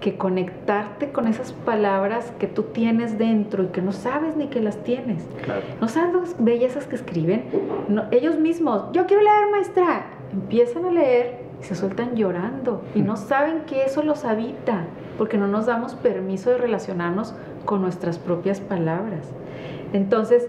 que 0.00 0.16
conectarte 0.16 1.12
con 1.12 1.28
esas 1.28 1.52
palabras 1.52 2.32
que 2.38 2.46
tú 2.46 2.64
tienes 2.64 3.18
dentro 3.18 3.64
y 3.64 3.66
que 3.68 3.82
no 3.82 3.92
sabes 3.92 4.36
ni 4.36 4.48
que 4.48 4.60
las 4.60 4.82
tienes. 4.82 5.22
Claro. 5.44 5.62
¿No 5.80 5.88
sabes 5.88 6.14
las 6.14 6.44
bellezas 6.44 6.86
que 6.86 6.96
escriben? 6.96 7.44
No, 7.88 8.04
ellos 8.10 8.38
mismos, 8.38 8.84
yo 8.92 9.06
quiero 9.06 9.22
leer, 9.22 9.50
maestra. 9.50 10.06
Empiezan 10.32 10.86
a 10.86 10.90
leer 10.90 11.40
y 11.60 11.64
se 11.64 11.74
sueltan 11.74 12.16
llorando 12.16 12.82
y 12.94 13.02
no 13.02 13.16
saben 13.16 13.62
que 13.66 13.84
eso 13.84 14.02
los 14.02 14.24
habita, 14.24 14.86
porque 15.18 15.36
no 15.36 15.46
nos 15.46 15.66
damos 15.66 15.94
permiso 15.94 16.50
de 16.50 16.58
relacionarnos 16.58 17.34
con 17.64 17.82
nuestras 17.82 18.18
propias 18.18 18.60
palabras. 18.60 19.28
Entonces, 19.92 20.48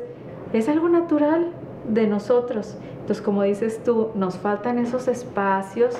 es 0.53 0.69
algo 0.69 0.87
natural 0.89 1.51
de 1.87 2.07
nosotros. 2.07 2.77
Entonces, 3.11 3.25
como 3.25 3.43
dices 3.43 3.83
tú, 3.83 4.11
nos 4.15 4.37
faltan 4.37 4.77
esos 4.77 5.09
espacios 5.09 5.97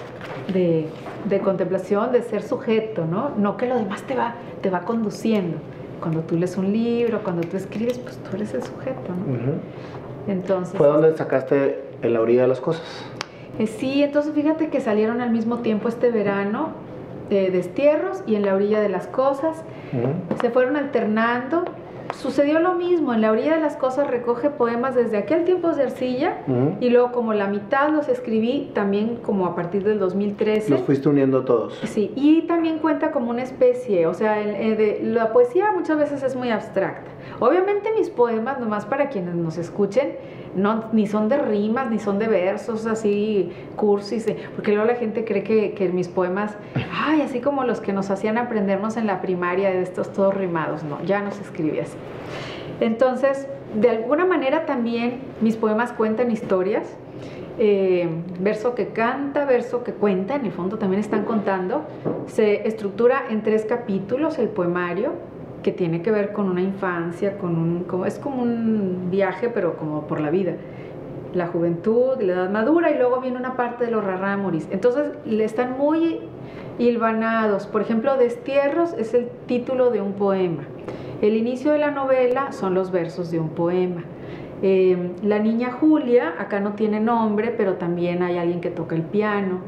de, 0.53 0.87
de 1.27 1.39
contemplación, 1.41 2.13
de 2.13 2.21
ser 2.21 2.41
sujeto, 2.41 3.03
¿no? 3.05 3.31
No 3.35 3.57
que 3.57 3.67
lo 3.67 3.75
demás 3.75 4.03
te 4.03 4.15
va, 4.15 4.35
te 4.61 4.69
va 4.69 4.83
conduciendo. 4.83 5.57
Cuando 5.99 6.21
tú 6.21 6.37
lees 6.37 6.55
un 6.55 6.71
libro, 6.71 7.21
cuando 7.21 7.45
tú 7.45 7.57
escribes, 7.57 7.99
pues 7.99 8.15
tú 8.15 8.37
eres 8.37 8.53
el 8.53 8.63
sujeto, 8.63 9.09
¿no? 9.09 10.31
Entonces, 10.31 10.77
¿Fue 10.77 10.87
donde 10.87 11.17
sacaste 11.17 11.83
en 12.01 12.13
la 12.13 12.21
orilla 12.21 12.43
de 12.43 12.47
las 12.47 12.61
cosas? 12.61 12.81
eh, 13.59 13.67
sí, 13.67 14.03
entonces 14.03 14.33
fíjate 14.33 14.69
que 14.69 14.79
salieron 14.79 15.19
al 15.19 15.31
mismo 15.31 15.57
tiempo 15.57 15.89
este 15.89 16.11
verano 16.11 16.69
eh, 17.29 17.51
Destierros 17.51 18.23
y 18.25 18.35
En 18.35 18.45
la 18.45 18.55
orilla 18.55 18.79
de 18.79 18.87
las 18.87 19.07
cosas. 19.07 19.65
Se 20.39 20.49
fueron 20.49 20.77
alternando. 20.77 21.65
Sucedió 22.15 22.59
lo 22.59 22.73
mismo, 22.75 23.13
en 23.13 23.21
la 23.21 23.31
orilla 23.31 23.55
de 23.55 23.61
las 23.61 23.75
cosas 23.77 24.07
recoge 24.07 24.49
poemas 24.49 24.95
desde 24.95 25.17
aquel 25.17 25.43
tiempo 25.45 25.71
de 25.71 25.83
arcilla 25.83 26.37
y 26.79 26.89
luego 26.89 27.11
como 27.11 27.33
la 27.33 27.47
mitad 27.47 27.89
los 27.89 28.09
escribí 28.09 28.71
también 28.73 29.17
como 29.17 29.45
a 29.45 29.55
partir 29.55 29.83
del 29.83 29.97
2013. 29.99 30.69
Los 30.69 30.81
fuiste 30.81 31.09
uniendo 31.09 31.43
todos. 31.45 31.79
Sí, 31.85 32.11
y 32.15 32.43
también 32.43 32.79
cuenta 32.79 33.11
como 33.11 33.29
una 33.31 33.41
especie, 33.43 34.07
o 34.07 34.13
sea, 34.13 34.39
el- 34.41 34.55
el 34.55 34.77
de- 34.77 34.99
la 35.03 35.31
poesía 35.33 35.71
muchas 35.71 35.97
veces 35.97 36.21
es 36.23 36.35
muy 36.35 36.49
abstracta. 36.51 37.09
Obviamente 37.39 37.89
mis 37.97 38.09
poemas, 38.09 38.59
nomás 38.59 38.85
para 38.85 39.09
quienes 39.09 39.35
nos 39.35 39.57
escuchen, 39.57 40.13
no, 40.55 40.85
ni 40.91 41.07
son 41.07 41.29
de 41.29 41.37
rimas, 41.37 41.89
ni 41.89 41.99
son 41.99 42.19
de 42.19 42.27
versos 42.27 42.85
así 42.85 43.51
cursis, 43.75 44.27
eh, 44.27 44.37
porque 44.55 44.71
luego 44.71 44.87
la 44.87 44.95
gente 44.95 45.23
cree 45.23 45.43
que, 45.43 45.89
mis 45.89 46.07
poemas, 46.07 46.55
ay, 46.93 47.21
así 47.21 47.39
como 47.39 47.63
los 47.63 47.79
que 47.79 47.93
nos 47.93 48.09
hacían 48.09 48.37
aprendernos 48.37 48.97
en 48.97 49.07
la 49.07 49.21
primaria 49.21 49.71
de 49.71 49.81
estos 49.81 50.11
todos 50.11 50.33
rimados, 50.33 50.83
no, 50.83 51.01
ya 51.03 51.21
no 51.21 51.31
se 51.31 51.41
escribe 51.41 51.81
así. 51.81 51.97
Entonces, 52.79 53.47
de 53.79 53.89
alguna 53.89 54.25
manera 54.25 54.65
también 54.65 55.21
mis 55.39 55.55
poemas 55.55 55.93
cuentan 55.93 56.31
historias, 56.31 56.97
eh, 57.57 58.09
verso 58.39 58.75
que 58.75 58.87
canta, 58.87 59.45
verso 59.45 59.83
que 59.83 59.93
cuenta, 59.93 60.35
en 60.35 60.45
el 60.45 60.51
fondo 60.51 60.77
también 60.77 60.99
están 60.99 61.25
contando. 61.25 61.83
Se 62.27 62.67
estructura 62.67 63.25
en 63.29 63.43
tres 63.43 63.65
capítulos 63.65 64.39
el 64.39 64.49
poemario, 64.49 65.11
que 65.63 65.71
tiene 65.71 66.01
que 66.01 66.11
ver 66.11 66.33
con 66.33 66.49
una 66.49 66.61
infancia, 66.61 67.37
con 67.37 67.57
un, 67.57 68.05
es 68.05 68.19
como 68.19 68.41
un 68.41 69.09
viaje, 69.11 69.49
pero 69.49 69.77
como 69.77 70.07
por 70.07 70.19
la 70.19 70.29
vida. 70.29 70.53
La 71.33 71.47
juventud, 71.47 72.19
la 72.19 72.33
edad 72.33 72.49
madura, 72.49 72.91
y 72.91 72.97
luego 72.97 73.21
viene 73.21 73.37
una 73.37 73.55
parte 73.55 73.85
de 73.85 73.91
los 73.91 74.03
rarámuris. 74.03 74.67
Entonces, 74.71 75.11
le 75.25 75.45
están 75.45 75.77
muy 75.77 76.19
hilvanados. 76.77 77.67
Por 77.67 77.81
ejemplo, 77.81 78.17
Destierros 78.17 78.93
es 78.93 79.13
el 79.13 79.29
título 79.45 79.91
de 79.91 80.01
un 80.01 80.13
poema. 80.13 80.63
El 81.21 81.35
inicio 81.35 81.71
de 81.71 81.77
la 81.77 81.91
novela 81.91 82.51
son 82.51 82.73
los 82.73 82.91
versos 82.91 83.31
de 83.31 83.39
un 83.39 83.49
poema. 83.49 84.03
Eh, 84.63 85.11
la 85.23 85.39
niña 85.39 85.71
Julia, 85.71 86.35
acá 86.37 86.59
no 86.59 86.73
tiene 86.73 86.99
nombre, 86.99 87.53
pero 87.55 87.75
también 87.75 88.23
hay 88.23 88.37
alguien 88.37 88.61
que 88.61 88.69
toca 88.69 88.95
el 88.95 89.03
piano. 89.03 89.59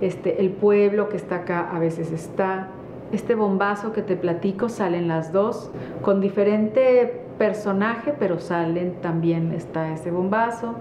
Este, 0.00 0.40
el 0.40 0.50
pueblo 0.50 1.08
que 1.08 1.16
está 1.16 1.36
acá 1.36 1.68
a 1.70 1.78
veces 1.78 2.12
está. 2.12 2.68
Este 3.14 3.36
bombazo 3.36 3.92
que 3.92 4.02
te 4.02 4.16
platico 4.16 4.68
salen 4.68 5.06
las 5.06 5.32
dos, 5.32 5.70
con 6.02 6.20
diferente 6.20 7.22
personaje, 7.38 8.12
pero 8.18 8.40
salen 8.40 8.94
también 9.02 9.52
está 9.52 9.92
ese 9.92 10.10
bombazo. 10.10 10.74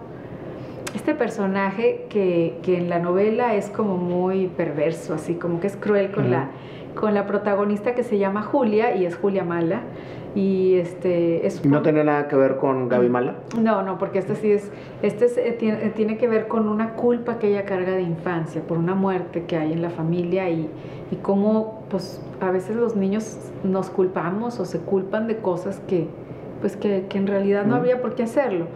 Este 0.95 1.13
personaje 1.13 2.07
que, 2.09 2.57
que 2.63 2.79
en 2.79 2.89
la 2.89 2.97
novela 2.97 3.53
es 3.53 3.69
como 3.69 3.97
muy 3.97 4.47
perverso, 4.47 5.13
así 5.13 5.35
como 5.35 5.59
que 5.59 5.67
es 5.67 5.77
cruel 5.77 6.11
con, 6.11 6.31
la, 6.31 6.49
con 6.95 7.13
la 7.13 7.27
protagonista 7.27 7.93
que 7.93 8.01
se 8.01 8.17
llama 8.17 8.41
Julia 8.41 8.95
y 8.95 9.05
es 9.05 9.15
Julia 9.15 9.43
Mala. 9.43 9.81
Y 10.35 10.75
este 10.75 11.45
es 11.45 11.63
¿Y 11.63 11.67
no 11.67 11.81
tenía 11.81 12.03
nada 12.03 12.27
que 12.27 12.35
ver 12.35 12.57
con 12.57 12.89
Gaby 12.89 13.09
Mala? 13.09 13.35
no, 13.59 13.83
no, 13.83 13.97
porque 13.97 14.19
este 14.19 14.35
sí 14.35 14.51
es, 14.51 14.71
este 15.01 15.25
es, 15.25 15.37
eh, 15.37 15.55
tiene, 15.57 15.85
eh, 15.85 15.93
tiene 15.95 16.17
que 16.17 16.27
ver 16.27 16.47
con 16.47 16.67
una 16.67 16.93
culpa 16.93 17.37
que 17.37 17.49
ella 17.49 17.65
carga 17.65 17.91
de 17.91 18.01
infancia, 18.01 18.61
por 18.61 18.77
una 18.77 18.95
muerte 18.95 19.43
que 19.45 19.57
hay 19.57 19.73
en 19.73 19.81
la 19.81 19.89
familia 19.89 20.49
y, 20.49 20.69
y 21.11 21.15
cómo 21.17 21.83
pues 21.89 22.21
a 22.41 22.51
veces 22.51 22.75
los 22.75 22.95
niños 22.95 23.37
nos 23.63 23.89
culpamos 23.89 24.59
o 24.59 24.65
se 24.65 24.79
culpan 24.79 25.27
de 25.27 25.37
cosas 25.37 25.79
que 25.87 26.07
pues 26.63 26.77
que, 26.77 27.07
que 27.09 27.17
en 27.17 27.27
realidad 27.27 27.65
no 27.65 27.75
había 27.75 28.01
por 28.01 28.15
qué 28.15 28.23
hacerlo. 28.23 28.67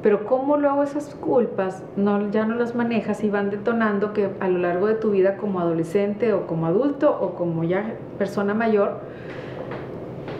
Pero 0.00 0.26
cómo 0.26 0.58
luego 0.58 0.84
esas 0.84 1.12
culpas 1.16 1.82
no, 1.96 2.30
ya 2.30 2.46
no 2.46 2.54
las 2.54 2.76
manejas 2.76 3.24
y 3.24 3.30
van 3.30 3.50
detonando 3.50 4.12
que 4.12 4.30
a 4.38 4.46
lo 4.46 4.58
largo 4.60 4.86
de 4.86 4.94
tu 4.94 5.10
vida 5.10 5.36
como 5.38 5.58
adolescente 5.58 6.32
o 6.34 6.46
como 6.46 6.66
adulto 6.68 7.18
o 7.20 7.34
como 7.34 7.64
ya 7.64 7.96
persona 8.16 8.54
mayor, 8.54 9.00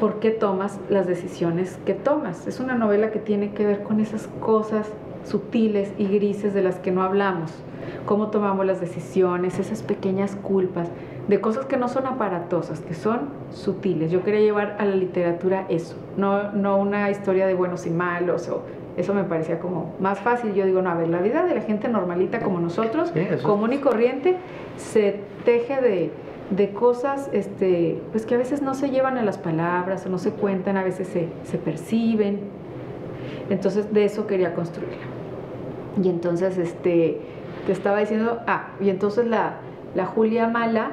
¿por 0.03 0.19
qué 0.19 0.33
tomas 0.33 0.81
las 0.91 1.07
decisiones 1.07 1.79
que 1.87 1.95
tomas? 1.95 2.49
Es 2.49 2.59
una 2.59 2.75
novela 2.75 3.13
que 3.13 3.21
tiene 3.21 3.53
que 3.53 3.65
ver 3.65 3.85
con 3.85 4.01
esas 4.01 4.27
cosas 4.41 4.91
sutiles 5.25 5.93
y 5.97 6.09
grises 6.09 6.53
de 6.55 6.61
las 6.61 6.81
que 6.81 6.91
no 6.91 7.05
hablamos. 7.05 7.53
Cómo 8.05 8.27
tomamos 8.33 8.67
las 8.67 8.81
decisiones, 8.81 9.61
esas 9.61 9.85
pequeñas 9.85 10.35
culpas 10.35 10.89
de 11.29 11.41
cosas 11.41 11.67
que 11.67 11.77
no 11.77 11.87
son 11.87 12.09
aparatosas, 12.09 12.81
que 12.81 12.95
son 12.95 13.29
sutiles. 13.53 14.11
Yo 14.11 14.25
quería 14.25 14.41
llevar 14.41 14.75
a 14.81 14.87
la 14.87 14.97
literatura 14.97 15.67
eso, 15.69 15.95
no, 16.17 16.51
no 16.51 16.79
una 16.79 17.09
historia 17.09 17.47
de 17.47 17.55
buenos 17.55 17.87
y 17.87 17.91
malos, 17.91 18.49
o 18.49 18.63
eso 18.97 19.15
me 19.15 19.23
parecía 19.23 19.61
como 19.61 19.95
más 20.01 20.19
fácil. 20.19 20.53
Yo 20.53 20.67
digo, 20.67 20.83
no, 20.83 20.91
a 20.91 20.95
ver, 20.95 21.11
la 21.11 21.21
vida 21.21 21.47
de 21.47 21.55
la 21.55 21.61
gente 21.61 21.87
normalita 21.87 22.41
como 22.41 22.59
nosotros, 22.59 23.13
común 23.45 23.73
y 23.73 23.79
corriente, 23.79 24.37
se 24.77 25.21
teje 25.45 25.81
de, 25.81 26.11
de, 26.51 26.71
cosas 26.73 27.31
este, 27.33 28.01
pues 28.11 28.27
que 28.27 28.35
a 28.35 28.39
veces 28.39 28.63
no 28.63 28.75
se 28.75 28.91
llevan 28.91 29.19
a 29.19 29.23
las 29.23 29.39
palabras 29.39 30.07
o 30.07 30.09
no 30.09 30.19
se 30.19 30.33
cuentan, 30.33 30.77
a 30.77 30.85
veces 30.85 31.09
se, 31.09 31.29
se 31.45 31.59
perciben. 31.59 32.41
Entonces 33.51 33.93
de 33.93 34.05
eso 34.05 34.27
quería 34.27 34.55
construirla. 34.55 34.97
Y 36.03 36.09
entonces 36.09 36.59
este, 36.59 37.21
te 37.67 37.73
estaba 37.73 38.01
diciendo, 38.01 38.41
ah, 38.47 38.69
y 38.81 38.91
entonces 38.91 39.27
la, 39.27 39.57
la 39.95 40.07
Julia 40.07 40.49
Mala, 40.49 40.93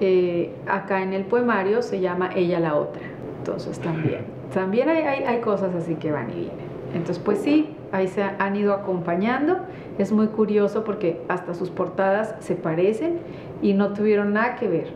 eh, 0.00 0.54
acá 0.66 1.02
en 1.02 1.12
el 1.12 1.24
poemario 1.24 1.82
se 1.82 2.00
llama 2.00 2.30
Ella 2.34 2.60
la 2.60 2.74
otra. 2.74 3.02
Entonces 3.38 3.78
también, 3.78 4.24
también 4.52 4.88
hay, 4.88 5.24
hay, 5.24 5.40
cosas 5.40 5.74
así 5.74 5.94
que 5.94 6.10
van 6.10 6.30
y 6.30 6.34
vienen. 6.34 6.70
Entonces 6.94 7.22
pues 7.22 7.38
sí, 7.38 7.76
ahí 7.92 8.08
se 8.08 8.22
han 8.22 8.56
ido 8.56 8.74
acompañando. 8.74 9.58
Es 9.98 10.12
muy 10.12 10.28
curioso 10.28 10.84
porque 10.84 11.20
hasta 11.28 11.54
sus 11.54 11.70
portadas 11.70 12.34
se 12.40 12.54
parecen 12.54 13.18
y 13.62 13.74
no 13.74 13.92
tuvieron 13.92 14.32
nada 14.32 14.56
que 14.56 14.68
ver. 14.68 14.86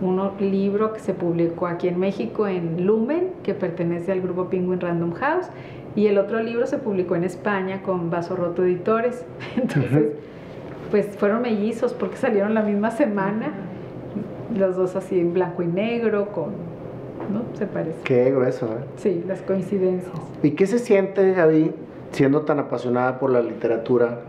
Un 0.00 0.20
libro 0.40 0.92
que 0.92 1.00
se 1.00 1.14
publicó 1.14 1.66
aquí 1.66 1.86
en 1.86 1.98
México 1.98 2.48
en 2.48 2.86
Lumen, 2.86 3.30
que 3.44 3.54
pertenece 3.54 4.10
al 4.10 4.20
grupo 4.20 4.46
Penguin 4.46 4.80
Random 4.80 5.12
House, 5.12 5.46
y 5.94 6.06
el 6.06 6.18
otro 6.18 6.42
libro 6.42 6.66
se 6.66 6.78
publicó 6.78 7.14
en 7.14 7.24
España 7.24 7.82
con 7.82 8.10
Vaso 8.10 8.34
Roto 8.34 8.64
Editores. 8.64 9.24
Entonces, 9.56 10.12
pues 10.90 11.06
fueron 11.16 11.42
mellizos 11.42 11.92
porque 11.92 12.16
salieron 12.16 12.54
la 12.54 12.62
misma 12.62 12.90
semana 12.90 13.52
los 14.58 14.76
dos 14.76 14.96
así 14.96 15.18
en 15.18 15.32
blanco 15.32 15.62
y 15.62 15.66
negro, 15.66 16.28
con, 16.32 16.50
¿no? 17.32 17.44
Se 17.54 17.66
parece. 17.66 17.98
Qué 18.04 18.30
grueso, 18.30 18.66
¿eh? 18.66 18.84
Sí, 18.96 19.24
las 19.26 19.40
coincidencias. 19.42 20.12
¿Y 20.42 20.52
qué 20.52 20.66
se 20.66 20.78
siente, 20.78 21.32
Gaby, 21.32 21.72
siendo 22.12 22.42
tan 22.42 22.58
apasionada 22.58 23.18
por 23.18 23.30
la 23.30 23.40
literatura, 23.40 24.20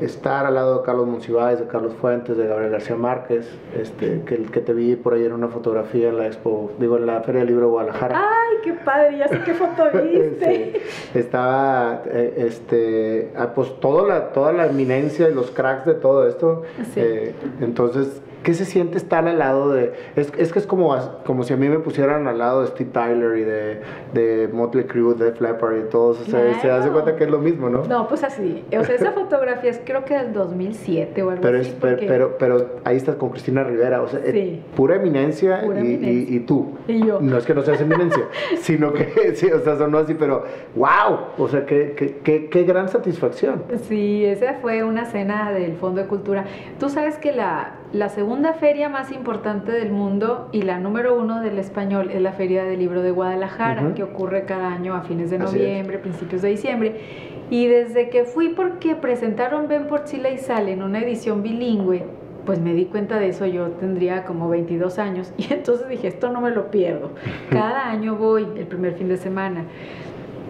estar 0.00 0.44
al 0.44 0.54
lado 0.54 0.78
de 0.78 0.84
Carlos 0.84 1.06
Monsiváis, 1.06 1.58
de 1.58 1.66
Carlos 1.66 1.94
Fuentes, 1.94 2.36
de 2.36 2.46
Gabriel 2.46 2.72
García 2.72 2.96
Márquez, 2.96 3.48
este, 3.76 4.22
que, 4.22 4.42
que 4.42 4.60
te 4.60 4.72
vi 4.72 4.96
por 4.96 5.14
ahí 5.14 5.24
en 5.24 5.32
una 5.32 5.48
fotografía 5.48 6.08
en 6.08 6.18
la 6.18 6.26
expo, 6.26 6.72
digo, 6.78 6.96
en 6.96 7.06
la 7.06 7.20
Feria 7.22 7.40
del 7.40 7.48
Libro 7.48 7.66
de 7.66 7.70
Guadalajara. 7.72 8.18
¡Ay, 8.18 8.56
qué 8.64 8.72
padre! 8.72 9.18
Ya 9.18 9.28
sé 9.28 9.40
qué 9.44 9.54
foto 9.54 9.84
viste. 10.02 10.80
Estaba, 11.14 12.02
eh, 12.06 12.34
este, 12.38 13.32
ah, 13.36 13.52
pues 13.54 13.78
toda 13.80 14.06
la, 14.06 14.32
toda 14.32 14.52
la 14.52 14.66
eminencia 14.66 15.28
y 15.28 15.34
los 15.34 15.50
cracks 15.50 15.86
de 15.86 15.94
todo 15.94 16.26
esto. 16.26 16.62
Sí. 16.92 17.00
Eh, 17.00 17.34
entonces, 17.60 18.20
¿Qué 18.42 18.54
se 18.54 18.64
siente 18.64 18.96
estar 18.96 19.26
al 19.26 19.38
lado 19.38 19.70
de.? 19.70 19.92
Es, 20.16 20.32
es, 20.38 20.52
que 20.52 20.58
es 20.58 20.66
como, 20.66 20.96
como 21.24 21.42
si 21.42 21.52
a 21.52 21.56
mí 21.56 21.68
me 21.68 21.78
pusieran 21.78 22.26
al 22.26 22.38
lado 22.38 22.62
de 22.62 22.68
Steve 22.68 22.90
Tyler 22.92 23.38
y 23.38 23.42
de, 23.42 23.80
de 24.14 24.48
Motley 24.48 24.84
Crue, 24.84 25.14
de 25.14 25.32
Flapper 25.32 25.84
y 25.86 25.90
todos. 25.90 26.20
O 26.20 26.24
sea, 26.24 26.60
se 26.60 26.70
hace 26.70 26.90
cuenta 26.90 27.16
que 27.16 27.24
es 27.24 27.30
lo 27.30 27.38
mismo, 27.38 27.68
¿no? 27.68 27.84
No, 27.84 28.08
pues 28.08 28.24
así. 28.24 28.64
O 28.76 28.84
sea, 28.84 28.94
esa 28.94 29.12
fotografía 29.12 29.70
es 29.70 29.80
creo 29.84 30.04
que 30.04 30.16
del 30.16 30.32
2007 30.32 31.22
o 31.22 31.30
algo 31.30 31.42
pero 31.42 31.58
así. 31.60 31.76
pero, 31.80 32.36
pero, 32.38 32.66
ahí 32.84 32.96
estás 32.96 33.16
con 33.16 33.30
Cristina 33.30 33.64
Rivera. 33.64 34.02
O 34.02 34.08
sea, 34.08 34.20
sí. 34.30 34.62
pura 34.76 34.96
eminencia, 34.96 35.64
y, 35.82 36.36
y, 36.36 36.40
tú. 36.40 36.76
Y 36.86 37.04
yo. 37.04 37.20
No 37.20 37.38
es 37.38 37.44
que 37.44 37.54
no 37.54 37.62
seas 37.62 37.80
eminencia, 37.80 38.24
sino 38.60 38.92
que, 38.92 39.32
sí, 39.34 39.46
o 39.50 39.60
sea, 39.60 39.76
sonó 39.76 39.98
así, 39.98 40.14
pero 40.14 40.44
¡wow! 40.74 41.18
O 41.38 41.48
sea, 41.48 41.66
qué, 41.66 41.94
qué, 41.96 42.18
qué, 42.22 42.48
qué 42.48 42.62
gran 42.64 42.88
satisfacción. 42.88 43.64
Sí, 43.88 44.24
esa 44.24 44.54
fue 44.54 44.84
una 44.84 45.04
cena 45.04 45.52
del 45.52 45.76
Fondo 45.76 46.00
de 46.00 46.06
Cultura. 46.06 46.44
Tú 46.78 46.88
sabes 46.88 47.18
que 47.18 47.32
la 47.32 47.74
la 47.92 48.10
segunda 48.10 48.52
feria 48.52 48.90
más 48.90 49.12
importante 49.12 49.72
del 49.72 49.92
mundo 49.92 50.50
y 50.52 50.62
la 50.62 50.78
número 50.78 51.18
uno 51.18 51.40
del 51.40 51.58
español 51.58 52.10
es 52.12 52.20
la 52.20 52.32
Feria 52.32 52.64
del 52.64 52.78
Libro 52.78 53.00
de 53.00 53.10
Guadalajara, 53.10 53.94
que 53.94 54.02
ocurre 54.02 54.44
cada 54.44 54.70
año 54.72 54.94
a 54.94 55.02
fines 55.02 55.30
de 55.30 55.38
noviembre, 55.38 55.98
principios 55.98 56.42
de 56.42 56.50
diciembre. 56.50 57.00
Y 57.48 57.66
desde 57.66 58.10
que 58.10 58.24
fui 58.24 58.50
porque 58.50 58.94
presentaron 58.94 59.68
Ven 59.68 59.86
por 59.86 60.04
Chile 60.04 60.34
y 60.34 60.38
Sale 60.38 60.72
en 60.72 60.82
una 60.82 61.00
edición 61.00 61.42
bilingüe, 61.42 62.04
pues 62.44 62.60
me 62.60 62.74
di 62.74 62.84
cuenta 62.84 63.18
de 63.18 63.28
eso, 63.28 63.46
yo 63.46 63.68
tendría 63.70 64.24
como 64.24 64.50
22 64.50 64.98
años 64.98 65.32
y 65.38 65.50
entonces 65.50 65.88
dije, 65.88 66.08
esto 66.08 66.30
no 66.30 66.42
me 66.42 66.50
lo 66.50 66.70
pierdo. 66.70 67.12
Cada 67.50 67.88
año 67.88 68.16
voy 68.16 68.46
el 68.56 68.66
primer 68.66 68.94
fin 68.94 69.08
de 69.08 69.16
semana. 69.16 69.64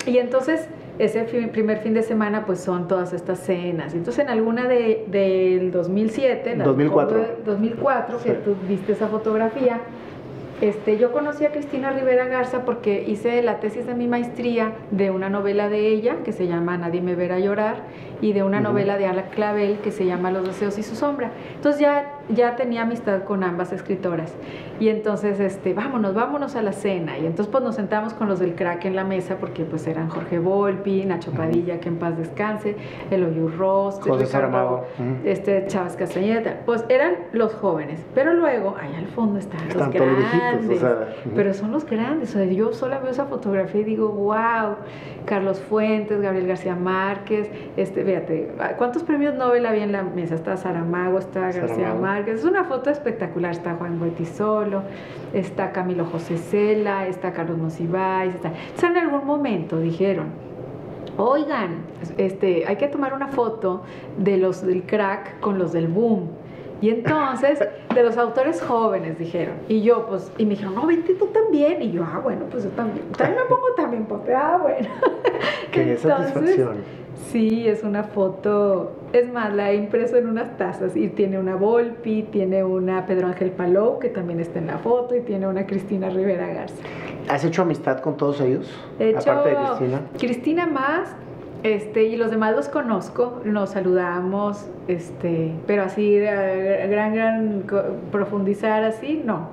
Y 0.07 0.19
entonces 0.19 0.69
ese 0.99 1.23
primer 1.25 1.79
fin 1.79 1.95
de 1.95 2.03
semana 2.03 2.45
pues 2.45 2.61
son 2.61 2.89
todas 2.89 3.13
estas 3.13 3.41
cenas. 3.41 3.95
Entonces 3.95 4.25
en 4.25 4.31
alguna 4.31 4.67
de, 4.67 5.05
del 5.09 5.71
2007, 5.71 6.57
2004, 6.57 7.27
2004 7.45 8.19
que 8.23 8.33
tú 8.33 8.57
viste 8.69 8.93
esa 8.93 9.09
fotografía, 9.09 9.81
este, 10.61 10.99
yo 10.99 11.13
conocí 11.13 11.45
a 11.45 11.53
Cristina 11.53 11.93
Rivera 11.93 12.27
Garza 12.27 12.65
porque 12.65 13.05
hice 13.07 13.43
la 13.43 13.61
tesis 13.61 13.87
de 13.87 13.95
mi 13.95 14.09
maestría 14.09 14.73
de 14.91 15.13
una 15.13 15.31
novela 15.31 15.69
de 15.69 15.87
ella 15.87 16.17
que 16.25 16.33
se 16.33 16.49
llama 16.49 16.77
Nadie 16.77 17.01
me 17.01 17.15
verá 17.15 17.39
llorar 17.39 17.77
y 18.21 18.33
de 18.33 18.43
una 18.43 18.61
novela 18.61 18.97
de 18.97 19.07
Ala 19.07 19.31
Clavel 19.31 19.79
que 19.79 19.93
se 19.93 20.07
llama 20.07 20.31
Los 20.31 20.47
deseos 20.47 20.79
y 20.79 20.83
su 20.83 20.95
sombra. 20.97 21.31
Entonces 21.55 21.81
ya, 21.81 22.19
ya 22.29 22.57
tenía 22.57 22.83
amistad 22.83 23.25
con 23.25 23.45
ambas 23.45 23.73
escritoras. 23.73 24.35
Y 24.81 24.89
entonces, 24.89 25.41
este, 25.41 25.75
vámonos, 25.75 26.15
vámonos 26.15 26.57
a 26.57 26.63
la 26.63 26.73
cena. 26.73 27.19
Y 27.19 27.27
entonces 27.27 27.49
pues 27.49 27.65
nos 27.65 27.75
sentamos 27.75 28.15
con 28.15 28.29
los 28.29 28.39
del 28.39 28.55
crack 28.55 28.85
en 28.85 28.97
la 28.97 29.05
mesa 29.05 29.37
porque 29.39 29.65
pues 29.65 29.87
eran 29.87 30.09
Jorge 30.09 30.39
Volpi, 30.39 31.05
Nacho 31.05 31.33
Padilla, 31.33 31.81
que 31.81 31.89
en 31.89 31.99
paz 31.99 32.17
descanse, 32.17 32.77
Eloy 33.11 33.49
Ross, 33.57 34.01
Ricardo, 34.05 34.85
este, 35.25 35.67
Chávez 35.67 35.97
Castañeda. 35.97 36.61
Pues 36.65 36.85
eran 36.89 37.15
los 37.33 37.55
jóvenes. 37.55 38.05
Pero 38.15 38.35
luego, 38.35 38.77
ahí 38.81 38.95
al 38.95 39.07
fondo 39.07 39.39
están, 39.39 39.61
los 39.69 39.91
grandes. 39.91 40.85
Pero 41.35 41.55
son 41.55 41.73
los 41.73 41.85
grandes. 41.85 42.31
O 42.31 42.33
sea, 42.39 42.45
yo 42.45 42.73
solo 42.73 43.01
veo 43.01 43.11
esa 43.11 43.27
fotografía 43.27 43.81
y 43.81 43.85
digo, 43.85 44.09
wow, 44.09 44.77
Carlos 45.25 45.61
Fuentes, 45.61 46.21
Gabriel 46.21 46.47
García 46.47 46.75
Márquez, 46.75 47.51
este, 47.77 48.05
fíjate, 48.09 48.49
¿cuántos 48.79 49.03
premios 49.03 49.35
Nobel 49.35 49.67
había 49.67 49.85
en 49.85 49.93
la 49.93 50.03
mesa? 50.03 50.35
Está 50.35 50.57
Saramago, 50.57 51.19
está 51.19 51.53
García 51.53 51.93
Márquez. 51.93 52.37
Es 52.37 52.45
una 52.45 52.65
foto 52.65 52.89
espectacular. 52.89 53.53
Está 53.53 53.75
Juan 53.75 53.99
Goitisolo, 53.99 54.83
está 55.35 55.73
Camilo 55.73 56.07
José 56.07 56.39
Cela, 56.39 57.07
está 57.07 57.35
Carlos 57.35 57.59
Monsiváis. 57.59 58.35
Está... 58.35 58.49
O 58.49 58.81
sea, 58.81 58.89
en 58.89 58.97
algún 58.97 59.27
momento 59.27 59.79
dijeron, 59.79 60.29
oigan, 61.19 61.83
este, 62.17 62.65
hay 62.67 62.77
que 62.77 62.89
tomar 62.89 63.13
una 63.13 63.29
foto 63.29 63.83
de 64.17 64.39
los 64.39 64.67
del 64.67 64.85
crack 64.85 65.39
con 65.41 65.59
los 65.59 65.75
del 65.75 65.89
boom. 65.89 66.31
Y 66.81 66.91
entonces, 66.91 67.59
de 67.95 68.03
los 68.03 68.17
autores 68.17 68.63
jóvenes, 68.63 69.19
dijeron. 69.19 69.57
Y 69.69 69.83
yo, 69.83 70.07
pues, 70.07 70.31
y 70.39 70.45
me 70.45 70.51
dijeron, 70.51 70.75
no, 70.75 70.87
vente 70.87 71.15
tú 71.15 71.27
también. 71.27 71.83
Y 71.83 71.91
yo, 71.91 72.05
ah, 72.05 72.21
bueno, 72.23 72.47
pues 72.51 72.65
yo 72.65 72.71
también. 72.71 73.07
También 73.17 73.43
me 73.43 73.49
pongo 73.49 73.75
también 73.77 74.07
papel. 74.07 74.35
Ah, 74.37 74.59
bueno. 74.63 74.89
Qué 75.73 75.97
satisfacción. 75.97 76.77
Sí, 77.31 77.67
es 77.67 77.83
una 77.83 78.05
foto. 78.05 78.93
Es 79.13 79.31
más, 79.31 79.53
la 79.53 79.73
he 79.73 79.77
impreso 79.77 80.17
en 80.17 80.29
unas 80.29 80.57
tazas. 80.57 80.97
Y 80.97 81.09
tiene 81.09 81.39
una 81.39 81.57
Volpi, 81.57 82.23
tiene 82.23 82.63
una 82.63 83.07
Pedro 83.07 83.27
Ángel 83.27 83.51
Palou, 83.51 83.99
que 83.99 84.09
también 84.09 84.39
está 84.41 84.61
en 84.61 84.69
la 84.69 84.79
foto, 84.79 85.17
y 85.17 85.21
tiene 85.23 85.49
una 85.49 85.67
Cristina 85.67 86.11
Rivera 86.11 86.47
Garza. 86.47 86.77
¿Has 87.29 87.45
hecho 87.45 87.63
amistad 87.63 88.01
con 88.01 88.17
todos 88.17 88.41
ellos? 88.41 88.71
He 88.99 89.11
hecho 89.11 89.33
aparte 89.33 89.51
de 89.51 89.57
Cristina. 89.57 90.01
Cristina 90.17 90.67
más. 90.67 91.15
Este, 91.65 92.05
y 92.05 92.17
los 92.17 92.31
demás 92.31 92.55
los 92.55 92.69
conozco, 92.69 93.41
nos 93.45 93.71
saludamos, 93.71 94.69
este, 94.87 95.53
pero 95.67 95.83
así, 95.83 96.17
gran, 96.19 97.15
gran, 97.15 97.65
profundizar 98.13 98.85
así, 98.85 99.23
no. 99.25 99.49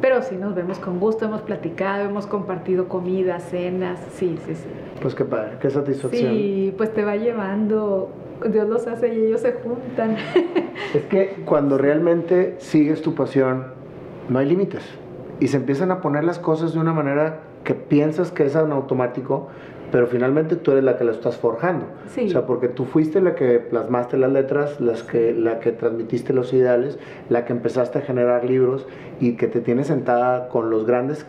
Pero 0.00 0.22
sí 0.22 0.36
nos 0.36 0.54
vemos 0.54 0.78
con 0.78 0.98
gusto, 0.98 1.26
hemos 1.26 1.42
platicado, 1.42 2.08
hemos 2.08 2.26
compartido 2.26 2.88
comida, 2.88 3.40
cenas, 3.40 4.00
sí, 4.14 4.38
sí, 4.46 4.54
sí. 4.54 4.68
Pues 5.02 5.14
qué 5.14 5.24
padre, 5.24 5.58
qué 5.60 5.68
satisfacción. 5.68 6.32
Sí, 6.32 6.74
pues 6.76 6.92
te 6.94 7.04
va 7.04 7.16
llevando, 7.16 8.10
Dios 8.50 8.68
los 8.68 8.86
hace 8.86 9.14
y 9.14 9.26
ellos 9.26 9.40
se 9.40 9.52
juntan. 9.52 10.16
Es 10.94 11.04
que 11.04 11.42
cuando 11.44 11.78
realmente 11.78 12.56
sigues 12.58 13.02
tu 13.02 13.14
pasión, 13.14 13.66
no 14.28 14.38
hay 14.38 14.46
límites. 14.46 14.82
Y 15.40 15.48
se 15.48 15.56
empiezan 15.56 15.90
a 15.90 16.00
poner 16.00 16.24
las 16.24 16.38
cosas 16.38 16.74
de 16.74 16.80
una 16.80 16.92
manera 16.92 17.40
que 17.64 17.74
piensas 17.74 18.30
que 18.30 18.44
es 18.44 18.54
en 18.54 18.72
automático, 18.72 19.48
pero 19.92 20.06
finalmente 20.06 20.56
tú 20.56 20.72
eres 20.72 20.82
la 20.82 20.96
que 20.96 21.04
la 21.04 21.12
estás 21.12 21.36
forjando. 21.36 21.84
O 22.16 22.28
sea, 22.28 22.46
porque 22.46 22.68
tú 22.68 22.86
fuiste 22.86 23.20
la 23.20 23.34
que 23.34 23.60
plasmaste 23.60 24.16
las 24.16 24.32
letras, 24.32 24.80
las 24.80 25.02
que, 25.02 25.34
la 25.34 25.60
que 25.60 25.70
transmitiste 25.70 26.32
los 26.32 26.52
ideales, 26.54 26.98
la 27.28 27.44
que 27.44 27.52
empezaste 27.52 27.98
a 27.98 28.02
generar 28.02 28.44
libros 28.44 28.86
y 29.20 29.36
que 29.36 29.46
te 29.46 29.60
tienes 29.60 29.88
sentada 29.88 30.48
con 30.48 30.70
los 30.70 30.86
grandes 30.86 31.26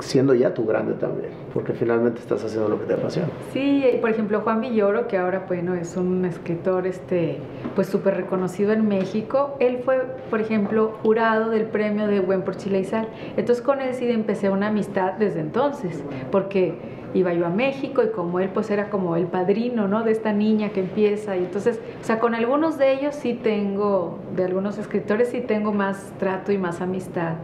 siendo 0.00 0.34
ya 0.34 0.54
tu 0.54 0.64
grande 0.64 0.94
también, 0.94 1.30
porque 1.52 1.72
finalmente 1.72 2.20
estás 2.20 2.44
haciendo 2.44 2.68
lo 2.68 2.78
que 2.78 2.86
te 2.86 2.94
apasiona. 2.94 3.28
Sí, 3.52 3.84
por 4.00 4.10
ejemplo 4.10 4.40
Juan 4.40 4.60
Villoro, 4.60 5.08
que 5.08 5.18
ahora 5.18 5.44
bueno 5.46 5.74
es 5.74 5.96
un 5.96 6.24
escritor 6.24 6.86
este 6.86 7.38
pues 7.74 7.88
súper 7.88 8.16
reconocido 8.16 8.72
en 8.72 8.88
México, 8.88 9.56
él 9.60 9.80
fue, 9.84 10.02
por 10.30 10.40
ejemplo, 10.40 10.98
jurado 11.02 11.50
del 11.50 11.64
premio 11.64 12.06
de 12.06 12.20
Buen 12.20 12.42
por 12.42 12.56
Chile 12.56 12.80
y 12.80 12.84
Sal. 12.84 13.08
Entonces 13.36 13.62
con 13.64 13.80
él 13.80 13.94
sí 13.94 14.10
empecé 14.10 14.50
una 14.50 14.68
amistad 14.68 15.14
desde 15.14 15.40
entonces, 15.40 16.02
porque 16.30 16.74
iba 17.14 17.32
yo 17.32 17.46
a 17.46 17.50
México 17.50 18.02
y 18.02 18.10
como 18.10 18.40
él 18.40 18.50
pues 18.52 18.70
era 18.70 18.90
como 18.90 19.16
el 19.16 19.26
padrino, 19.26 19.88
¿no? 19.88 20.02
De 20.02 20.12
esta 20.12 20.32
niña 20.32 20.70
que 20.70 20.80
empieza 20.80 21.36
y 21.36 21.44
entonces, 21.44 21.80
o 22.00 22.04
sea, 22.04 22.18
con 22.18 22.34
algunos 22.34 22.78
de 22.78 22.92
ellos 22.92 23.14
sí 23.14 23.34
tengo, 23.34 24.18
de 24.36 24.44
algunos 24.44 24.78
escritores 24.78 25.28
sí 25.28 25.40
tengo 25.40 25.72
más 25.72 26.12
trato 26.18 26.52
y 26.52 26.58
más 26.58 26.80
amistad. 26.80 27.34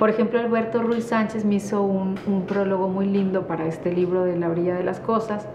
Por 0.00 0.08
ejemplo, 0.08 0.40
Alberto 0.40 0.82
Ruiz 0.82 1.04
Sánchez 1.04 1.44
me 1.44 1.56
hizo 1.56 1.82
un, 1.82 2.16
prólogo 2.48 2.88
muy 2.88 3.04
lindo 3.04 3.46
para 3.46 3.66
este 3.66 3.92
libro 3.92 4.24
de 4.24 4.34
La 4.34 4.48
orilla 4.48 4.74
de 4.74 4.82
las 4.82 4.98
cosas. 4.98 5.46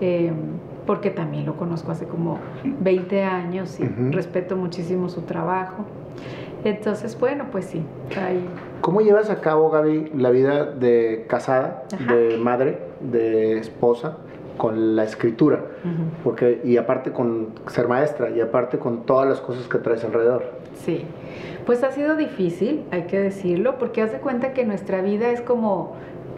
Eh, 0.00 0.32
porque 0.86 1.10
también 1.10 1.44
lo 1.44 1.56
conozco 1.56 1.90
hace 1.90 2.06
como 2.06 2.38
20 2.64 3.22
años 3.22 3.78
y 3.78 3.84
respeto 4.10 4.56
muchísimo 4.56 5.08
su 5.10 5.22
trabajo. 5.22 5.84
Entonces, 6.64 7.18
bueno, 7.18 7.46
pues 7.50 7.66
sí. 7.66 7.82
¿Cómo 8.80 9.00
llevas 9.00 9.30
a 9.30 9.40
cabo, 9.40 9.68
Gaby, 9.68 10.12
la 10.14 10.30
vida 10.30 10.64
de 10.64 11.26
casada, 11.28 11.82
de 12.08 12.38
madre, 12.38 12.78
de 13.00 13.58
esposa, 13.58 14.16
con 14.56 14.94
la 14.96 15.02
escritura? 15.02 15.60
Porque, 16.22 16.62
y 16.64 16.76
aparte 16.76 17.12
con 17.12 17.48
ser 17.66 17.88
maestra, 17.88 18.30
y 18.30 18.40
aparte 18.40 18.78
con 18.78 19.04
todas 19.04 19.28
las 19.28 19.40
cosas 19.40 19.66
que 19.66 19.78
traes 19.78 20.04
alrededor. 20.04 20.44
Sí, 20.84 21.04
pues 21.68 21.84
ha 21.84 21.92
sido 21.92 22.16
difícil, 22.16 22.84
hay 22.90 23.02
que 23.02 23.20
decirlo, 23.20 23.76
porque 23.78 24.00
haz 24.00 24.10
de 24.10 24.20
cuenta 24.20 24.54
que 24.54 24.64
nuestra 24.64 25.02
vida 25.02 25.30
es 25.30 25.42
como 25.42 25.92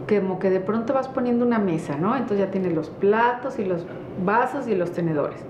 como 0.09 0.39
que 0.39 0.49
de 0.49 0.59
pronto 0.59 0.93
vas 0.93 1.07
poniendo 1.07 1.45
una 1.45 1.57
mesa, 1.57 1.95
¿no? 1.95 2.17
Entonces 2.17 2.39
ya 2.39 2.51
tienes 2.51 2.73
los 2.73 2.89
platos 2.89 3.59
y 3.59 3.63
los 3.63 3.85
vasos 4.25 4.67
y 4.67 4.75
los 4.75 4.91
tenedores 4.91 5.45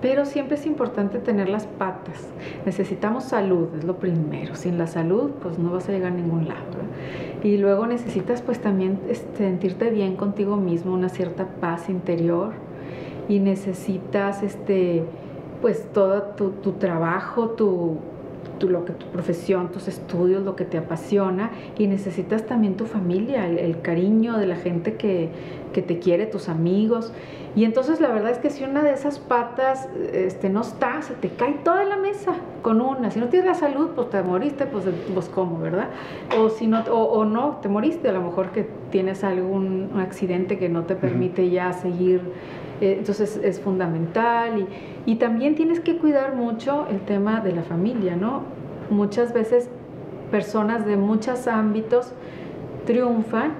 pero 0.00 0.24
siempre 0.24 0.56
es 0.56 0.66
importante 0.66 1.18
tener 1.18 1.48
las 1.48 1.66
patas. 1.66 2.28
Necesitamos 2.64 3.24
salud, 3.24 3.68
es 3.76 3.84
lo 3.84 3.96
primero. 3.98 4.54
Sin 4.54 4.78
la 4.78 4.86
salud, 4.86 5.30
pues 5.42 5.58
no 5.58 5.72
vas 5.72 5.88
a 5.88 5.92
llegar 5.92 6.12
a 6.12 6.14
ningún 6.14 6.46
lado. 6.46 6.60
Y 7.42 7.56
luego 7.56 7.86
necesitas 7.86 8.42
pues 8.42 8.60
también 8.60 9.00
este, 9.08 9.38
sentirte 9.38 9.90
bien 9.90 10.16
contigo 10.16 10.56
mismo, 10.56 10.94
una 10.94 11.08
cierta 11.08 11.46
paz 11.60 11.88
interior. 11.88 12.52
Y 13.28 13.40
necesitas 13.40 14.42
este, 14.42 15.02
pues 15.60 15.92
todo 15.92 16.22
tu, 16.36 16.50
tu 16.50 16.72
trabajo, 16.72 17.50
tu, 17.50 17.98
tu, 18.58 18.68
lo 18.68 18.84
que, 18.84 18.92
tu 18.92 19.06
profesión, 19.06 19.70
tus 19.70 19.88
estudios, 19.88 20.42
lo 20.42 20.56
que 20.56 20.64
te 20.64 20.78
apasiona 20.78 21.50
y 21.78 21.86
necesitas 21.86 22.46
también 22.46 22.76
tu 22.76 22.86
familia, 22.86 23.46
el, 23.46 23.80
cariño 23.80 24.38
de 24.38 24.46
la 24.46 24.56
gente 24.56 24.94
que, 24.94 25.30
que, 25.72 25.82
te 25.82 25.98
quiere, 25.98 26.26
tus 26.26 26.48
amigos. 26.48 27.12
Y 27.54 27.64
entonces 27.64 28.00
la 28.00 28.08
verdad 28.08 28.30
es 28.30 28.38
que 28.38 28.50
si 28.50 28.64
una 28.64 28.82
de 28.82 28.92
esas 28.92 29.18
patas 29.18 29.88
este, 30.12 30.48
no 30.48 30.60
está, 30.60 31.02
se 31.02 31.14
te 31.14 31.28
cae 31.28 31.54
toda 31.64 31.84
la 31.84 31.96
mesa 31.96 32.34
con 32.62 32.80
una. 32.80 33.10
Si 33.10 33.20
no 33.20 33.28
tienes 33.28 33.46
la 33.46 33.54
salud, 33.54 33.90
pues 33.94 34.10
te 34.10 34.22
moriste, 34.22 34.66
pues, 34.66 34.84
pues 35.14 35.28
cómo, 35.28 35.58
¿verdad? 35.58 35.88
O, 36.38 36.50
si 36.50 36.66
no, 36.66 36.80
o, 36.90 37.24
no, 37.24 37.58
te 37.62 37.68
moriste, 37.68 38.08
a 38.08 38.12
lo 38.12 38.22
mejor 38.22 38.50
que 38.50 38.68
tienes 38.90 39.24
algún 39.24 39.90
accidente 39.98 40.58
que 40.58 40.68
no 40.68 40.84
te 40.84 40.94
permite 40.94 41.50
ya 41.50 41.72
seguir 41.72 42.20
eh, 42.80 42.96
entonces 42.98 43.40
es 43.42 43.60
fundamental 43.60 44.58
y, 44.58 45.12
y, 45.12 45.16
también 45.16 45.54
tienes 45.54 45.80
que 45.80 45.98
cuidar 45.98 46.34
mucho 46.34 46.86
el 46.90 47.00
tema 47.00 47.40
de 47.40 47.52
la 47.52 47.62
familia, 47.62 48.16
¿no? 48.16 48.42
Muchas 48.90 49.32
veces 49.32 49.68
personas 50.30 50.86
de 50.86 50.96
muchos 50.96 51.48
ámbitos 51.48 52.12
triunfan, 52.86 53.52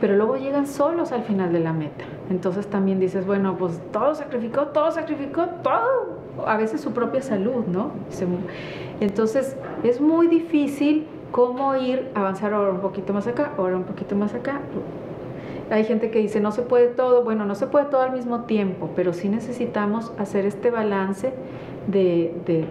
pero 0.00 0.16
luego 0.16 0.36
llegan 0.36 0.66
solos 0.66 1.12
al 1.12 1.22
final 1.22 1.52
de 1.52 1.60
la 1.60 1.72
meta. 1.72 2.04
Entonces 2.30 2.66
también 2.66 2.98
dices, 2.98 3.26
bueno, 3.26 3.56
pues 3.56 3.80
todo 3.92 4.14
sacrificó, 4.14 4.68
todo 4.68 4.90
sacrificó, 4.90 5.46
todo, 5.62 6.18
a 6.44 6.56
veces 6.56 6.80
su 6.80 6.92
propia 6.92 7.22
salud, 7.22 7.66
¿no? 7.66 7.92
Entonces 9.00 9.56
es 9.84 10.00
muy 10.00 10.26
difícil 10.26 11.06
cómo 11.30 11.76
ir, 11.76 12.10
avanzar 12.14 12.52
ahora 12.52 12.72
un 12.72 12.80
poquito 12.80 13.12
más 13.12 13.26
acá, 13.26 13.52
ahora 13.56 13.76
un 13.76 13.84
poquito 13.84 14.16
más 14.16 14.34
acá, 14.34 14.60
hay 15.70 15.84
gente 15.84 16.10
que 16.10 16.18
dice, 16.18 16.40
no 16.40 16.52
se 16.52 16.62
puede 16.62 16.88
todo, 16.88 17.24
bueno, 17.24 17.44
no 17.44 17.54
se 17.54 17.66
puede 17.66 17.86
todo 17.86 18.02
al 18.02 18.12
mismo 18.12 18.44
tiempo, 18.44 18.90
pero 18.94 19.12
sí 19.12 19.28
necesitamos 19.28 20.12
hacer 20.18 20.46
este 20.46 20.70
balance 20.70 21.32
de, 21.88 22.34
de 22.46 22.66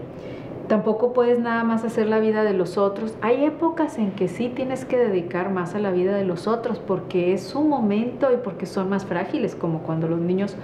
tampoco 0.67 1.13
puedes 1.13 1.39
nada 1.39 1.63
más 1.63 1.83
hacer 1.83 2.07
la 2.07 2.19
vida 2.19 2.43
de 2.43 2.53
los 2.53 2.77
otros. 2.77 3.15
Hay 3.21 3.43
épocas 3.43 3.97
en 3.97 4.11
que 4.11 4.27
sí 4.27 4.49
tienes 4.49 4.85
que 4.85 4.97
dedicar 4.97 5.51
más 5.51 5.75
a 5.75 5.79
la 5.79 5.91
vida 5.91 6.15
de 6.15 6.25
los 6.25 6.47
otros 6.47 6.79
porque 6.79 7.33
es 7.33 7.43
su 7.43 7.61
momento 7.61 8.31
y 8.33 8.37
porque 8.37 8.65
son 8.65 8.89
más 8.89 9.05
frágiles, 9.05 9.55
como 9.55 9.79
cuando 9.79 10.07
los 10.07 10.19
niños 10.19 10.55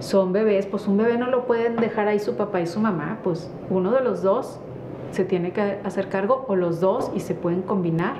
son 0.00 0.32
bebés, 0.32 0.66
pues 0.66 0.86
un 0.86 0.96
bebé 0.96 1.18
no 1.18 1.28
lo 1.28 1.46
pueden 1.46 1.76
dejar 1.76 2.08
ahí 2.08 2.18
su 2.18 2.36
papá 2.36 2.60
y 2.60 2.66
su 2.66 2.80
mamá, 2.80 3.18
pues 3.24 3.50
uno 3.70 3.92
de 3.92 4.02
los 4.02 4.22
dos 4.22 4.60
se 5.10 5.24
tiene 5.24 5.52
que 5.52 5.78
hacer 5.84 6.08
cargo 6.08 6.44
o 6.48 6.56
los 6.56 6.80
dos 6.80 7.10
y 7.14 7.20
se 7.20 7.34
pueden 7.34 7.62
combinar. 7.62 8.16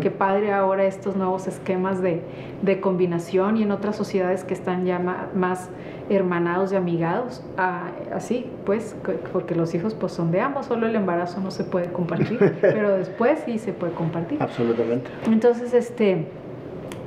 Qué 0.00 0.10
padre 0.10 0.52
ahora 0.52 0.84
estos 0.84 1.14
nuevos 1.14 1.46
esquemas 1.46 2.00
de, 2.00 2.22
de, 2.62 2.80
combinación 2.80 3.58
y 3.58 3.64
en 3.64 3.70
otras 3.70 3.96
sociedades 3.96 4.42
que 4.44 4.54
están 4.54 4.86
ya 4.86 4.98
más 5.34 5.68
hermanados 6.08 6.72
y 6.72 6.76
amigados. 6.76 7.42
Ah, 7.58 7.88
así, 8.14 8.50
pues, 8.64 8.96
porque 9.32 9.54
los 9.54 9.74
hijos 9.74 9.94
pues 9.94 10.12
son 10.12 10.30
de 10.30 10.40
ambos, 10.40 10.66
solo 10.66 10.86
el 10.86 10.94
embarazo 10.94 11.40
no 11.40 11.50
se 11.50 11.64
puede 11.64 11.92
compartir, 11.92 12.38
pero 12.60 12.96
después 12.96 13.40
sí 13.44 13.58
se 13.58 13.72
puede 13.72 13.92
compartir. 13.92 14.42
Absolutamente. 14.42 15.10
Entonces, 15.26 15.74
este, 15.74 16.26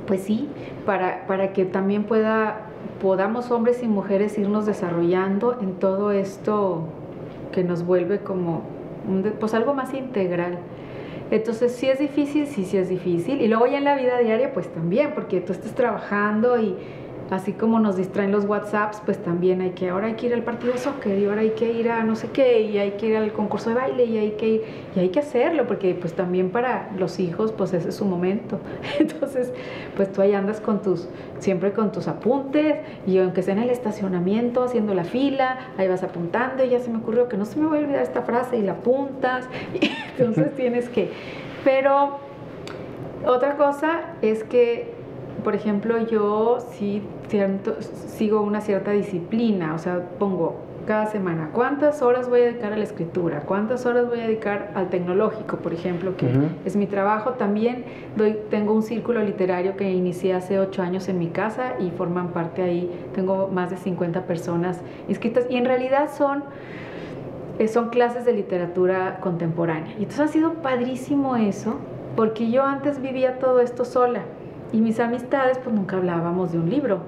pues 0.06 0.22
sí, 0.22 0.48
para, 0.86 1.26
para 1.26 1.52
que 1.52 1.64
también 1.64 2.04
pueda, 2.04 2.66
podamos 3.00 3.50
hombres 3.50 3.82
y 3.82 3.88
mujeres 3.88 4.38
irnos 4.38 4.66
desarrollando 4.66 5.58
en 5.60 5.74
todo 5.74 6.12
esto 6.12 6.84
que 7.50 7.64
nos 7.64 7.84
vuelve 7.84 8.20
como 8.20 8.62
pues 9.40 9.54
algo 9.54 9.74
más 9.74 9.94
integral. 9.94 10.58
Entonces, 11.30 11.72
si 11.72 11.88
es 11.88 11.98
difícil, 11.98 12.46
sí, 12.46 12.64
sí 12.64 12.76
es 12.76 12.88
difícil. 12.88 13.40
Y 13.40 13.48
luego 13.48 13.66
ya 13.66 13.78
en 13.78 13.84
la 13.84 13.96
vida 13.96 14.18
diaria, 14.18 14.52
pues 14.52 14.68
también, 14.68 15.12
porque 15.14 15.40
tú 15.40 15.52
estás 15.52 15.74
trabajando 15.74 16.60
y 16.60 16.76
así 17.32 17.54
como 17.54 17.80
nos 17.80 17.96
distraen 17.96 18.30
los 18.30 18.44
WhatsApps, 18.44 19.00
pues 19.06 19.16
también 19.16 19.62
hay 19.62 19.70
que, 19.70 19.88
ahora 19.88 20.08
hay 20.08 20.14
que 20.14 20.26
ir 20.26 20.34
al 20.34 20.42
partido 20.42 20.74
de 20.74 20.78
soccer 20.78 21.18
y 21.18 21.24
ahora 21.24 21.40
hay 21.40 21.50
que 21.50 21.72
ir 21.72 21.90
a 21.90 22.04
no 22.04 22.14
sé 22.14 22.28
qué 22.30 22.60
y 22.60 22.76
hay 22.76 22.92
que 22.92 23.06
ir 23.06 23.16
al 23.16 23.32
concurso 23.32 23.70
de 23.70 23.76
baile 23.76 24.04
y 24.04 24.18
hay 24.18 24.32
que 24.32 24.48
ir, 24.48 24.62
y 24.94 24.98
hay 24.98 25.08
que 25.08 25.20
hacerlo, 25.20 25.66
porque 25.66 25.94
pues 25.94 26.12
también 26.12 26.50
para 26.50 26.90
los 26.98 27.18
hijos, 27.20 27.50
pues 27.52 27.72
ese 27.72 27.88
es 27.88 27.94
su 27.96 28.04
momento. 28.04 28.60
Entonces, 28.98 29.50
pues 29.96 30.12
tú 30.12 30.20
ahí 30.20 30.34
andas 30.34 30.60
con 30.60 30.82
tus, 30.82 31.08
siempre 31.38 31.72
con 31.72 31.90
tus 31.90 32.06
apuntes 32.06 32.76
y 33.06 33.16
aunque 33.16 33.42
sea 33.42 33.54
en 33.54 33.60
el 33.60 33.70
estacionamiento, 33.70 34.62
haciendo 34.62 34.92
la 34.92 35.04
fila, 35.04 35.70
ahí 35.78 35.88
vas 35.88 36.02
apuntando 36.02 36.62
y 36.64 36.68
ya 36.68 36.80
se 36.80 36.90
me 36.90 36.98
ocurrió 36.98 37.28
que 37.28 37.38
no 37.38 37.46
se 37.46 37.58
me 37.58 37.66
voy 37.66 37.78
a 37.78 37.80
olvidar 37.80 38.02
esta 38.02 38.20
frase 38.22 38.58
y 38.58 38.62
la 38.62 38.72
apuntas, 38.72 39.48
y 39.80 39.90
entonces 40.18 40.54
tienes 40.54 40.90
que, 40.90 41.10
pero 41.64 42.18
otra 43.24 43.56
cosa 43.56 44.00
es 44.20 44.44
que 44.44 45.01
por 45.42 45.54
ejemplo, 45.54 45.98
yo 46.06 46.58
sí 46.72 47.02
sigo 48.08 48.42
una 48.42 48.60
cierta 48.60 48.90
disciplina, 48.92 49.74
o 49.74 49.78
sea, 49.78 50.08
pongo 50.18 50.56
cada 50.86 51.06
semana 51.06 51.50
cuántas 51.52 52.02
horas 52.02 52.28
voy 52.28 52.40
a 52.40 52.44
dedicar 52.46 52.72
a 52.72 52.76
la 52.76 52.82
escritura, 52.82 53.42
cuántas 53.46 53.86
horas 53.86 54.08
voy 54.08 54.20
a 54.20 54.26
dedicar 54.26 54.72
al 54.74 54.90
tecnológico, 54.90 55.58
por 55.58 55.72
ejemplo, 55.72 56.16
que 56.16 56.28
es 56.64 56.76
mi 56.76 56.86
trabajo. 56.86 57.30
También 57.30 57.84
doy, 58.16 58.36
tengo 58.50 58.72
un 58.72 58.82
círculo 58.82 59.22
literario 59.22 59.76
que 59.76 59.90
inicié 59.90 60.34
hace 60.34 60.58
ocho 60.58 60.82
años 60.82 61.08
en 61.08 61.18
mi 61.18 61.28
casa 61.28 61.74
y 61.78 61.90
forman 61.90 62.28
parte 62.28 62.62
ahí, 62.62 62.90
tengo 63.14 63.48
más 63.48 63.70
de 63.70 63.76
50 63.76 64.26
personas 64.26 64.80
inscritas 65.08 65.46
y 65.48 65.56
en 65.56 65.64
realidad 65.64 66.10
son 66.12 66.42
eh, 67.58 67.68
son 67.68 67.90
clases 67.90 68.24
de 68.24 68.32
literatura 68.32 69.18
contemporánea. 69.20 69.92
Y 69.98 70.04
entonces 70.04 70.20
ha 70.20 70.28
sido 70.28 70.54
padrísimo 70.54 71.36
eso, 71.36 71.76
porque 72.16 72.50
yo 72.50 72.64
antes 72.64 73.00
vivía 73.00 73.38
todo 73.38 73.60
esto 73.60 73.84
sola. 73.84 74.22
Y 74.72 74.80
mis 74.80 74.98
amistades, 75.00 75.58
pues 75.58 75.74
nunca 75.74 75.96
hablábamos 75.96 76.52
de 76.52 76.58
un 76.58 76.70
libro. 76.70 77.00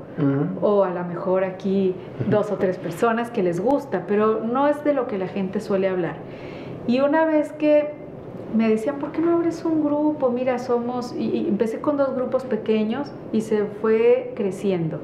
O 0.61 0.85
a 0.85 0.91
lo 0.91 1.05
mejor 1.05 1.45
aquí 1.45 1.95
dos 2.29 2.51
o 2.51 2.57
tres 2.57 2.77
personas 2.77 3.31
que 3.31 3.43
les 3.43 3.61
gusta, 3.61 4.05
pero 4.07 4.41
no 4.41 4.69
es 4.69 4.85
de 4.85 4.93
lo 4.93 5.07
que 5.07 5.19
la 5.19 5.29
gente 5.29 5.61
suele 5.61 5.89
hablar. 5.89 6.17
Y 6.87 7.01
una 7.01 7.25
vez 7.25 7.53
que 7.53 7.93
me 8.55 8.69
decían, 8.69 8.99
¿por 8.99 9.13
qué 9.13 9.21
no 9.21 9.35
abres 9.35 9.65
un 9.65 9.83
grupo? 9.83 10.31
Mira, 10.31 10.59
somos... 10.59 11.15
Y, 11.17 11.49
empecé 11.49 11.81
con 11.81 11.97
dos 11.97 12.15
grupos 12.15 12.45
pequeños 12.45 13.11
y 13.33 13.41
se 13.41 13.65
fue 13.65 14.33
creciendo. 14.37 15.01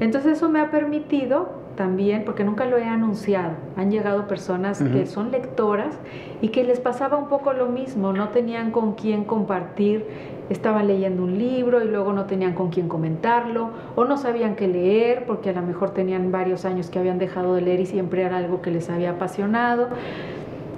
Entonces 0.00 0.38
eso 0.38 0.48
me 0.48 0.60
ha 0.60 0.70
permitido 0.70 1.61
también, 1.76 2.24
porque 2.24 2.44
nunca 2.44 2.66
lo 2.66 2.76
he 2.76 2.84
anunciado, 2.84 3.54
han 3.76 3.90
llegado 3.90 4.28
personas 4.28 4.82
que 4.82 5.06
son 5.06 5.30
lectoras 5.30 5.98
y 6.40 6.48
que 6.48 6.64
les 6.64 6.80
pasaba 6.80 7.16
un 7.16 7.28
poco 7.28 7.52
lo 7.52 7.66
mismo, 7.66 8.12
no 8.12 8.28
tenían 8.28 8.70
con 8.70 8.94
quién 8.94 9.24
compartir 9.24 10.06
estaban 10.52 10.86
leyendo 10.86 11.22
un 11.22 11.38
libro 11.38 11.82
y 11.82 11.88
luego 11.88 12.12
no 12.12 12.26
tenían 12.26 12.54
con 12.54 12.70
quién 12.70 12.88
comentarlo 12.88 13.70
o 13.96 14.04
no 14.04 14.16
sabían 14.16 14.54
qué 14.54 14.68
leer 14.68 15.24
porque 15.26 15.50
a 15.50 15.52
lo 15.52 15.62
mejor 15.62 15.90
tenían 15.90 16.30
varios 16.30 16.64
años 16.64 16.90
que 16.90 16.98
habían 16.98 17.18
dejado 17.18 17.54
de 17.54 17.62
leer 17.62 17.80
y 17.80 17.86
siempre 17.86 18.22
era 18.22 18.36
algo 18.36 18.62
que 18.62 18.70
les 18.70 18.88
había 18.90 19.10
apasionado. 19.10 19.88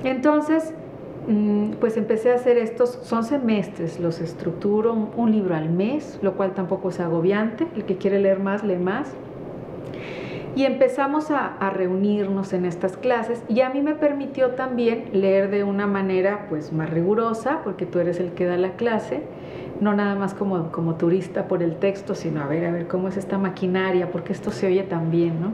Entonces, 0.05 0.74
mm, 1.28 1.72
pues 1.80 1.97
empecé 1.97 2.32
a 2.32 2.36
hacer 2.36 2.59
estos, 2.59 3.01
son 3.03 3.24
semestres, 3.24 3.99
los 4.01 4.20
estructuro 4.20 4.95
un 5.16 5.32
libro 5.32 5.55
al 5.55 5.70
mes, 5.70 6.18
lo 6.22 6.34
cual 6.34 6.53
tampoco 6.53 6.90
es 6.90 7.01
agobiante, 7.01 7.66
el 7.74 7.84
que 7.84 7.97
quiere 7.97 8.18
leer 8.20 8.40
más, 8.40 8.62
lee 8.62 8.76
más. 8.76 9.12
Y 10.57 10.64
empezamos 10.64 11.30
a, 11.30 11.59
reunirnos 11.70 12.52
en 12.52 12.64
estas 12.64 12.96
clases 12.96 13.42
y 13.48 13.61
a 13.62 13.70
mí 13.70 13.82
me 13.82 13.94
permitió 13.94 14.50
también 14.50 15.07
leer 15.12 15.50
de 15.50 15.64
una 15.64 15.86
manera 15.86 16.46
pues 16.48 16.72
más 16.72 16.88
rigurosa, 16.90 17.61
porque 17.64 17.86
tú 17.86 17.98
eres 17.98 18.20
el 18.20 18.32
que 18.32 18.44
da 18.44 18.57
la 18.57 18.72
clase, 18.72 19.22
no 19.80 19.94
nada 19.94 20.14
más 20.14 20.34
como, 20.34 20.70
como 20.70 20.94
turista 20.94 21.48
por 21.48 21.62
el 21.62 21.76
texto, 21.76 22.14
sino 22.14 22.42
a 22.42 22.46
ver, 22.46 22.66
a 22.66 22.70
ver 22.70 22.86
cómo 22.86 23.09
es 23.09 23.16
esta 23.16 23.38
maquinaria, 23.38 24.12
porque 24.12 24.32
esto 24.32 24.52
se 24.52 24.68
oye 24.68 24.84
tan 24.84 25.11
bien, 25.11 25.40
¿no? 25.40 25.52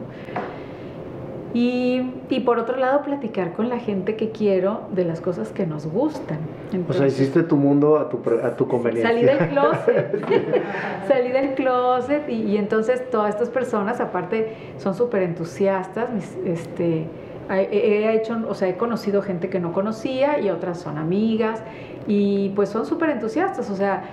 Y, 1.53 2.01
y, 2.29 2.39
por 2.41 2.59
otro 2.59 2.77
lado, 2.77 3.01
platicar 3.01 3.53
con 3.53 3.67
la 3.67 3.79
gente 3.79 4.15
que 4.15 4.31
quiero 4.31 4.81
de 4.91 5.03
las 5.03 5.19
cosas 5.19 5.49
que 5.49 5.65
nos 5.65 5.85
gustan. 5.85 6.39
o 6.87 6.93
sea, 6.93 7.07
hiciste 7.07 7.43
tu 7.43 7.57
mundo 7.57 7.97
a 7.97 8.09
tu, 8.09 8.21
a 8.41 8.55
tu 8.55 8.67
conveniencia. 8.67 9.09
Salí 9.09 9.25
del 9.25 9.49
closet. 9.49 10.25
salí 11.07 11.31
del 11.31 11.53
closet 11.55 12.29
y, 12.29 12.43
y, 12.43 12.57
entonces 12.57 13.09
todas 13.09 13.35
estas 13.35 13.49
personas, 13.49 13.99
aparte, 13.99 14.55
son 14.77 14.95
súper 14.95 15.23
entusiastas. 15.23 16.09
Este, 16.45 17.07
he 17.49 18.13
hecho, 18.13 18.37
o 18.47 18.53
sea, 18.53 18.69
he 18.69 18.77
conocido 18.77 19.21
gente 19.21 19.49
que 19.49 19.59
no 19.59 19.73
conocía 19.73 20.39
y 20.39 20.49
otras 20.49 20.79
son 20.79 20.97
amigas 20.97 21.61
y 22.07 22.49
pues 22.55 22.69
son 22.69 22.85
súper 22.85 23.09
entusiastas. 23.09 23.69
O 23.69 23.75
sea, 23.75 24.03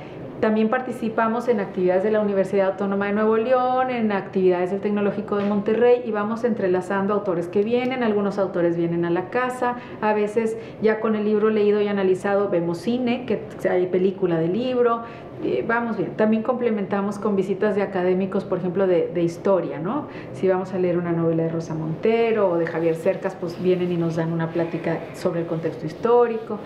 también 0.41 0.69
participamos 0.69 1.49
en 1.49 1.61
actividades 1.61 2.05
de 2.05 2.11
la 2.11 2.21
Universidad 2.21 2.69
Autónoma 2.69 3.07
de 3.07 3.13
Nuevo 3.13 3.37
León, 3.37 3.91
en 3.91 4.13
actividades 4.13 4.71
del 4.71 4.81
Tecnológico 4.81 5.37
de 5.37 5.45
Monterrey 5.45 6.03
y 6.05 6.11
vamos 6.11 6.45
entrelazando 6.45 7.15
autores 7.15 7.49
que 7.49 7.63
vienen, 7.63 8.03
algunos 8.03 8.39
autores 8.39 8.77
vienen 8.77 9.05
a 9.05 9.11
la 9.11 9.31
casa, 9.31 9.77
a 10.01 10.13
veces 10.13 10.57
ya 10.81 11.01
con 11.01 11.17
el 11.17 11.25
libro 11.25 11.51
leído 11.51 11.81
y 11.81 11.89
analizado 11.89 12.49
vemos 12.49 12.79
cine, 12.79 13.27
que 13.27 13.43
hay 13.69 13.87
película 13.87 14.39
de 14.39 14.49
libro, 14.49 15.03
eh, 15.45 15.65
vamos 15.67 15.97
bien. 15.97 16.17
También 16.17 16.43
complementamos 16.43 17.19
con 17.19 17.37
visitas 17.37 17.77
de 17.77 17.83
académicos, 17.83 18.45
por 18.45 18.59
ejemplo, 18.59 18.87
de, 18.89 19.09
de, 19.15 19.23
historia, 19.23 19.79
¿no? 19.79 20.09
Si 20.33 20.49
vamos 20.49 20.73
a 20.73 20.79
leer 20.79 20.99
una 20.99 21.13
novela 21.13 21.45
de 21.45 21.49
Rosa 21.49 21.75
Montero 21.75 22.51
o 22.51 22.59
de 22.59 22.67
Javier 22.67 22.97
Cercas, 22.97 23.37
pues 23.39 23.61
vienen 23.63 23.93
y 23.93 23.97
nos 23.97 24.17
dan 24.17 24.33
una 24.33 24.51
plática 24.51 24.99
sobre 25.15 25.41
el 25.41 25.47
contexto 25.47 25.87
histórico. 25.87 26.59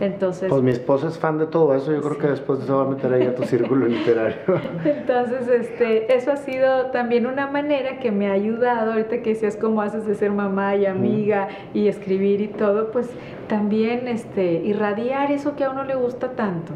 Entonces, 0.00 0.48
pues 0.48 0.62
mi 0.62 0.70
esposa 0.70 1.08
es 1.08 1.18
fan 1.18 1.38
de 1.38 1.46
todo 1.46 1.74
eso, 1.74 1.92
yo 1.92 2.02
creo 2.02 2.18
que 2.18 2.26
después 2.28 2.60
se 2.60 2.72
va 2.72 2.82
a 2.82 2.86
meter 2.86 3.12
ahí 3.12 3.26
a 3.26 3.34
tu 3.34 3.42
círculo 3.46 3.86
literario. 3.86 4.36
Entonces, 4.84 5.48
este, 5.48 6.14
eso 6.14 6.32
ha 6.32 6.36
sido 6.36 6.86
también 6.86 7.26
una 7.26 7.46
manera 7.46 7.98
que 7.98 8.10
me 8.10 8.28
ha 8.28 8.32
ayudado, 8.32 8.92
ahorita 8.92 9.22
que 9.22 9.30
decías 9.30 9.56
cómo 9.56 9.82
haces 9.82 10.06
de 10.06 10.14
ser 10.14 10.32
mamá 10.32 10.76
y 10.76 10.86
amiga 10.86 11.48
y 11.72 11.88
escribir 11.88 12.40
y 12.40 12.48
todo, 12.48 12.90
pues 12.90 13.08
también 13.48 14.08
este, 14.08 14.54
irradiar 14.54 15.30
eso 15.30 15.56
que 15.56 15.64
a 15.64 15.70
uno 15.70 15.84
le 15.84 15.94
gusta 15.94 16.32
tanto. 16.32 16.72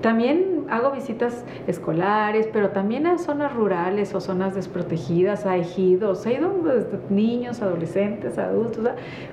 También 0.00 0.66
hago 0.70 0.92
visitas 0.92 1.44
escolares, 1.66 2.48
pero 2.52 2.70
también 2.70 3.06
a 3.06 3.18
zonas 3.18 3.52
rurales 3.52 4.14
o 4.14 4.20
zonas 4.20 4.54
desprotegidas, 4.54 5.44
a 5.46 5.56
ejidos, 5.56 6.24
he 6.26 6.34
ido 6.34 6.50
desde 6.62 6.98
niños, 7.10 7.62
adolescentes, 7.62 8.38
adultos, 8.38 8.88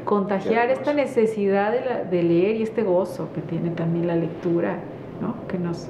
contagiar 0.05 0.69
esta 0.69 0.93
necesidad 0.93 1.71
de, 1.71 2.09
de 2.09 2.23
leer 2.23 2.55
y 2.57 2.63
este 2.63 2.83
gozo 2.83 3.29
que 3.33 3.41
tiene 3.41 3.69
también 3.71 4.07
la 4.07 4.15
lectura, 4.15 4.79
¿no? 5.21 5.35
que, 5.47 5.59
nos, 5.59 5.87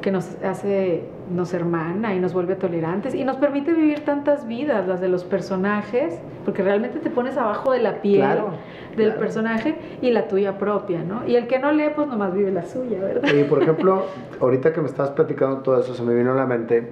que 0.00 0.10
nos 0.10 0.36
hace, 0.42 1.04
nos 1.30 1.54
hermana 1.54 2.14
y 2.14 2.20
nos 2.20 2.34
vuelve 2.34 2.56
tolerantes 2.56 3.14
y 3.14 3.24
nos 3.24 3.36
permite 3.36 3.72
vivir 3.72 4.04
tantas 4.04 4.46
vidas, 4.46 4.86
las 4.86 5.00
de 5.00 5.08
los 5.08 5.24
personajes, 5.24 6.20
porque 6.44 6.62
realmente 6.62 6.98
te 6.98 7.10
pones 7.10 7.36
abajo 7.36 7.72
de 7.72 7.80
la 7.80 8.02
piel 8.02 8.38
del 8.96 9.14
personaje 9.14 9.76
y 10.02 10.10
la 10.10 10.28
tuya 10.28 10.58
propia, 10.58 11.02
¿no? 11.04 11.26
Y 11.26 11.36
el 11.36 11.46
que 11.46 11.58
no 11.58 11.72
lee, 11.72 11.90
pues 11.94 12.08
nomás 12.08 12.34
vive 12.34 12.50
la 12.50 12.64
suya, 12.64 12.98
¿verdad? 13.00 13.32
Y 13.32 13.44
por 13.44 13.62
ejemplo, 13.62 14.04
ahorita 14.40 14.72
que 14.72 14.80
me 14.80 14.88
estabas 14.88 15.12
platicando 15.12 15.58
todo 15.58 15.80
eso, 15.80 15.94
se 15.94 16.02
me 16.02 16.14
vino 16.14 16.32
a 16.32 16.34
la 16.34 16.46
mente 16.46 16.90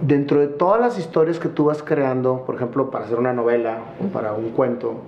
dentro 0.00 0.40
de 0.40 0.48
todas 0.48 0.80
las 0.80 0.98
historias 0.98 1.38
que 1.38 1.48
tú 1.48 1.66
vas 1.66 1.82
creando, 1.82 2.44
por 2.44 2.56
ejemplo, 2.56 2.90
para 2.90 3.04
hacer 3.04 3.18
una 3.18 3.32
novela 3.32 3.78
o 4.04 4.12
para 4.12 4.32
un 4.32 4.50
cuento, 4.50 5.02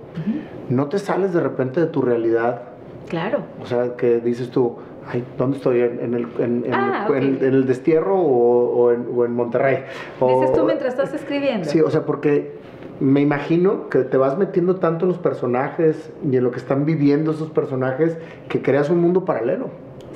¿no 0.69 0.87
te 0.87 0.99
sales 0.99 1.33
de 1.33 1.41
repente 1.41 1.79
de 1.79 1.87
tu 1.87 2.01
realidad 2.01 2.74
Claro. 3.09 3.39
O 3.61 3.65
sea, 3.65 3.95
que 3.95 4.19
dices 4.19 4.49
tú, 4.49 4.77
ay, 5.07 5.23
¿dónde 5.37 5.57
estoy? 5.57 5.81
¿En, 5.81 6.13
el, 6.13 6.27
en, 6.39 6.65
ah, 6.73 7.07
el, 7.15 7.65
destierro 7.65 8.19
o, 8.19 8.91
en, 8.91 9.31
Monterrey? 9.33 9.83
dices 10.19 10.53
tú 10.53 10.63
mientras 10.65 10.93
estás 10.93 11.13
escribiendo. 11.13 11.65
Sí, 11.65 11.81
o 11.81 11.89
sea, 11.89 12.05
porque 12.05 12.55
me 12.99 13.21
imagino 13.21 13.89
que 13.89 13.99
te 13.99 14.17
vas 14.17 14.37
metiendo 14.37 14.77
tanto 14.77 15.05
en 15.05 15.09
los 15.09 15.19
personajes 15.19 16.11
y 16.29 16.37
en 16.37 16.43
lo 16.43 16.51
que 16.51 16.57
están 16.57 16.85
viviendo 16.85 17.31
esos 17.31 17.51
personajes 17.51 18.17
que 18.49 18.61
creas 18.61 18.89
un 18.89 18.99
mundo 18.99 19.25
paralelo. 19.25 19.69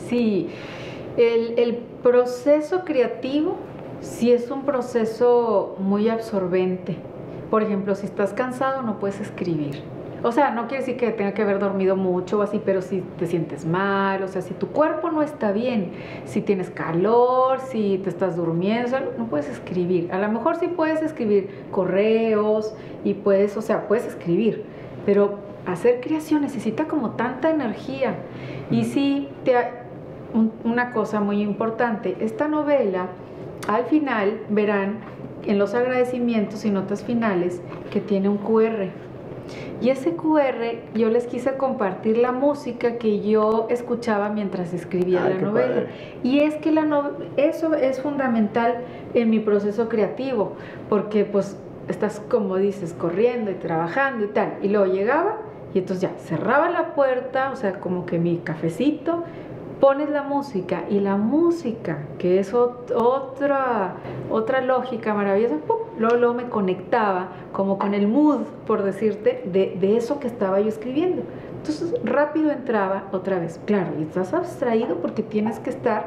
Sí, 0.08 0.50
el, 1.18 1.60
el 1.60 1.80
proceso 2.02 2.84
creativo 2.86 3.58
sí 4.02 4.32
es 4.32 4.50
un 4.50 4.64
proceso 4.64 5.76
muy 5.80 6.10
absorbente. 6.10 6.98
Por 7.52 7.64
ejemplo, 7.64 7.96
si 7.96 8.06
estás 8.06 8.34
cansado 8.34 8.82
no 8.82 9.00
puedes 9.00 9.20
escribir 9.20 9.84
o 10.22 10.32
sea, 10.32 10.52
no 10.52 10.68
quiere 10.68 10.84
decir 10.84 10.98
que 10.98 11.12
tenga 11.12 11.34
que 11.34 11.42
haber 11.42 11.60
dormido 11.60 11.96
mucho 11.96 12.40
o 12.40 12.42
así, 12.42 12.62
pero 12.64 12.82
si 12.82 13.02
te 13.18 13.26
sientes 13.26 13.66
mal, 13.66 14.22
o 14.24 14.28
sea, 14.28 14.42
si 14.42 14.54
tu 14.54 14.68
cuerpo 14.68 15.12
no 15.12 15.22
está 15.22 15.52
bien, 15.52 15.92
si 16.26 16.42
tienes 16.42 16.70
calor, 16.70 17.60
si 17.60 18.00
te 18.04 18.10
estás 18.10 18.36
durmiendo, 18.36 18.98
no 19.18 19.28
puedes 19.28 19.50
escribir. 19.50 20.12
A 20.12 20.20
lo 20.20 20.30
mejor 20.30 20.58
sí 20.58 20.68
puedes 20.68 21.02
escribir 21.02 21.66
correos 21.72 22.74
y 23.04 23.14
puedes, 23.14 23.56
o 23.56 23.62
sea, 23.62 23.88
puedes 23.88 24.06
escribir, 24.06 24.66
pero 25.06 25.40
hacer 25.66 26.02
creación 26.02 26.42
necesita 26.42 26.86
como 26.86 27.12
tanta 27.12 27.50
energía. 27.50 28.16
Y 28.72 28.86
sí, 28.86 29.30
te, 29.46 29.56
una 30.64 30.92
cosa 30.92 31.22
muy 31.22 31.42
importante, 31.42 32.18
esta 32.20 32.48
novela, 32.48 33.08
al 33.68 33.86
final 33.86 34.42
verán 34.50 35.00
en 35.46 35.58
los 35.58 35.74
agradecimientos 35.74 36.66
y 36.66 36.72
notas 36.72 37.04
finales 37.04 37.62
que 37.92 38.02
tiene 38.02 38.30
un 38.30 38.38
QR 38.38 38.90
y 39.82 39.90
ese 39.90 40.16
QR 40.16 40.96
yo 40.96 41.10
les 41.10 41.26
quise 41.26 41.54
compartir 41.54 42.18
la 42.18 42.32
música 42.32 42.98
que 42.98 43.22
yo 43.22 43.68
escuchaba 43.70 44.30
mientras 44.30 44.74
escribía 44.74 45.24
la 45.24 45.36
novela. 45.36 45.84
Y 46.24 46.40
es 46.40 46.56
que 46.56 46.72
la 46.72 47.12
eso 47.38 47.74
es 47.74 48.02
fundamental 48.02 48.82
en 49.14 49.30
mi 49.30 49.40
proceso 49.40 49.88
creativo, 49.88 50.54
porque 50.90 51.24
pues 51.26 51.58
estás 51.88 52.20
como 52.20 52.58
dices, 52.58 52.94
corriendo 52.94 53.52
y 53.52 53.56
trabajando 53.56 54.26
y 54.26 54.28
tal. 54.30 54.54
Y 54.62 54.70
luego 54.70 54.92
llegaba 54.92 55.38
y 55.74 55.80
entonces 55.80 56.02
ya 56.02 56.18
cerraba 56.18 56.70
la 56.70 56.94
puerta, 56.94 57.52
o 57.52 57.56
sea, 57.56 57.80
como 57.80 58.06
que 58.06 58.18
mi 58.18 58.38
cafecito, 58.38 59.24
pones 59.80 60.10
la 60.10 60.24
música 60.24 60.84
y 60.90 61.00
la 61.00 61.16
música, 61.16 62.06
que 62.18 62.40
es 62.40 62.54
otra, 62.54 63.96
otra 64.30 64.62
lógica 64.62 65.14
maravillosa, 65.14 65.56
Luego, 66.00 66.34
me 66.34 66.48
conectaba 66.48 67.28
como 67.52 67.78
con 67.78 67.94
el 67.94 68.08
mood, 68.08 68.44
por 68.66 68.84
decirte, 68.84 69.44
de, 69.52 69.76
de 69.82 69.98
eso 69.98 70.22
que 70.22 70.28
estaba 70.28 70.62
yo 70.62 70.70
escribiendo. 70.70 71.24
Entonces 71.58 71.94
rápido 72.06 72.52
entraba 72.52 73.10
otra 73.12 73.38
vez, 73.38 73.60
claro, 73.66 73.92
y 74.00 74.04
estás 74.04 74.34
abstraído 74.34 74.96
porque 75.02 75.24
tienes 75.24 75.60
que 75.60 75.70
estar 75.70 76.06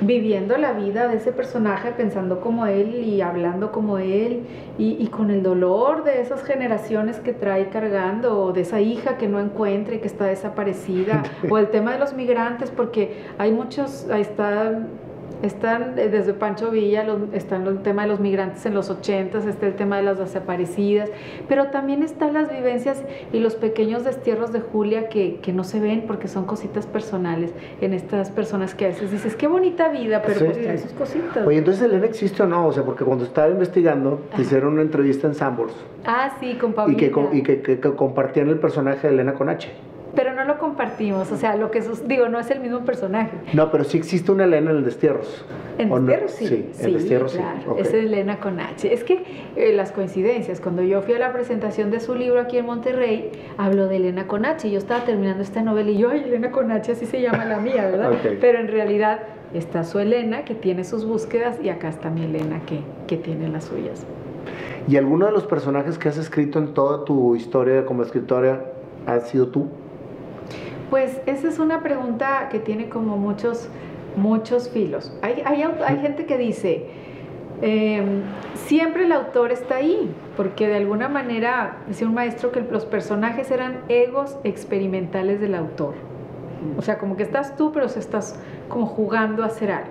viviendo 0.00 0.56
la 0.58 0.72
vida 0.72 1.08
de 1.08 1.16
ese 1.16 1.32
personaje, 1.32 1.92
pensando 1.92 2.40
como 2.40 2.66
él 2.66 2.94
y 2.94 3.20
hablando 3.20 3.72
como 3.72 3.98
él, 3.98 4.44
y, 4.78 5.06
con 5.08 5.30
el 5.30 5.42
dolor 5.42 6.04
de 6.04 6.20
esas 6.20 6.42
generaciones 6.42 7.18
que 7.20 7.32
trae 7.32 7.70
cargando, 7.70 8.42
o 8.42 8.52
de 8.52 8.62
esa 8.62 8.80
hija 8.80 9.16
que 9.16 9.28
no 9.28 9.40
encuentra 9.40 9.94
y 9.94 9.98
que 9.98 10.06
está 10.06 10.26
desaparecida, 10.26 11.22
o 11.50 11.58
el 11.58 11.68
tema 11.68 11.92
de 11.92 11.98
los 11.98 12.12
migrantes, 12.12 12.70
porque 12.70 13.24
hay 13.38 13.52
muchos, 13.52 14.08
ahí 14.10 14.22
está 14.22 14.86
están 15.42 15.98
eh, 15.98 16.08
desde 16.08 16.32
Pancho 16.34 16.70
Villa, 16.70 17.04
está 17.32 17.56
el 17.56 17.78
tema 17.82 18.02
de 18.02 18.08
los 18.08 18.20
migrantes 18.20 18.64
en 18.66 18.74
los 18.74 18.90
80, 18.90 19.38
está 19.38 19.66
el 19.66 19.74
tema 19.74 19.96
de 19.96 20.02
las 20.02 20.18
desaparecidas, 20.18 21.10
pero 21.48 21.66
también 21.66 22.02
están 22.02 22.34
las 22.34 22.50
vivencias 22.50 23.02
y 23.32 23.40
los 23.40 23.54
pequeños 23.54 24.04
destierros 24.04 24.52
de 24.52 24.60
Julia 24.60 25.08
que, 25.08 25.40
que 25.40 25.52
no 25.52 25.64
se 25.64 25.80
ven 25.80 26.04
porque 26.06 26.28
son 26.28 26.44
cositas 26.44 26.86
personales 26.86 27.52
en 27.80 27.92
estas 27.92 28.30
personas 28.30 28.74
que 28.74 28.86
a 28.86 28.88
veces 28.88 29.10
dices, 29.10 29.36
qué 29.36 29.46
bonita 29.46 29.88
vida, 29.88 30.22
pero 30.26 30.46
pues 30.46 30.60
trae 30.60 30.78
sus 30.78 30.92
cositas. 30.92 31.46
Oye, 31.46 31.58
entonces 31.58 31.82
Elena 31.82 32.06
existe 32.06 32.42
o 32.42 32.46
no, 32.46 32.68
o 32.68 32.72
sea, 32.72 32.84
porque 32.84 33.04
cuando 33.04 33.24
estaba 33.24 33.48
investigando, 33.48 34.20
hicieron 34.38 34.74
una 34.74 34.82
entrevista 34.82 35.26
en 35.26 35.34
Sambors. 35.34 35.74
Ah, 36.04 36.36
sí, 36.40 36.54
con 36.54 36.74
Y 36.90 36.96
que, 36.96 37.12
y 37.32 37.42
que, 37.42 37.60
que 37.62 37.80
compartían 37.80 38.48
el 38.48 38.58
personaje 38.58 39.08
de 39.08 39.14
Elena 39.14 39.34
con 39.34 39.48
H 39.48 39.68
compartimos, 40.76 41.32
o 41.32 41.36
sea, 41.38 41.56
lo 41.56 41.70
que 41.70 41.82
digo, 42.04 42.28
no 42.28 42.38
es 42.38 42.50
el 42.50 42.60
mismo 42.60 42.80
personaje. 42.80 43.30
No, 43.54 43.70
pero 43.70 43.82
sí 43.82 43.96
existe 43.96 44.30
una 44.30 44.44
Elena 44.44 44.72
en 44.72 44.76
el 44.78 44.84
Destierros. 44.84 45.42
En 45.78 45.88
Destierros 45.88 46.30
sí. 46.32 46.46
Sí, 46.46 46.70
en 46.80 46.92
Destierros 46.92 47.32
claro, 47.32 47.76
Es 47.78 47.94
Elena 47.94 48.38
con 48.40 48.60
H. 48.60 48.92
Es 48.92 49.02
que 49.02 49.24
eh, 49.56 49.72
las 49.72 49.92
coincidencias, 49.92 50.60
cuando 50.60 50.82
yo 50.82 51.00
fui 51.00 51.14
a 51.14 51.18
la 51.18 51.32
presentación 51.32 51.90
de 51.90 52.00
su 52.00 52.14
libro 52.14 52.40
aquí 52.40 52.58
en 52.58 52.66
Monterrey, 52.66 53.32
habló 53.56 53.88
de 53.88 53.96
Elena 53.96 54.26
con 54.26 54.44
H. 54.44 54.70
Yo 54.70 54.76
estaba 54.76 55.04
terminando 55.04 55.42
esta 55.42 55.62
novela 55.62 55.90
y 55.90 55.96
yo, 55.96 56.10
ay, 56.10 56.24
Elena 56.26 56.50
con 56.50 56.70
H, 56.70 56.92
así 56.92 57.06
se 57.06 57.22
llama 57.22 57.46
la 57.46 57.58
mía, 57.58 57.86
¿verdad? 57.86 58.12
Pero 58.40 58.58
en 58.58 58.68
realidad 58.68 59.20
está 59.54 59.82
su 59.82 59.98
Elena 59.98 60.44
que 60.44 60.54
tiene 60.54 60.84
sus 60.84 61.06
búsquedas 61.06 61.58
y 61.62 61.70
acá 61.70 61.88
está 61.88 62.10
mi 62.10 62.24
Elena 62.24 62.60
que, 62.66 62.80
que 63.06 63.16
tiene 63.16 63.48
las 63.48 63.64
suyas. 63.64 64.04
¿Y 64.88 64.98
alguno 64.98 65.24
de 65.24 65.32
los 65.32 65.46
personajes 65.46 65.96
que 65.96 66.10
has 66.10 66.18
escrito 66.18 66.58
en 66.58 66.74
toda 66.74 67.06
tu 67.06 67.34
historia 67.34 67.86
como 67.86 68.02
escritora 68.02 68.72
ha 69.06 69.20
sido 69.20 69.48
tú? 69.48 69.68
Pues 70.90 71.20
esa 71.26 71.48
es 71.48 71.58
una 71.58 71.82
pregunta 71.82 72.48
que 72.50 72.60
tiene 72.60 72.88
como 72.88 73.16
muchos, 73.16 73.68
muchos 74.16 74.68
filos. 74.68 75.12
Hay, 75.22 75.42
hay, 75.44 75.62
hay 75.62 75.98
gente 75.98 76.26
que 76.26 76.38
dice, 76.38 76.86
em, 77.60 78.22
siempre 78.54 79.04
el 79.04 79.12
autor 79.12 79.50
está 79.50 79.76
ahí, 79.76 80.14
porque 80.36 80.68
de 80.68 80.76
alguna 80.76 81.08
manera, 81.08 81.78
decía 81.88 82.06
un 82.06 82.14
maestro 82.14 82.52
que 82.52 82.60
los 82.60 82.84
personajes 82.84 83.50
eran 83.50 83.80
egos 83.88 84.36
experimentales 84.44 85.40
del 85.40 85.56
autor. 85.56 85.94
O 86.78 86.82
sea, 86.82 86.98
como 86.98 87.16
que 87.16 87.22
estás 87.24 87.56
tú, 87.56 87.72
pero 87.72 87.86
estás 87.86 88.38
como 88.68 88.86
jugando 88.86 89.42
a 89.42 89.46
hacer 89.46 89.72
algo. 89.72 89.90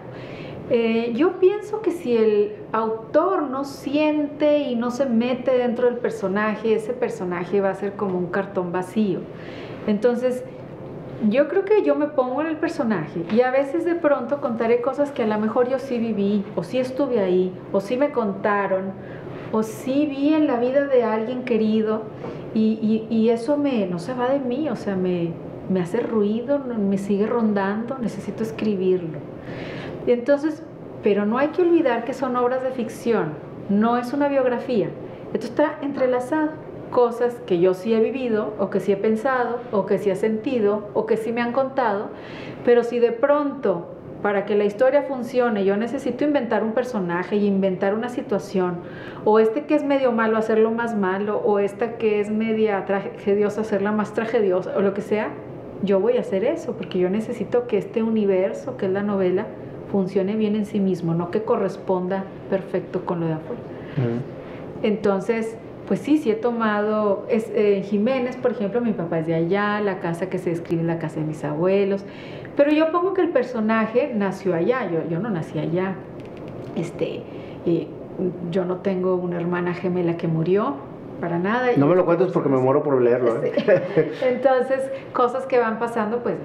Eh, 0.70 1.14
yo 1.16 1.40
pienso 1.40 1.82
que 1.82 1.92
si 1.92 2.18
el 2.18 2.56
autor 2.72 3.44
no 3.44 3.66
siente 3.66 4.60
y 4.60 4.76
no 4.76 4.90
se 4.90 5.06
mete 5.06 5.52
dentro 5.58 5.86
del 5.86 5.98
personaje, 5.98 6.74
ese 6.74 6.94
personaje 6.94 7.62
va 7.62 7.70
a 7.70 7.76
ser 7.76 7.94
como 7.94 8.18
un 8.18 8.28
cartón 8.28 8.72
vacío. 8.72 9.20
Entonces, 9.86 10.44
yo 11.30 11.48
creo 11.48 11.66
que 11.66 11.84
yo 11.84 11.96
me 11.96 12.08
pongo 12.08 12.42
en 12.42 12.48
el 12.48 12.58
personaje 12.58 13.26
y 13.32 13.42
a 13.42 13.52
veces 13.52 13.86
de 13.86 13.96
pronto 13.96 14.42
contaré 14.42 14.82
cosas 14.82 15.12
que 15.12 15.24
a 15.24 15.28
lo 15.28 15.40
mejor 15.40 15.70
yo 15.70 15.80
sí 15.80 15.98
viví, 15.98 16.44
o 16.56 16.64
sí 16.64 16.78
estuve 16.78 17.20
ahí, 17.20 17.54
o 17.72 17.80
sí 17.80 17.98
me 17.98 18.12
contaron, 18.12 18.92
o 19.52 19.64
sí 19.64 20.06
vi 20.08 20.34
en 20.34 20.48
la 20.48 20.58
vida 20.60 20.86
de 20.86 21.04
alguien 21.04 21.44
querido 21.44 22.04
y, 22.54 23.06
y, 23.10 23.30
eso 23.30 23.58
me, 23.58 23.86
no 23.86 24.00
se 24.00 24.14
va 24.14 24.30
de 24.30 24.40
mí, 24.40 24.70
o 24.70 24.78
sea, 24.78 24.96
me, 24.96 25.34
me 25.70 25.82
hace 25.82 26.00
ruido, 26.00 26.60
me 26.60 26.98
sigue 26.98 27.28
rondando, 27.28 27.98
necesito 27.98 28.44
escribirlo. 28.44 29.20
Y 30.08 30.12
entonces, 30.12 30.64
pero 31.04 31.26
no 31.26 31.38
hay 31.38 31.50
que 31.50 31.64
olvidar 31.64 32.06
que 32.06 32.14
son 32.14 32.38
obras 32.38 32.64
de 32.64 32.72
ficción, 32.72 33.34
no 33.70 33.98
es 33.98 34.14
una 34.14 34.30
biografía. 34.30 34.90
Esto 35.34 35.48
está 35.48 35.80
entrelazado 35.82 36.65
cosas 36.96 37.42
que 37.46 37.60
yo 37.60 37.74
sí 37.74 37.94
he 37.94 38.00
vivido 38.00 38.54
o 38.58 38.70
que 38.70 38.80
sí 38.80 38.94
he 38.94 38.96
pensado 38.96 39.60
o 39.74 39.86
que 39.86 39.98
sí 39.98 40.10
he 40.10 40.16
sentido 40.16 40.88
o 40.94 41.06
que 41.06 41.18
sí 41.18 41.34
me 41.34 41.42
han 41.42 41.52
contado, 41.52 42.08
pero 42.64 42.86
si 42.86 43.00
de 43.00 43.12
pronto 43.12 43.88
para 44.22 44.46
que 44.46 44.56
la 44.56 44.64
historia 44.64 45.02
funcione 45.02 45.66
yo 45.66 45.76
necesito 45.76 46.24
inventar 46.24 46.64
un 46.64 46.72
personaje 46.72 47.36
y 47.36 47.48
inventar 47.48 47.96
una 47.96 48.08
situación, 48.08 48.78
o 49.26 49.40
este 49.40 49.66
que 49.66 49.76
es 49.76 49.84
medio 49.84 50.14
malo 50.14 50.38
hacerlo 50.38 50.72
más 50.72 50.96
malo, 50.96 51.42
o 51.44 51.60
esta 51.60 51.98
que 51.98 52.22
es 52.22 52.32
media 52.32 52.86
tragediosa 52.86 53.60
hacerla 53.60 53.92
más 53.92 54.14
tragediosa, 54.14 54.72
o 54.78 54.80
lo 54.80 54.94
que 54.94 55.02
sea, 55.02 55.32
yo 55.84 56.00
voy 56.00 56.16
a 56.16 56.22
hacer 56.22 56.46
eso, 56.46 56.78
porque 56.78 56.98
yo 56.98 57.10
necesito 57.10 57.68
que 57.68 57.78
este 57.78 58.04
universo, 58.04 58.78
que 58.78 58.86
es 58.86 58.94
la 58.94 59.04
novela, 59.04 59.48
funcione 59.92 60.38
bien 60.38 60.56
en 60.56 60.66
sí 60.66 60.80
mismo, 60.80 61.14
no 61.14 61.30
que 61.30 61.44
corresponda 61.44 62.24
perfecto 62.50 63.04
con 63.04 63.20
lo 63.20 63.28
de 63.28 63.34
afuera. 63.34 63.62
Entonces, 64.82 65.58
pues 65.88 66.00
sí, 66.00 66.18
sí 66.18 66.32
he 66.32 66.36
tomado, 66.36 67.26
es, 67.30 67.52
eh, 67.54 67.84
Jiménez, 67.84 68.38
por 68.38 68.52
ejemplo, 68.52 68.82
mi 68.82 68.94
papá 68.94 69.20
es 69.20 69.28
de 69.28 69.36
allá, 69.36 69.80
la 69.82 70.00
casa 70.00 70.30
que 70.30 70.38
se 70.40 70.50
describe 70.50 70.82
en 70.82 70.88
la 70.88 71.00
casa 71.00 71.20
de 71.20 71.26
mis 71.26 71.44
abuelos, 71.44 72.06
pero 72.56 72.72
yo 72.72 72.92
pongo 72.92 73.14
que 73.14 73.22
el 73.22 73.30
personaje 73.30 74.12
nació 74.16 74.56
allá, 74.56 74.90
yo, 74.90 75.08
yo 75.10 75.20
no 75.20 75.30
nací 75.30 75.60
allá, 75.60 75.96
este, 76.76 77.22
yo 78.52 78.66
no 78.66 78.78
tengo 78.78 79.16
una 79.16 79.38
hermana 79.38 79.74
gemela 79.74 80.18
que 80.18 80.28
murió, 80.28 80.76
para 81.20 81.40
nada. 81.40 81.68
No 81.78 81.88
me 81.88 81.96
lo 81.96 82.06
cuentes 82.06 82.32
porque 82.32 82.50
me 82.50 82.58
muero 82.58 82.84
por 82.84 83.02
leerlo. 83.02 83.42
¿eh? 83.42 83.54
Entonces, 84.22 84.82
cosas 85.14 85.46
que 85.46 85.58
van 85.58 85.80
pasando, 85.80 86.20
pues, 86.20 86.36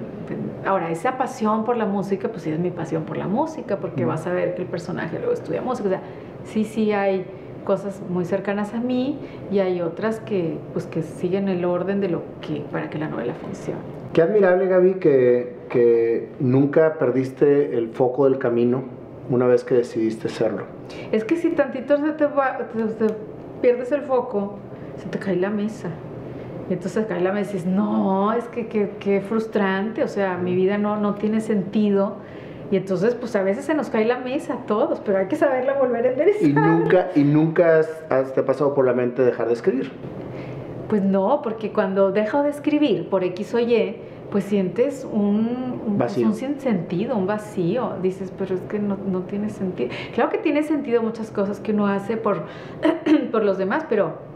ahora, 0.65 0.91
esa 0.91 1.17
pasión 1.17 1.65
por 1.65 1.77
la 1.77 1.85
música, 1.85 2.29
pues 2.29 2.43
sí 2.43 2.51
es 2.51 2.59
mi 2.59 2.71
pasión 2.71 3.03
por 3.03 3.17
la 3.17 3.27
música, 3.27 3.77
porque 3.77 4.05
vas 4.05 4.25
a 4.27 4.33
ver 4.33 4.55
que 4.55 4.61
el 4.61 4.67
personaje 4.67 5.17
luego 5.17 5.33
estudia 5.33 5.61
música, 5.61 5.87
o 5.87 5.91
sea, 5.91 6.01
sí, 6.45 6.63
sí 6.63 6.93
hay 6.93 7.25
cosas 7.61 8.01
muy 8.09 8.25
cercanas 8.25 8.73
a 8.73 8.79
mí 8.79 9.17
y 9.51 9.59
hay 9.59 9.81
otras 9.81 10.19
que, 10.19 10.57
pues, 10.73 10.85
que 10.85 11.01
siguen 11.01 11.49
el 11.49 11.65
orden 11.65 12.01
de 12.01 12.09
lo 12.09 12.23
que, 12.41 12.61
para 12.71 12.89
que 12.89 12.97
la 12.97 13.07
novela 13.07 13.33
funcione. 13.33 13.79
Qué 14.13 14.21
admirable, 14.21 14.67
Gaby, 14.67 14.95
que, 14.95 15.55
que 15.69 16.29
nunca 16.39 16.95
perdiste 16.99 17.77
el 17.77 17.89
foco 17.89 18.25
del 18.25 18.37
camino 18.39 18.83
una 19.29 19.47
vez 19.47 19.63
que 19.63 19.75
decidiste 19.75 20.27
serlo. 20.27 20.63
Es 21.11 21.23
que 21.23 21.37
si 21.37 21.49
tantito 21.51 21.97
se 21.97 22.11
te, 22.11 22.27
pierdes 23.61 23.91
el 23.91 24.01
foco, 24.01 24.57
se 24.97 25.07
te 25.07 25.19
cae 25.19 25.37
la 25.37 25.49
mesa. 25.49 25.89
Y 26.69 26.73
entonces 26.73 27.05
cae 27.05 27.21
la 27.21 27.31
mesa 27.31 27.51
y 27.51 27.53
dices, 27.53 27.71
no, 27.71 28.33
es 28.33 28.45
que 28.45 28.67
qué 28.67 29.21
frustrante, 29.21 30.03
o 30.03 30.07
sea, 30.07 30.37
mi 30.37 30.55
vida 30.55 30.77
no, 30.77 30.97
no 30.97 31.15
tiene 31.15 31.41
sentido 31.41 32.17
y 32.71 32.77
entonces, 32.77 33.15
pues 33.15 33.35
a 33.35 33.43
veces 33.43 33.65
se 33.65 33.73
nos 33.73 33.89
cae 33.89 34.05
la 34.05 34.17
mesa 34.17 34.53
a 34.53 34.65
todos, 34.65 35.01
pero 35.01 35.17
hay 35.17 35.27
que 35.27 35.35
saberla 35.35 35.73
volver 35.73 36.05
a 36.05 36.11
enderezar. 36.11 36.49
¿Y 36.49 36.53
nunca, 36.53 37.07
y 37.15 37.23
nunca 37.25 37.79
has, 37.79 38.33
te 38.33 38.39
ha 38.39 38.45
pasado 38.45 38.73
por 38.73 38.85
la 38.85 38.93
mente 38.93 39.23
dejar 39.23 39.47
de 39.47 39.53
escribir? 39.53 39.91
Pues 40.87 41.03
no, 41.03 41.41
porque 41.41 41.73
cuando 41.73 42.13
dejo 42.13 42.43
de 42.43 42.49
escribir 42.49 43.09
por 43.09 43.25
X 43.25 43.53
o 43.55 43.59
Y, 43.59 43.97
pues 44.31 44.45
sientes 44.45 45.05
un, 45.11 45.81
un 45.85 45.97
vacío. 45.97 46.27
Un 46.27 46.33
sentido, 46.33 47.17
un 47.17 47.27
vacío. 47.27 47.97
Dices, 48.01 48.31
pero 48.37 48.55
es 48.55 48.61
que 48.61 48.79
no, 48.79 48.97
no, 49.05 49.23
tiene 49.23 49.49
sentido. 49.49 49.89
Claro 50.13 50.29
que 50.29 50.37
tiene 50.37 50.63
sentido 50.63 51.01
muchas 51.01 51.29
cosas 51.29 51.59
que 51.59 51.73
uno 51.73 51.87
hace 51.87 52.15
por, 52.15 52.45
por 53.31 53.43
los 53.43 53.57
demás, 53.57 53.85
pero 53.89 54.30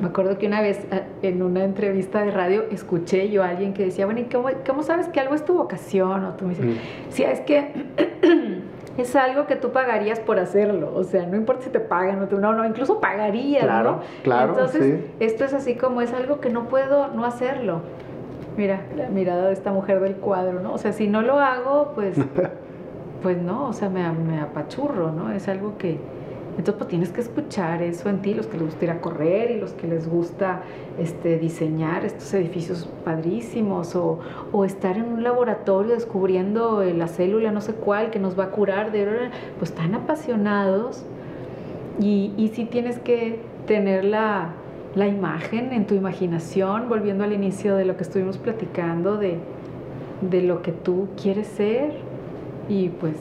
me 0.00 0.08
acuerdo 0.08 0.38
que 0.38 0.46
una 0.46 0.60
vez 0.60 0.86
eh, 0.90 1.02
en 1.22 1.42
una 1.42 1.64
entrevista 1.64 2.22
de 2.22 2.30
radio 2.30 2.64
escuché 2.70 3.30
yo 3.30 3.42
a 3.42 3.48
alguien 3.48 3.72
que 3.72 3.84
decía, 3.84 4.04
bueno, 4.04 4.20
¿y 4.20 4.24
cómo, 4.24 4.82
sabes 4.82 5.08
que 5.08 5.20
algo 5.20 5.34
es 5.34 5.44
tu 5.44 5.54
vocación? 5.54 6.24
O 6.24 6.34
tú 6.34 6.44
me 6.44 6.50
dices, 6.50 6.66
mm. 6.66 6.78
sí, 7.10 7.22
es 7.22 7.40
que 7.40 7.72
es 8.98 9.16
algo 9.16 9.46
que 9.46 9.56
tú 9.56 9.72
pagarías 9.72 10.20
por 10.20 10.38
hacerlo. 10.38 10.92
O 10.94 11.04
sea, 11.04 11.26
no 11.26 11.36
importa 11.36 11.64
si 11.64 11.70
te 11.70 11.80
pagan 11.80 12.22
o 12.22 12.28
tú, 12.28 12.38
no, 12.38 12.52
no, 12.52 12.64
incluso 12.66 13.00
pagarías, 13.00 13.64
claro, 13.64 13.92
¿no? 13.92 14.00
Claro, 14.22 14.52
Entonces, 14.52 15.04
esto 15.20 15.44
es 15.44 15.54
así 15.54 15.74
como 15.74 16.00
es 16.00 16.12
algo 16.12 16.40
que 16.40 16.50
no 16.50 16.68
puedo 16.68 17.08
no 17.08 17.24
hacerlo. 17.24 17.80
Mira, 18.56 18.82
la 18.96 19.08
mirada 19.08 19.48
de 19.48 19.52
esta 19.52 19.70
mujer 19.70 20.00
del 20.00 20.16
cuadro, 20.16 20.60
¿no? 20.60 20.72
O 20.72 20.78
sea, 20.78 20.92
si 20.92 21.08
no 21.08 21.20
lo 21.22 21.38
hago, 21.38 21.92
pues, 21.94 22.16
pues 23.22 23.36
no, 23.36 23.68
o 23.68 23.72
sea, 23.72 23.90
me, 23.90 24.10
me 24.12 24.40
apachurro, 24.40 25.12
¿no? 25.12 25.30
Es 25.30 25.48
algo 25.48 25.76
que 25.78 25.98
entonces, 26.58 26.74
pues 26.78 26.88
tienes 26.88 27.10
que 27.10 27.20
escuchar 27.20 27.82
eso 27.82 28.08
en 28.08 28.22
ti, 28.22 28.32
los 28.32 28.46
que 28.46 28.56
les 28.56 28.66
gusta 28.66 28.84
ir 28.86 28.90
a 28.90 29.00
correr 29.02 29.50
y 29.50 29.60
los 29.60 29.72
que 29.72 29.86
les 29.86 30.08
gusta 30.08 30.62
este, 30.98 31.38
diseñar 31.38 32.06
estos 32.06 32.32
edificios 32.32 32.88
padrísimos 33.04 33.94
o, 33.94 34.20
o 34.52 34.64
estar 34.64 34.96
en 34.96 35.04
un 35.04 35.22
laboratorio 35.22 35.94
descubriendo 35.94 36.82
la 36.82 37.08
célula 37.08 37.52
no 37.52 37.60
sé 37.60 37.74
cuál 37.74 38.10
que 38.10 38.18
nos 38.18 38.38
va 38.38 38.44
a 38.44 38.50
curar, 38.50 38.90
de, 38.90 39.06
pues 39.58 39.70
están 39.70 39.94
apasionados. 39.94 41.04
Y, 42.00 42.32
y 42.38 42.48
sí 42.48 42.64
tienes 42.64 42.98
que 42.98 43.40
tener 43.66 44.04
la, 44.04 44.54
la 44.94 45.06
imagen 45.06 45.74
en 45.74 45.86
tu 45.86 45.94
imaginación, 45.94 46.88
volviendo 46.88 47.24
al 47.24 47.34
inicio 47.34 47.76
de 47.76 47.84
lo 47.84 47.96
que 47.98 48.02
estuvimos 48.02 48.38
platicando, 48.38 49.18
de, 49.18 49.38
de 50.22 50.42
lo 50.42 50.62
que 50.62 50.72
tú 50.72 51.08
quieres 51.20 51.48
ser. 51.48 51.92
Y 52.68 52.88
pues 52.88 53.16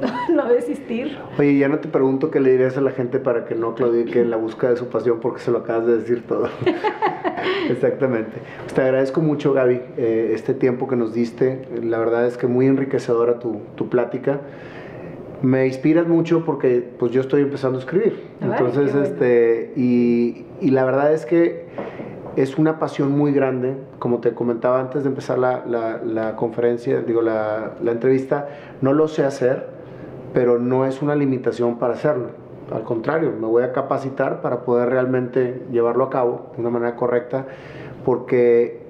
no 0.34 0.48
desistir. 0.48 1.18
Oye, 1.38 1.58
ya 1.58 1.68
no 1.68 1.78
te 1.78 1.88
pregunto 1.88 2.30
qué 2.30 2.40
le 2.40 2.52
dirías 2.52 2.76
a 2.76 2.80
la 2.80 2.90
gente 2.90 3.18
para 3.18 3.44
que 3.44 3.54
no 3.54 3.74
claudique 3.74 4.20
en 4.20 4.30
la 4.30 4.36
búsqueda 4.36 4.70
de 4.70 4.76
su 4.76 4.88
pasión 4.88 5.20
porque 5.20 5.40
se 5.40 5.50
lo 5.50 5.58
acabas 5.58 5.86
de 5.86 5.98
decir 5.98 6.26
todo. 6.26 6.48
Exactamente. 7.68 8.38
Pues 8.62 8.74
te 8.74 8.82
agradezco 8.82 9.20
mucho, 9.20 9.52
Gaby, 9.52 9.80
eh, 9.96 10.30
este 10.34 10.54
tiempo 10.54 10.88
que 10.88 10.96
nos 10.96 11.12
diste. 11.12 11.66
La 11.82 11.98
verdad 11.98 12.26
es 12.26 12.36
que 12.36 12.46
muy 12.46 12.66
enriquecedora 12.66 13.38
tu, 13.38 13.60
tu 13.76 13.88
plática. 13.88 14.40
Me 15.42 15.66
inspiras 15.66 16.08
mucho 16.08 16.44
porque 16.44 16.84
pues 16.98 17.12
yo 17.12 17.20
estoy 17.20 17.42
empezando 17.42 17.78
a 17.78 17.80
escribir. 17.80 18.20
Entonces, 18.40 18.94
este, 18.94 19.72
y, 19.76 20.46
y 20.60 20.70
la 20.70 20.84
verdad 20.84 21.12
es 21.12 21.26
que 21.26 21.68
es 22.38 22.56
una 22.56 22.78
pasión 22.78 23.16
muy 23.18 23.32
grande, 23.32 23.76
como 23.98 24.20
te 24.20 24.32
comentaba 24.32 24.80
antes 24.80 25.02
de 25.02 25.08
empezar 25.08 25.38
la, 25.38 25.64
la, 25.66 26.00
la 26.04 26.36
conferencia, 26.36 27.00
digo, 27.00 27.20
la, 27.20 27.72
la, 27.82 27.90
entrevista, 27.90 28.48
no 28.80 28.92
lo 28.92 29.08
sé 29.08 29.24
hacer, 29.24 29.77
pero 30.32 30.58
no 30.58 30.86
es 30.86 31.02
una 31.02 31.14
limitación 31.14 31.78
para 31.78 31.94
hacerlo. 31.94 32.28
Al 32.72 32.82
contrario, 32.82 33.32
me 33.38 33.46
voy 33.46 33.62
a 33.62 33.72
capacitar 33.72 34.40
para 34.42 34.60
poder 34.60 34.90
realmente 34.90 35.62
llevarlo 35.72 36.04
a 36.04 36.10
cabo 36.10 36.50
de 36.54 36.60
una 36.60 36.70
manera 36.70 36.96
correcta, 36.96 37.46
porque 38.04 38.82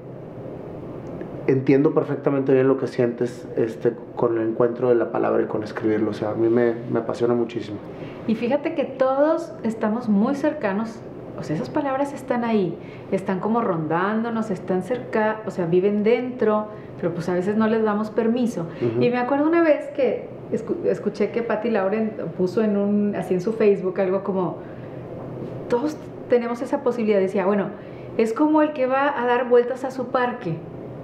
entiendo 1.46 1.94
perfectamente 1.94 2.52
bien 2.52 2.68
lo 2.68 2.76
que 2.76 2.88
sientes 2.88 3.48
este, 3.56 3.94
con 4.16 4.38
el 4.38 4.48
encuentro 4.48 4.88
de 4.88 4.96
la 4.96 5.12
palabra 5.12 5.42
y 5.42 5.46
con 5.46 5.62
escribirlo. 5.62 6.10
O 6.10 6.14
sea, 6.14 6.30
a 6.30 6.34
mí 6.34 6.48
me, 6.48 6.74
me 6.90 6.98
apasiona 6.98 7.34
muchísimo. 7.34 7.78
Y 8.26 8.34
fíjate 8.34 8.74
que 8.74 8.84
todos 8.84 9.54
estamos 9.62 10.08
muy 10.08 10.34
cercanos 10.34 11.00
o 11.38 11.42
sea, 11.44 11.54
esas 11.54 11.70
palabras 11.70 12.12
están 12.12 12.44
ahí, 12.44 12.76
están 13.12 13.38
como 13.38 13.60
rondándonos, 13.60 14.50
están 14.50 14.82
cerca, 14.82 15.40
o 15.46 15.50
sea, 15.50 15.66
viven 15.66 16.02
dentro, 16.02 16.66
pero 16.96 17.14
pues 17.14 17.28
a 17.28 17.34
veces 17.34 17.56
no 17.56 17.68
les 17.68 17.84
damos 17.84 18.10
permiso. 18.10 18.66
Y 19.00 19.08
me 19.10 19.18
acuerdo 19.18 19.46
una 19.46 19.62
vez 19.62 19.88
que 19.94 20.28
escuché 20.52 21.30
que 21.30 21.42
Patty 21.42 21.70
Lauren 21.70 22.12
puso 22.36 22.62
en 22.62 22.76
un, 22.76 23.14
así 23.16 23.34
en 23.34 23.40
su 23.40 23.52
Facebook 23.52 24.00
algo 24.00 24.24
como, 24.24 24.56
todos 25.68 25.96
tenemos 26.28 26.62
esa 26.62 26.82
posibilidad, 26.82 27.20
decía, 27.20 27.46
bueno, 27.46 27.70
es 28.16 28.32
como 28.32 28.62
el 28.62 28.72
que 28.72 28.86
va 28.86 29.20
a 29.20 29.26
dar 29.26 29.48
vueltas 29.48 29.84
a 29.84 29.90
su 29.90 30.06
parque, 30.06 30.54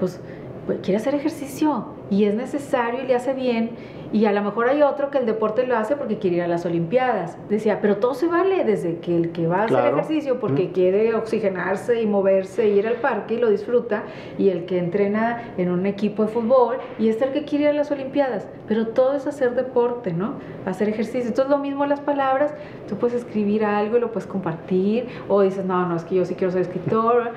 pues 0.01 0.21
pues, 0.67 0.79
quiere 0.81 0.97
hacer 0.97 1.15
ejercicio 1.15 1.87
y 2.11 2.25
es 2.25 2.35
necesario 2.35 3.03
y 3.03 3.07
le 3.07 3.15
hace 3.15 3.35
bien 3.35 3.71
y 4.15 4.27
a 4.27 4.33
lo 4.33 4.43
mejor 4.43 4.69
hay 4.69 4.81
otro 4.83 5.11
que 5.11 5.19
el 5.19 5.27
deporte 5.27 5.67
lo 5.67 5.77
hace 5.77 5.97
porque 5.97 6.19
quiere 6.19 6.37
ir 6.37 6.43
a 6.43 6.47
las 6.47 6.65
Olimpiadas. 6.65 7.37
Decía, 7.49 7.81
pero 7.81 7.97
todo 7.97 8.15
se 8.15 8.29
vale, 8.29 8.63
desde 8.63 8.99
que 9.01 9.17
el 9.17 9.33
que 9.33 9.49
va 9.49 9.63
a 9.63 9.65
hacer 9.65 9.93
ejercicio 9.93 10.39
porque 10.39 10.71
quiere 10.71 11.17
oxigenarse 11.17 12.01
y 12.01 12.07
moverse, 12.07 12.63
e 12.63 12.69
ir 12.69 12.87
al 12.87 12.95
parque 12.95 13.35
y 13.35 13.39
lo 13.39 13.51
disfruta, 13.51 14.05
y 14.39 14.51
el 14.51 14.67
que 14.67 14.79
entrena 14.79 15.55
en 15.57 15.69
un 15.69 15.85
equipo 15.85 16.23
de 16.23 16.29
fútbol, 16.29 16.77
y 16.97 17.09
este 17.09 17.25
el 17.25 17.33
que 17.33 17.45
quiere 17.45 17.65
ir 17.65 17.71
a 17.71 17.73
las 17.73 17.91
Olimpiadas. 17.91 18.47
Pero 18.69 18.87
todo 18.87 19.17
es 19.17 19.27
hacer 19.27 19.57
deporte, 19.57 20.13
¿no? 20.13 20.35
Hacer 20.65 20.89
ejercicio. 20.89 21.27
Entonces 21.27 21.51
lo 21.51 21.59
mismo 21.59 21.85
las 21.85 21.99
palabras, 21.99 22.55
tú 22.89 22.95
puedes 22.95 23.17
escribir 23.17 23.65
algo 23.65 23.97
y 23.97 24.01
lo 24.01 24.13
puedes 24.13 24.29
compartir, 24.29 25.09
o 25.27 25.43
dices, 25.43 25.65
no, 25.65 25.89
no, 25.89 25.97
es 25.97 26.05
que 26.05 26.15
yo 26.15 26.25
sí 26.25 26.37
quiero 26.37 26.53
ser 26.53 26.63
escritor, 26.63 27.33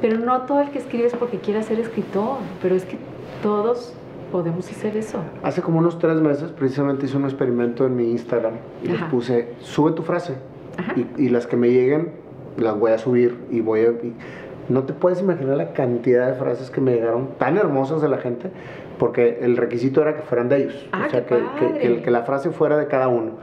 pero 0.00 0.16
no 0.16 0.42
todo 0.42 0.60
el 0.60 0.70
que 0.70 0.78
escribe 0.78 1.08
es 1.08 1.16
porque 1.16 1.38
quiera 1.38 1.60
ser 1.64 1.80
escritor, 1.80 2.36
pero 2.62 2.76
es 2.76 2.84
que 2.84 2.98
todos 3.42 3.96
podemos 4.30 4.70
hacer 4.70 4.96
eso. 4.96 5.18
Hace 5.42 5.62
como 5.62 5.78
unos 5.78 5.98
tres 5.98 6.16
meses 6.20 6.50
precisamente 6.50 7.06
hice 7.06 7.16
un 7.16 7.24
experimento 7.24 7.86
en 7.86 7.96
mi 7.96 8.10
Instagram 8.10 8.54
y 8.82 8.88
les 8.88 9.02
puse, 9.04 9.54
sube 9.60 9.92
tu 9.92 10.02
frase 10.02 10.34
y, 11.16 11.28
las 11.28 11.46
que 11.46 11.56
me 11.56 11.70
lleguen 11.70 12.12
las 12.56 12.78
voy 12.78 12.92
a 12.92 12.98
subir 12.98 13.38
y 13.50 13.60
voy 13.60 13.80
a... 13.80 13.92
no 14.68 14.84
te 14.84 14.92
puedes 14.92 15.20
imaginar 15.20 15.56
la 15.56 15.72
cantidad 15.72 16.28
de 16.28 16.34
frases 16.34 16.70
que 16.70 16.80
me 16.80 16.92
llegaron 16.92 17.30
tan 17.38 17.56
hermosas 17.56 18.02
de 18.02 18.08
la 18.08 18.18
gente 18.18 18.50
porque 18.98 19.38
el 19.40 19.56
requisito 19.56 20.02
era 20.02 20.14
que 20.14 20.22
fueran 20.22 20.48
de 20.48 20.56
ellos. 20.58 20.88
Ah, 20.92 21.04
o 21.06 21.10
sea, 21.10 21.24
que, 21.24 21.42
que, 21.80 22.02
que, 22.02 22.10
la 22.10 22.22
frase 22.22 22.50
fuera 22.50 22.76
de 22.76 22.86
cada 22.86 23.08
uno. 23.08 23.38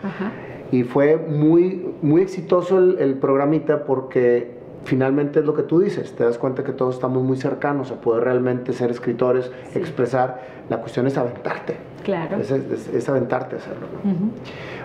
Y 0.71 0.83
fue 0.83 1.17
muy, 1.17 1.95
muy 2.03 2.21
exitoso 2.21 2.77
el, 2.77 2.97
el 2.99 3.15
programita 3.15 3.85
porque 3.85 4.56
finalmente 4.87 5.41
es 5.41 5.45
lo 5.45 5.53
que 5.53 5.63
tú 5.63 5.81
dices, 5.81 6.13
te 6.13 6.23
das 6.23 6.37
cuenta 6.37 6.63
que 6.63 6.71
todos 6.71 6.95
estamos 6.95 7.21
muy 7.21 7.35
cercanos 7.35 7.91
a 7.91 7.95
poder 7.95 8.23
realmente 8.23 8.71
ser 8.71 8.89
escritores, 8.89 9.51
expresar, 9.75 10.41
la 10.69 10.77
cuestión 10.77 11.07
es 11.07 11.17
aventarte. 11.17 11.75
Claro. 12.05 12.37
Es, 12.37 13.09
aventarte 13.09 13.57
a 13.57 13.59
hacerlo. 13.59 13.87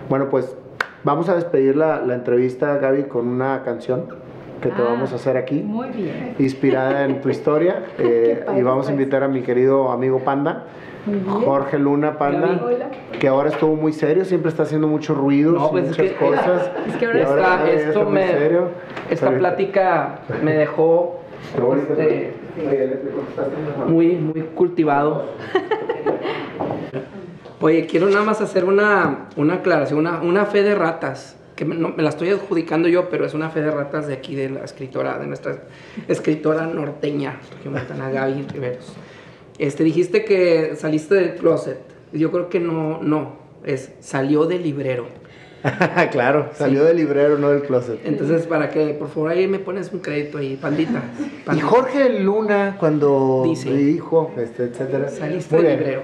Bueno, 0.09 0.28
pues 0.28 0.57
vamos 1.05 1.28
a 1.28 1.36
despedir 1.36 1.76
la, 1.76 2.00
la, 2.00 2.16
entrevista, 2.16 2.78
Gaby, 2.78 3.05
con 3.05 3.28
una 3.28 3.62
canción 3.62 4.07
que 4.61 4.70
te 4.70 4.82
vamos 4.82 5.12
a 5.12 5.16
hacer 5.16 5.36
aquí. 5.36 5.62
Muy 5.62 5.90
bien. 5.90 6.34
Inspirada 6.40 7.05
en 7.05 7.20
tu 7.20 7.28
historia. 7.28 7.84
Eh, 7.98 8.44
y 8.59 8.62
vamos 8.62 8.88
a 8.88 8.92
invitar 8.92 9.22
a 9.22 9.28
mi 9.28 9.42
querido 9.42 9.92
amigo 9.92 10.18
Panda. 10.20 10.64
Jorge 11.26 11.78
Luna 11.78 12.16
Panda, 12.16 12.61
que 13.18 13.26
ahora 13.26 13.48
estuvo 13.48 13.74
muy 13.74 13.92
serio, 13.92 14.24
siempre 14.24 14.50
está 14.50 14.62
haciendo 14.62 14.86
muchos 14.86 15.16
ruidos, 15.16 15.55
no, 15.55 15.70
pues 15.70 15.88
muchas 15.88 16.12
cosas. 16.12 16.70
Es 16.86 16.96
que 16.96 17.07
ahora, 17.07 17.70
esto 17.70 18.09
me, 18.09 18.26
esta 19.11 19.30
plática 19.30 20.20
me 20.42 20.53
dejó 20.59 21.20
este, 21.90 22.34
muy, 23.88 24.14
muy 24.14 24.42
cultivado. 24.55 25.26
Oye, 27.61 27.86
quiero 27.86 28.09
nada 28.09 28.24
más 28.24 28.40
hacer 28.40 28.64
una, 28.64 29.28
una 29.36 29.55
aclaración, 29.55 29.98
una, 29.98 30.20
una 30.20 30.46
fe 30.46 30.62
de 30.62 30.74
ratas 30.74 31.36
que 31.57 31.64
me, 31.64 31.74
me, 31.76 32.03
la 32.03 32.09
estoy 32.09 32.30
adjudicando 32.30 32.88
yo, 32.88 33.09
pero 33.09 33.24
es 33.24 33.34
una 33.34 33.50
fe 33.50 33.61
de 33.61 33.70
ratas 33.70 34.07
de 34.07 34.14
aquí, 34.14 34.34
de 34.34 34.50
la 34.50 34.64
escritora, 34.64 35.18
de 35.18 35.26
nuestra 35.26 35.59
escritora 36.09 36.66
norteña, 36.66 37.38
Gaby 37.64 38.46
Riveros. 38.53 38.96
Este, 39.59 39.84
dijiste 39.84 40.24
que 40.24 40.74
saliste 40.76 41.14
del 41.14 41.34
closet. 41.34 41.78
Yo 42.12 42.30
creo 42.30 42.48
que 42.48 42.61
no, 42.61 43.03
no, 43.03 43.36
es 43.64 43.92
salió 44.00 44.46
del 44.46 44.62
librero. 44.62 45.07
claro, 46.11 46.50
salió 46.55 46.84
del 46.84 46.96
librero, 46.96 47.38
no 47.38 47.50
del 47.50 47.62
closet. 47.62 48.00
Entonces, 48.05 48.46
para 48.46 48.70
que, 48.70 48.94
por 48.94 49.09
favor, 49.09 49.30
ahí 49.30 49.46
me 49.46 49.59
pones 49.59 49.92
un 49.92 50.00
crédito 50.00 50.38
ahí, 50.38 50.57
pandita. 50.57 51.03
Y 51.55 51.61
Jorge 51.61 52.20
Luna, 52.20 52.76
cuando 52.78 53.44
dijo, 53.44 54.32
este, 54.36 54.64
etcétera. 54.64 55.09
Saliste 55.09 55.57
del 55.57 55.78
librero. 55.78 56.03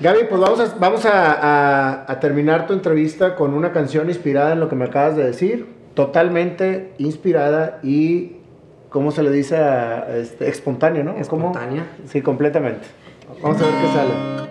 Gaby, 0.00 0.20
pues 0.28 0.40
vamos, 0.40 0.60
a, 0.60 0.76
vamos 0.78 1.00
a, 1.04 2.18
terminar 2.20 2.66
tu 2.66 2.72
entrevista 2.72 3.34
con 3.34 3.54
una 3.54 3.72
canción 3.72 4.08
inspirada 4.08 4.52
en 4.52 4.60
lo 4.60 4.68
que 4.68 4.76
me 4.76 4.84
acabas 4.84 5.16
de 5.16 5.24
decir, 5.24 5.66
totalmente 5.94 6.92
inspirada 6.98 7.80
y, 7.82 8.36
¿cómo 8.88 9.10
se 9.10 9.22
le 9.22 9.30
dice? 9.30 9.56
este, 10.20 10.48
espontáneo, 10.48 11.04
¿no? 11.04 11.12
Espontánea. 11.16 11.86
Sí, 12.06 12.22
completamente. 12.22 12.86
Vamos 13.42 13.60
a 13.60 13.64
ver 13.66 13.74
qué 13.74 13.86
sale. 13.88 14.47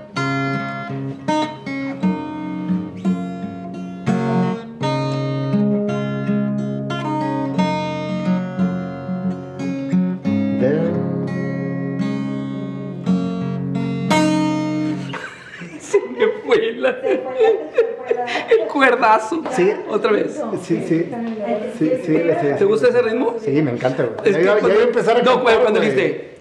Sí. 19.51 19.71
Otra 19.89 20.11
vez. 20.11 20.41
Sí, 20.63 20.83
sí. 20.87 21.09
Sí, 21.77 21.91
sí, 22.05 22.21
¿Te 22.57 22.65
gusta 22.65 22.89
ese 22.89 23.01
ritmo? 23.01 23.35
Sí, 23.43 23.61
me 23.61 23.71
encanta, 23.71 24.03
güey. 24.03 24.33
Ya, 24.33 24.41
iba 24.41 24.53
a 24.53 24.83
empezar 24.83 25.17
a 25.17 25.21
No, 25.21 25.43
cantar, 25.43 25.61
cuando 25.61 25.79
dijiste. 25.79 26.37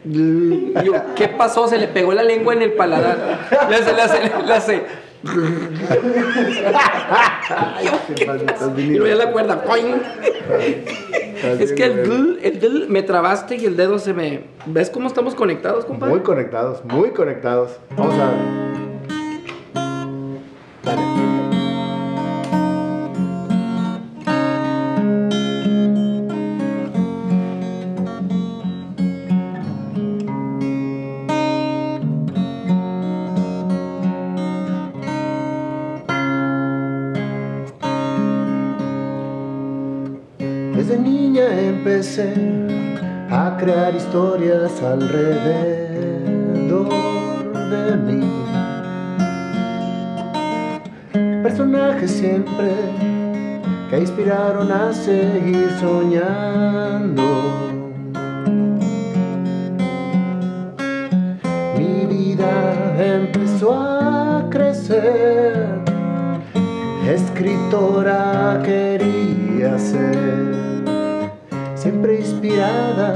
¿Qué 1.16 1.28
pasó? 1.28 1.68
Se 1.68 1.78
le 1.78 1.88
pegó 1.88 2.12
la 2.12 2.22
lengua 2.22 2.54
en 2.54 2.62
el 2.62 2.72
paladar. 2.72 3.48
Le 3.68 3.76
hace, 3.76 3.92
le 3.92 4.02
hace, 4.02 4.32
le 4.46 4.52
hace. 4.52 5.06
y 8.76 8.82
luego 8.96 9.06
ya 9.06 9.14
la 9.16 9.32
cuerda. 9.32 9.64
Es 11.58 11.72
que 11.72 11.84
el 11.84 12.38
el 12.42 12.86
me 12.88 13.02
trabaste 13.02 13.56
y 13.56 13.66
el 13.66 13.76
dedo 13.76 13.98
se 13.98 14.14
me. 14.14 14.44
¿Ves 14.66 14.90
cómo 14.90 15.08
estamos 15.08 15.34
conectados, 15.34 15.84
compadre? 15.84 16.14
Muy 16.14 16.22
conectados, 16.22 16.84
muy 16.84 17.10
conectados. 17.10 17.72
Vamos 17.96 18.14
a 18.14 18.30
ver. 20.84 21.35
A 42.08 43.56
crear 43.58 43.94
historias 43.94 44.80
alrededor 44.80 45.28
de 47.68 47.96
mí. 47.96 48.22
Personajes 51.42 52.12
siempre 52.12 52.70
que 53.90 53.98
inspiraron 53.98 54.70
a 54.70 54.92
seguir 54.92 55.68
soñando. 55.80 57.24
Mi 61.76 62.06
vida 62.06 63.16
empezó 63.16 63.74
a 63.74 64.46
crecer, 64.48 65.80
escritora 67.04 68.62
quería 68.64 69.76
ser 69.76 70.25
siempre 71.96 72.20
inspirada 72.20 73.14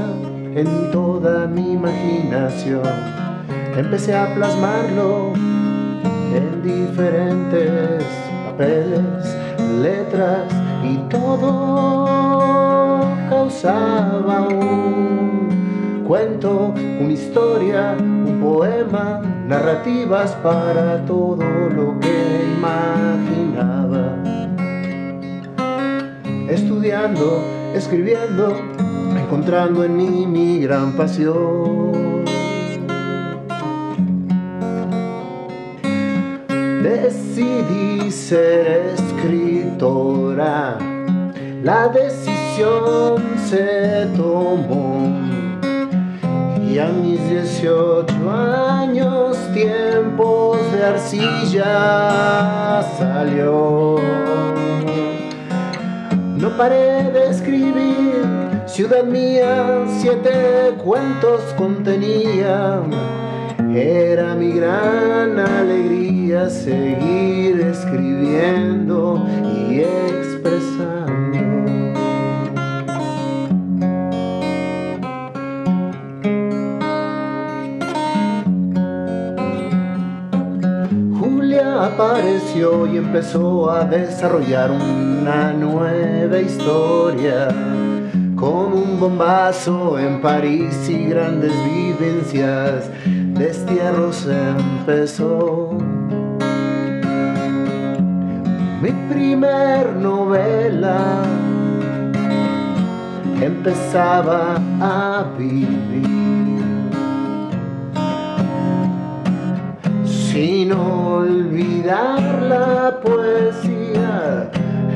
en 0.55 0.89
toda 0.91 1.45
mi 1.45 1.73
imaginación. 1.73 2.81
Empecé 3.77 4.15
a 4.15 4.33
plasmarlo 4.33 5.33
en 6.33 6.63
diferentes 6.63 8.03
papeles, 8.45 9.37
letras 9.83 10.51
y 10.83 10.97
todo 11.09 13.01
causaba 13.29 14.47
un 14.47 16.03
cuento, 16.07 16.73
una 16.99 17.13
historia, 17.13 17.95
un 17.99 18.39
poema, 18.41 19.21
narrativas 19.47 20.31
para 20.41 21.05
todo 21.05 21.43
lo 21.69 21.99
que 21.99 22.55
imaginaba. 22.57 24.15
Estudiando 26.49 27.61
escribiendo, 27.73 28.55
encontrando 29.31 29.85
en 29.85 29.95
mí 29.95 30.27
mi 30.27 30.59
gran 30.59 30.91
pasión. 30.91 32.25
Decidí 36.83 38.11
ser 38.11 38.93
escritora, 38.93 40.77
la 41.63 41.87
decisión 41.87 43.23
se 43.49 44.09
tomó. 44.17 45.15
Y 46.69 46.77
a 46.77 46.87
mis 46.87 47.29
18 47.29 48.13
años, 48.29 49.37
tiempos 49.53 50.57
de 50.73 50.83
arcilla 50.83 52.81
salió. 52.97 53.95
No 56.35 56.49
paré 56.57 57.03
de 57.13 57.29
escribir, 57.29 58.10
ciudad 58.71 59.03
mía, 59.03 59.83
siete 59.99 60.75
cuentos 60.81 61.41
contenía 61.57 62.81
Era 63.75 64.33
mi 64.35 64.53
gran 64.53 65.37
alegría 65.37 66.49
seguir 66.49 67.59
escribiendo 67.59 69.25
y 69.43 69.81
expresando. 69.81 71.37
Julia 81.19 81.87
apareció 81.87 82.87
y 82.87 82.97
empezó 82.97 83.69
a 83.69 83.83
desarrollar 83.83 84.71
una 84.71 85.51
nueva 85.51 86.39
historia 86.39 87.49
con 88.41 88.73
un 88.73 88.99
bombazo 88.99 89.99
en 89.99 90.19
París 90.19 90.89
y 90.89 91.05
grandes 91.05 91.53
vivencias. 91.63 92.89
Destierro 93.35 94.11
se 94.11 94.35
empezó. 94.49 95.77
Mi 98.81 98.91
primer 99.13 99.95
novela 99.95 101.21
empezaba 103.39 104.55
a 104.79 105.23
vivir. 105.37 106.63
Sin 110.03 110.71
olvidar 110.71 112.41
la 112.41 112.99
poesía 113.03 114.49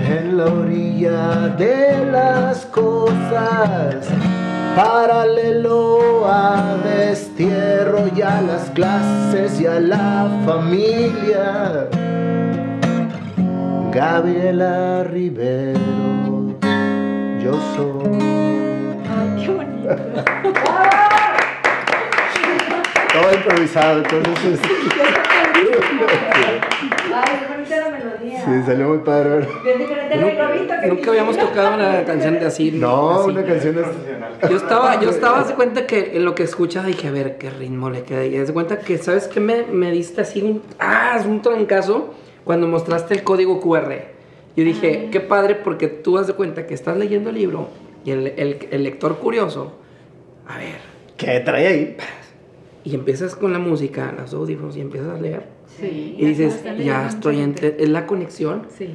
en 0.07 0.37
la 0.37 0.45
orilla 0.45 1.47
de 1.57 2.05
las 2.11 2.65
cosas, 2.67 4.07
paralelo 4.75 6.27
a 6.27 6.77
destierro 6.83 8.07
y 8.15 8.21
a 8.21 8.39
las 8.41 8.69
clases 8.71 9.59
y 9.59 9.65
a 9.65 9.79
la 9.79 10.29
familia. 10.45 11.87
Gabriela 13.91 15.03
Rivero, 15.05 16.53
yo 17.43 17.53
soy. 17.75 18.19
Ay, 19.09 19.43
qué 19.43 19.51
bonito. 19.51 19.89
Todo 23.13 23.33
improvisado, 23.33 23.97
entonces. 23.99 24.59
Ay, 27.13 27.39
qué 27.39 27.53
bonita 27.53 27.77
la 27.77 27.89
melodía. 27.97 28.39
Sí, 28.45 28.51
salió 28.65 28.89
muy 28.89 28.97
padre. 28.99 29.29
¿verdad? 29.29 29.47
Bien 29.63 29.77
diferente 29.79 30.73
al 30.73 30.81
que 30.81 30.87
Nunca 30.87 31.09
habíamos 31.11 31.37
tocado 31.37 31.75
una 31.75 32.03
canción 32.03 32.39
de 32.39 32.45
así. 32.45 32.71
No, 32.71 33.19
así. 33.21 33.29
una 33.29 33.43
canción 33.45 33.77
es. 33.79 34.49
Yo 34.49 34.57
estaba, 34.57 34.99
yo 35.01 35.09
estaba, 35.09 35.39
haz 35.39 35.47
de 35.49 35.53
cuenta 35.55 35.87
que 35.87 36.17
en 36.17 36.25
lo 36.25 36.35
que 36.35 36.43
escuchaba 36.43 36.87
dije, 36.87 37.07
a 37.07 37.11
ver 37.11 37.37
qué 37.37 37.49
ritmo 37.49 37.89
le 37.89 38.03
queda. 38.03 38.25
Y 38.25 38.37
haz 38.37 38.47
de 38.47 38.53
cuenta 38.53 38.79
que, 38.79 38.97
¿sabes 38.97 39.27
qué? 39.27 39.39
Me, 39.39 39.63
me 39.63 39.91
diste 39.91 40.21
así 40.21 40.41
un, 40.41 40.61
ah, 40.79 41.15
es 41.19 41.25
un 41.25 41.41
trancazo 41.41 42.13
cuando 42.43 42.67
mostraste 42.67 43.13
el 43.13 43.23
código 43.23 43.59
QR. 43.61 43.93
Yo 44.55 44.63
dije, 44.63 45.09
qué 45.11 45.19
padre, 45.19 45.55
porque 45.55 45.87
tú 45.87 46.17
haz 46.17 46.27
de 46.27 46.33
cuenta 46.33 46.65
que 46.67 46.73
estás 46.73 46.97
leyendo 46.97 47.29
el 47.29 47.35
libro 47.35 47.69
y 48.05 48.11
el, 48.11 48.27
el- 48.37 48.67
el 48.71 48.83
lector 48.83 49.17
curioso, 49.17 49.73
a 50.47 50.57
ver, 50.57 50.95
¿Qué 51.17 51.39
trae 51.39 51.67
ahí? 51.67 51.97
Y 52.85 52.93
empiezas 52.93 53.35
con 53.35 53.51
la 53.51 53.59
música, 53.59 54.13
los 54.17 54.33
audífonos 54.33 54.77
y 54.77 54.81
empiezas 54.81 55.17
a 55.17 55.19
leer. 55.19 55.43
Sí. 55.79 56.15
Y 56.17 56.25
dices, 56.25 56.63
ya 56.77 57.07
estoy 57.07 57.41
entre, 57.41 57.75
es 57.79 57.89
la 57.89 58.05
conexión. 58.05 58.67
Sí. 58.69 58.89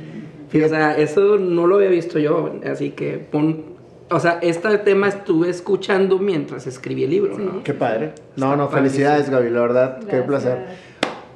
O 0.64 0.68
sea, 0.68 0.96
eso 0.96 1.36
no 1.36 1.66
lo 1.66 1.76
había 1.76 1.90
visto 1.90 2.18
yo, 2.18 2.54
así 2.64 2.90
que 2.90 3.18
pon, 3.18 3.64
o 4.10 4.18
sea, 4.18 4.38
este 4.42 4.78
tema 4.78 5.08
estuve 5.08 5.50
escuchando 5.50 6.18
mientras 6.18 6.66
escribí 6.66 7.04
el 7.04 7.10
libro, 7.10 7.38
¿no? 7.38 7.62
Qué 7.62 7.74
padre. 7.74 8.12
No, 8.36 8.56
no, 8.56 8.68
felicidades, 8.68 9.28
Gaby, 9.28 9.50
la 9.50 9.60
verdad, 9.60 10.00
qué 10.08 10.22
placer. 10.22 10.66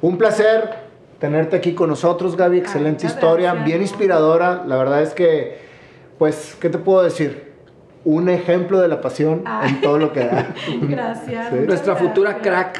Un 0.01 0.17
placer 0.17 0.85
tenerte 1.19 1.55
aquí 1.55 1.73
con 1.73 1.89
nosotros, 1.89 2.35
Gaby. 2.35 2.59
Excelente 2.59 3.05
muchas 3.05 3.15
historia, 3.15 3.51
gracias. 3.51 3.65
bien 3.65 3.81
inspiradora. 3.81 4.63
La 4.67 4.77
verdad 4.77 5.01
es 5.01 5.13
que, 5.13 5.57
pues, 6.17 6.57
¿qué 6.59 6.69
te 6.69 6.77
puedo 6.77 7.03
decir? 7.03 7.44
Un 8.05 8.29
ejemplo 8.29 8.79
de 8.79 8.87
la 8.87 9.01
pasión 9.01 9.41
Ah. 9.45 9.65
en 9.67 9.81
todo 9.81 9.97
lo 9.97 10.13
que 10.13 10.21
da. 10.21 10.47
Gracias. 10.81 11.49
Sí. 11.49 11.55
Nuestra 11.65 11.95
futura 11.95 12.37
crack, 12.37 12.79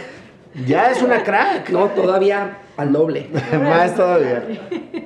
Ya 0.65 0.89
es 0.91 1.01
una 1.01 1.23
crack. 1.23 1.69
no, 1.71 1.88
todavía 1.88 2.59
al 2.78 2.93
doble. 2.93 3.28
Más 3.59 3.95
todavía. 3.95 4.43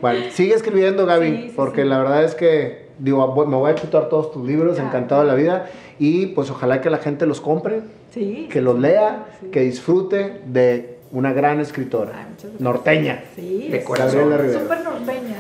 Bueno, 0.02 0.26
sigue 0.32 0.54
escribiendo, 0.56 1.06
Gaby, 1.06 1.28
Sí, 1.32 1.42
sí, 1.48 1.54
porque 1.56 1.82
sí. 1.84 1.88
la 1.88 1.98
verdad 2.00 2.24
es 2.24 2.36
que, 2.36 2.90
digo, 3.00 3.46
me 3.48 3.56
voy 3.56 3.72
a 3.72 3.76
chutar 3.76 4.10
todos 4.10 4.32
tus 4.32 4.46
libros, 4.46 4.78
encantado 4.78 5.22
de 5.22 5.28
la 5.28 5.36
vida. 5.36 5.66
Y 6.00 6.28
pues 6.28 6.50
ojalá 6.52 6.82
que 6.82 6.90
la 6.90 6.98
gente 7.00 7.26
los 7.26 7.42
compre, 7.42 7.82
Sí. 8.14 8.48
que 8.52 8.62
los 8.62 8.78
lea, 8.80 9.26
Sí. 9.40 9.48
que 9.52 9.62
disfrute 9.62 10.42
de 10.46 11.00
una 11.12 11.34
gran 11.34 11.60
escritora, 11.60 12.12
Ay, 12.16 12.52
norteña. 12.60 13.24
Sí. 13.36 13.68
De 13.72 13.84
corazón. 13.84 14.32
Súper 14.32 14.84
norteña. 14.84 15.38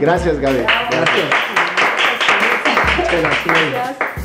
Gracias, 0.00 0.38
Gaby. 0.40 0.58
Gracias. 0.90 1.28
Gracias. 3.10 4.21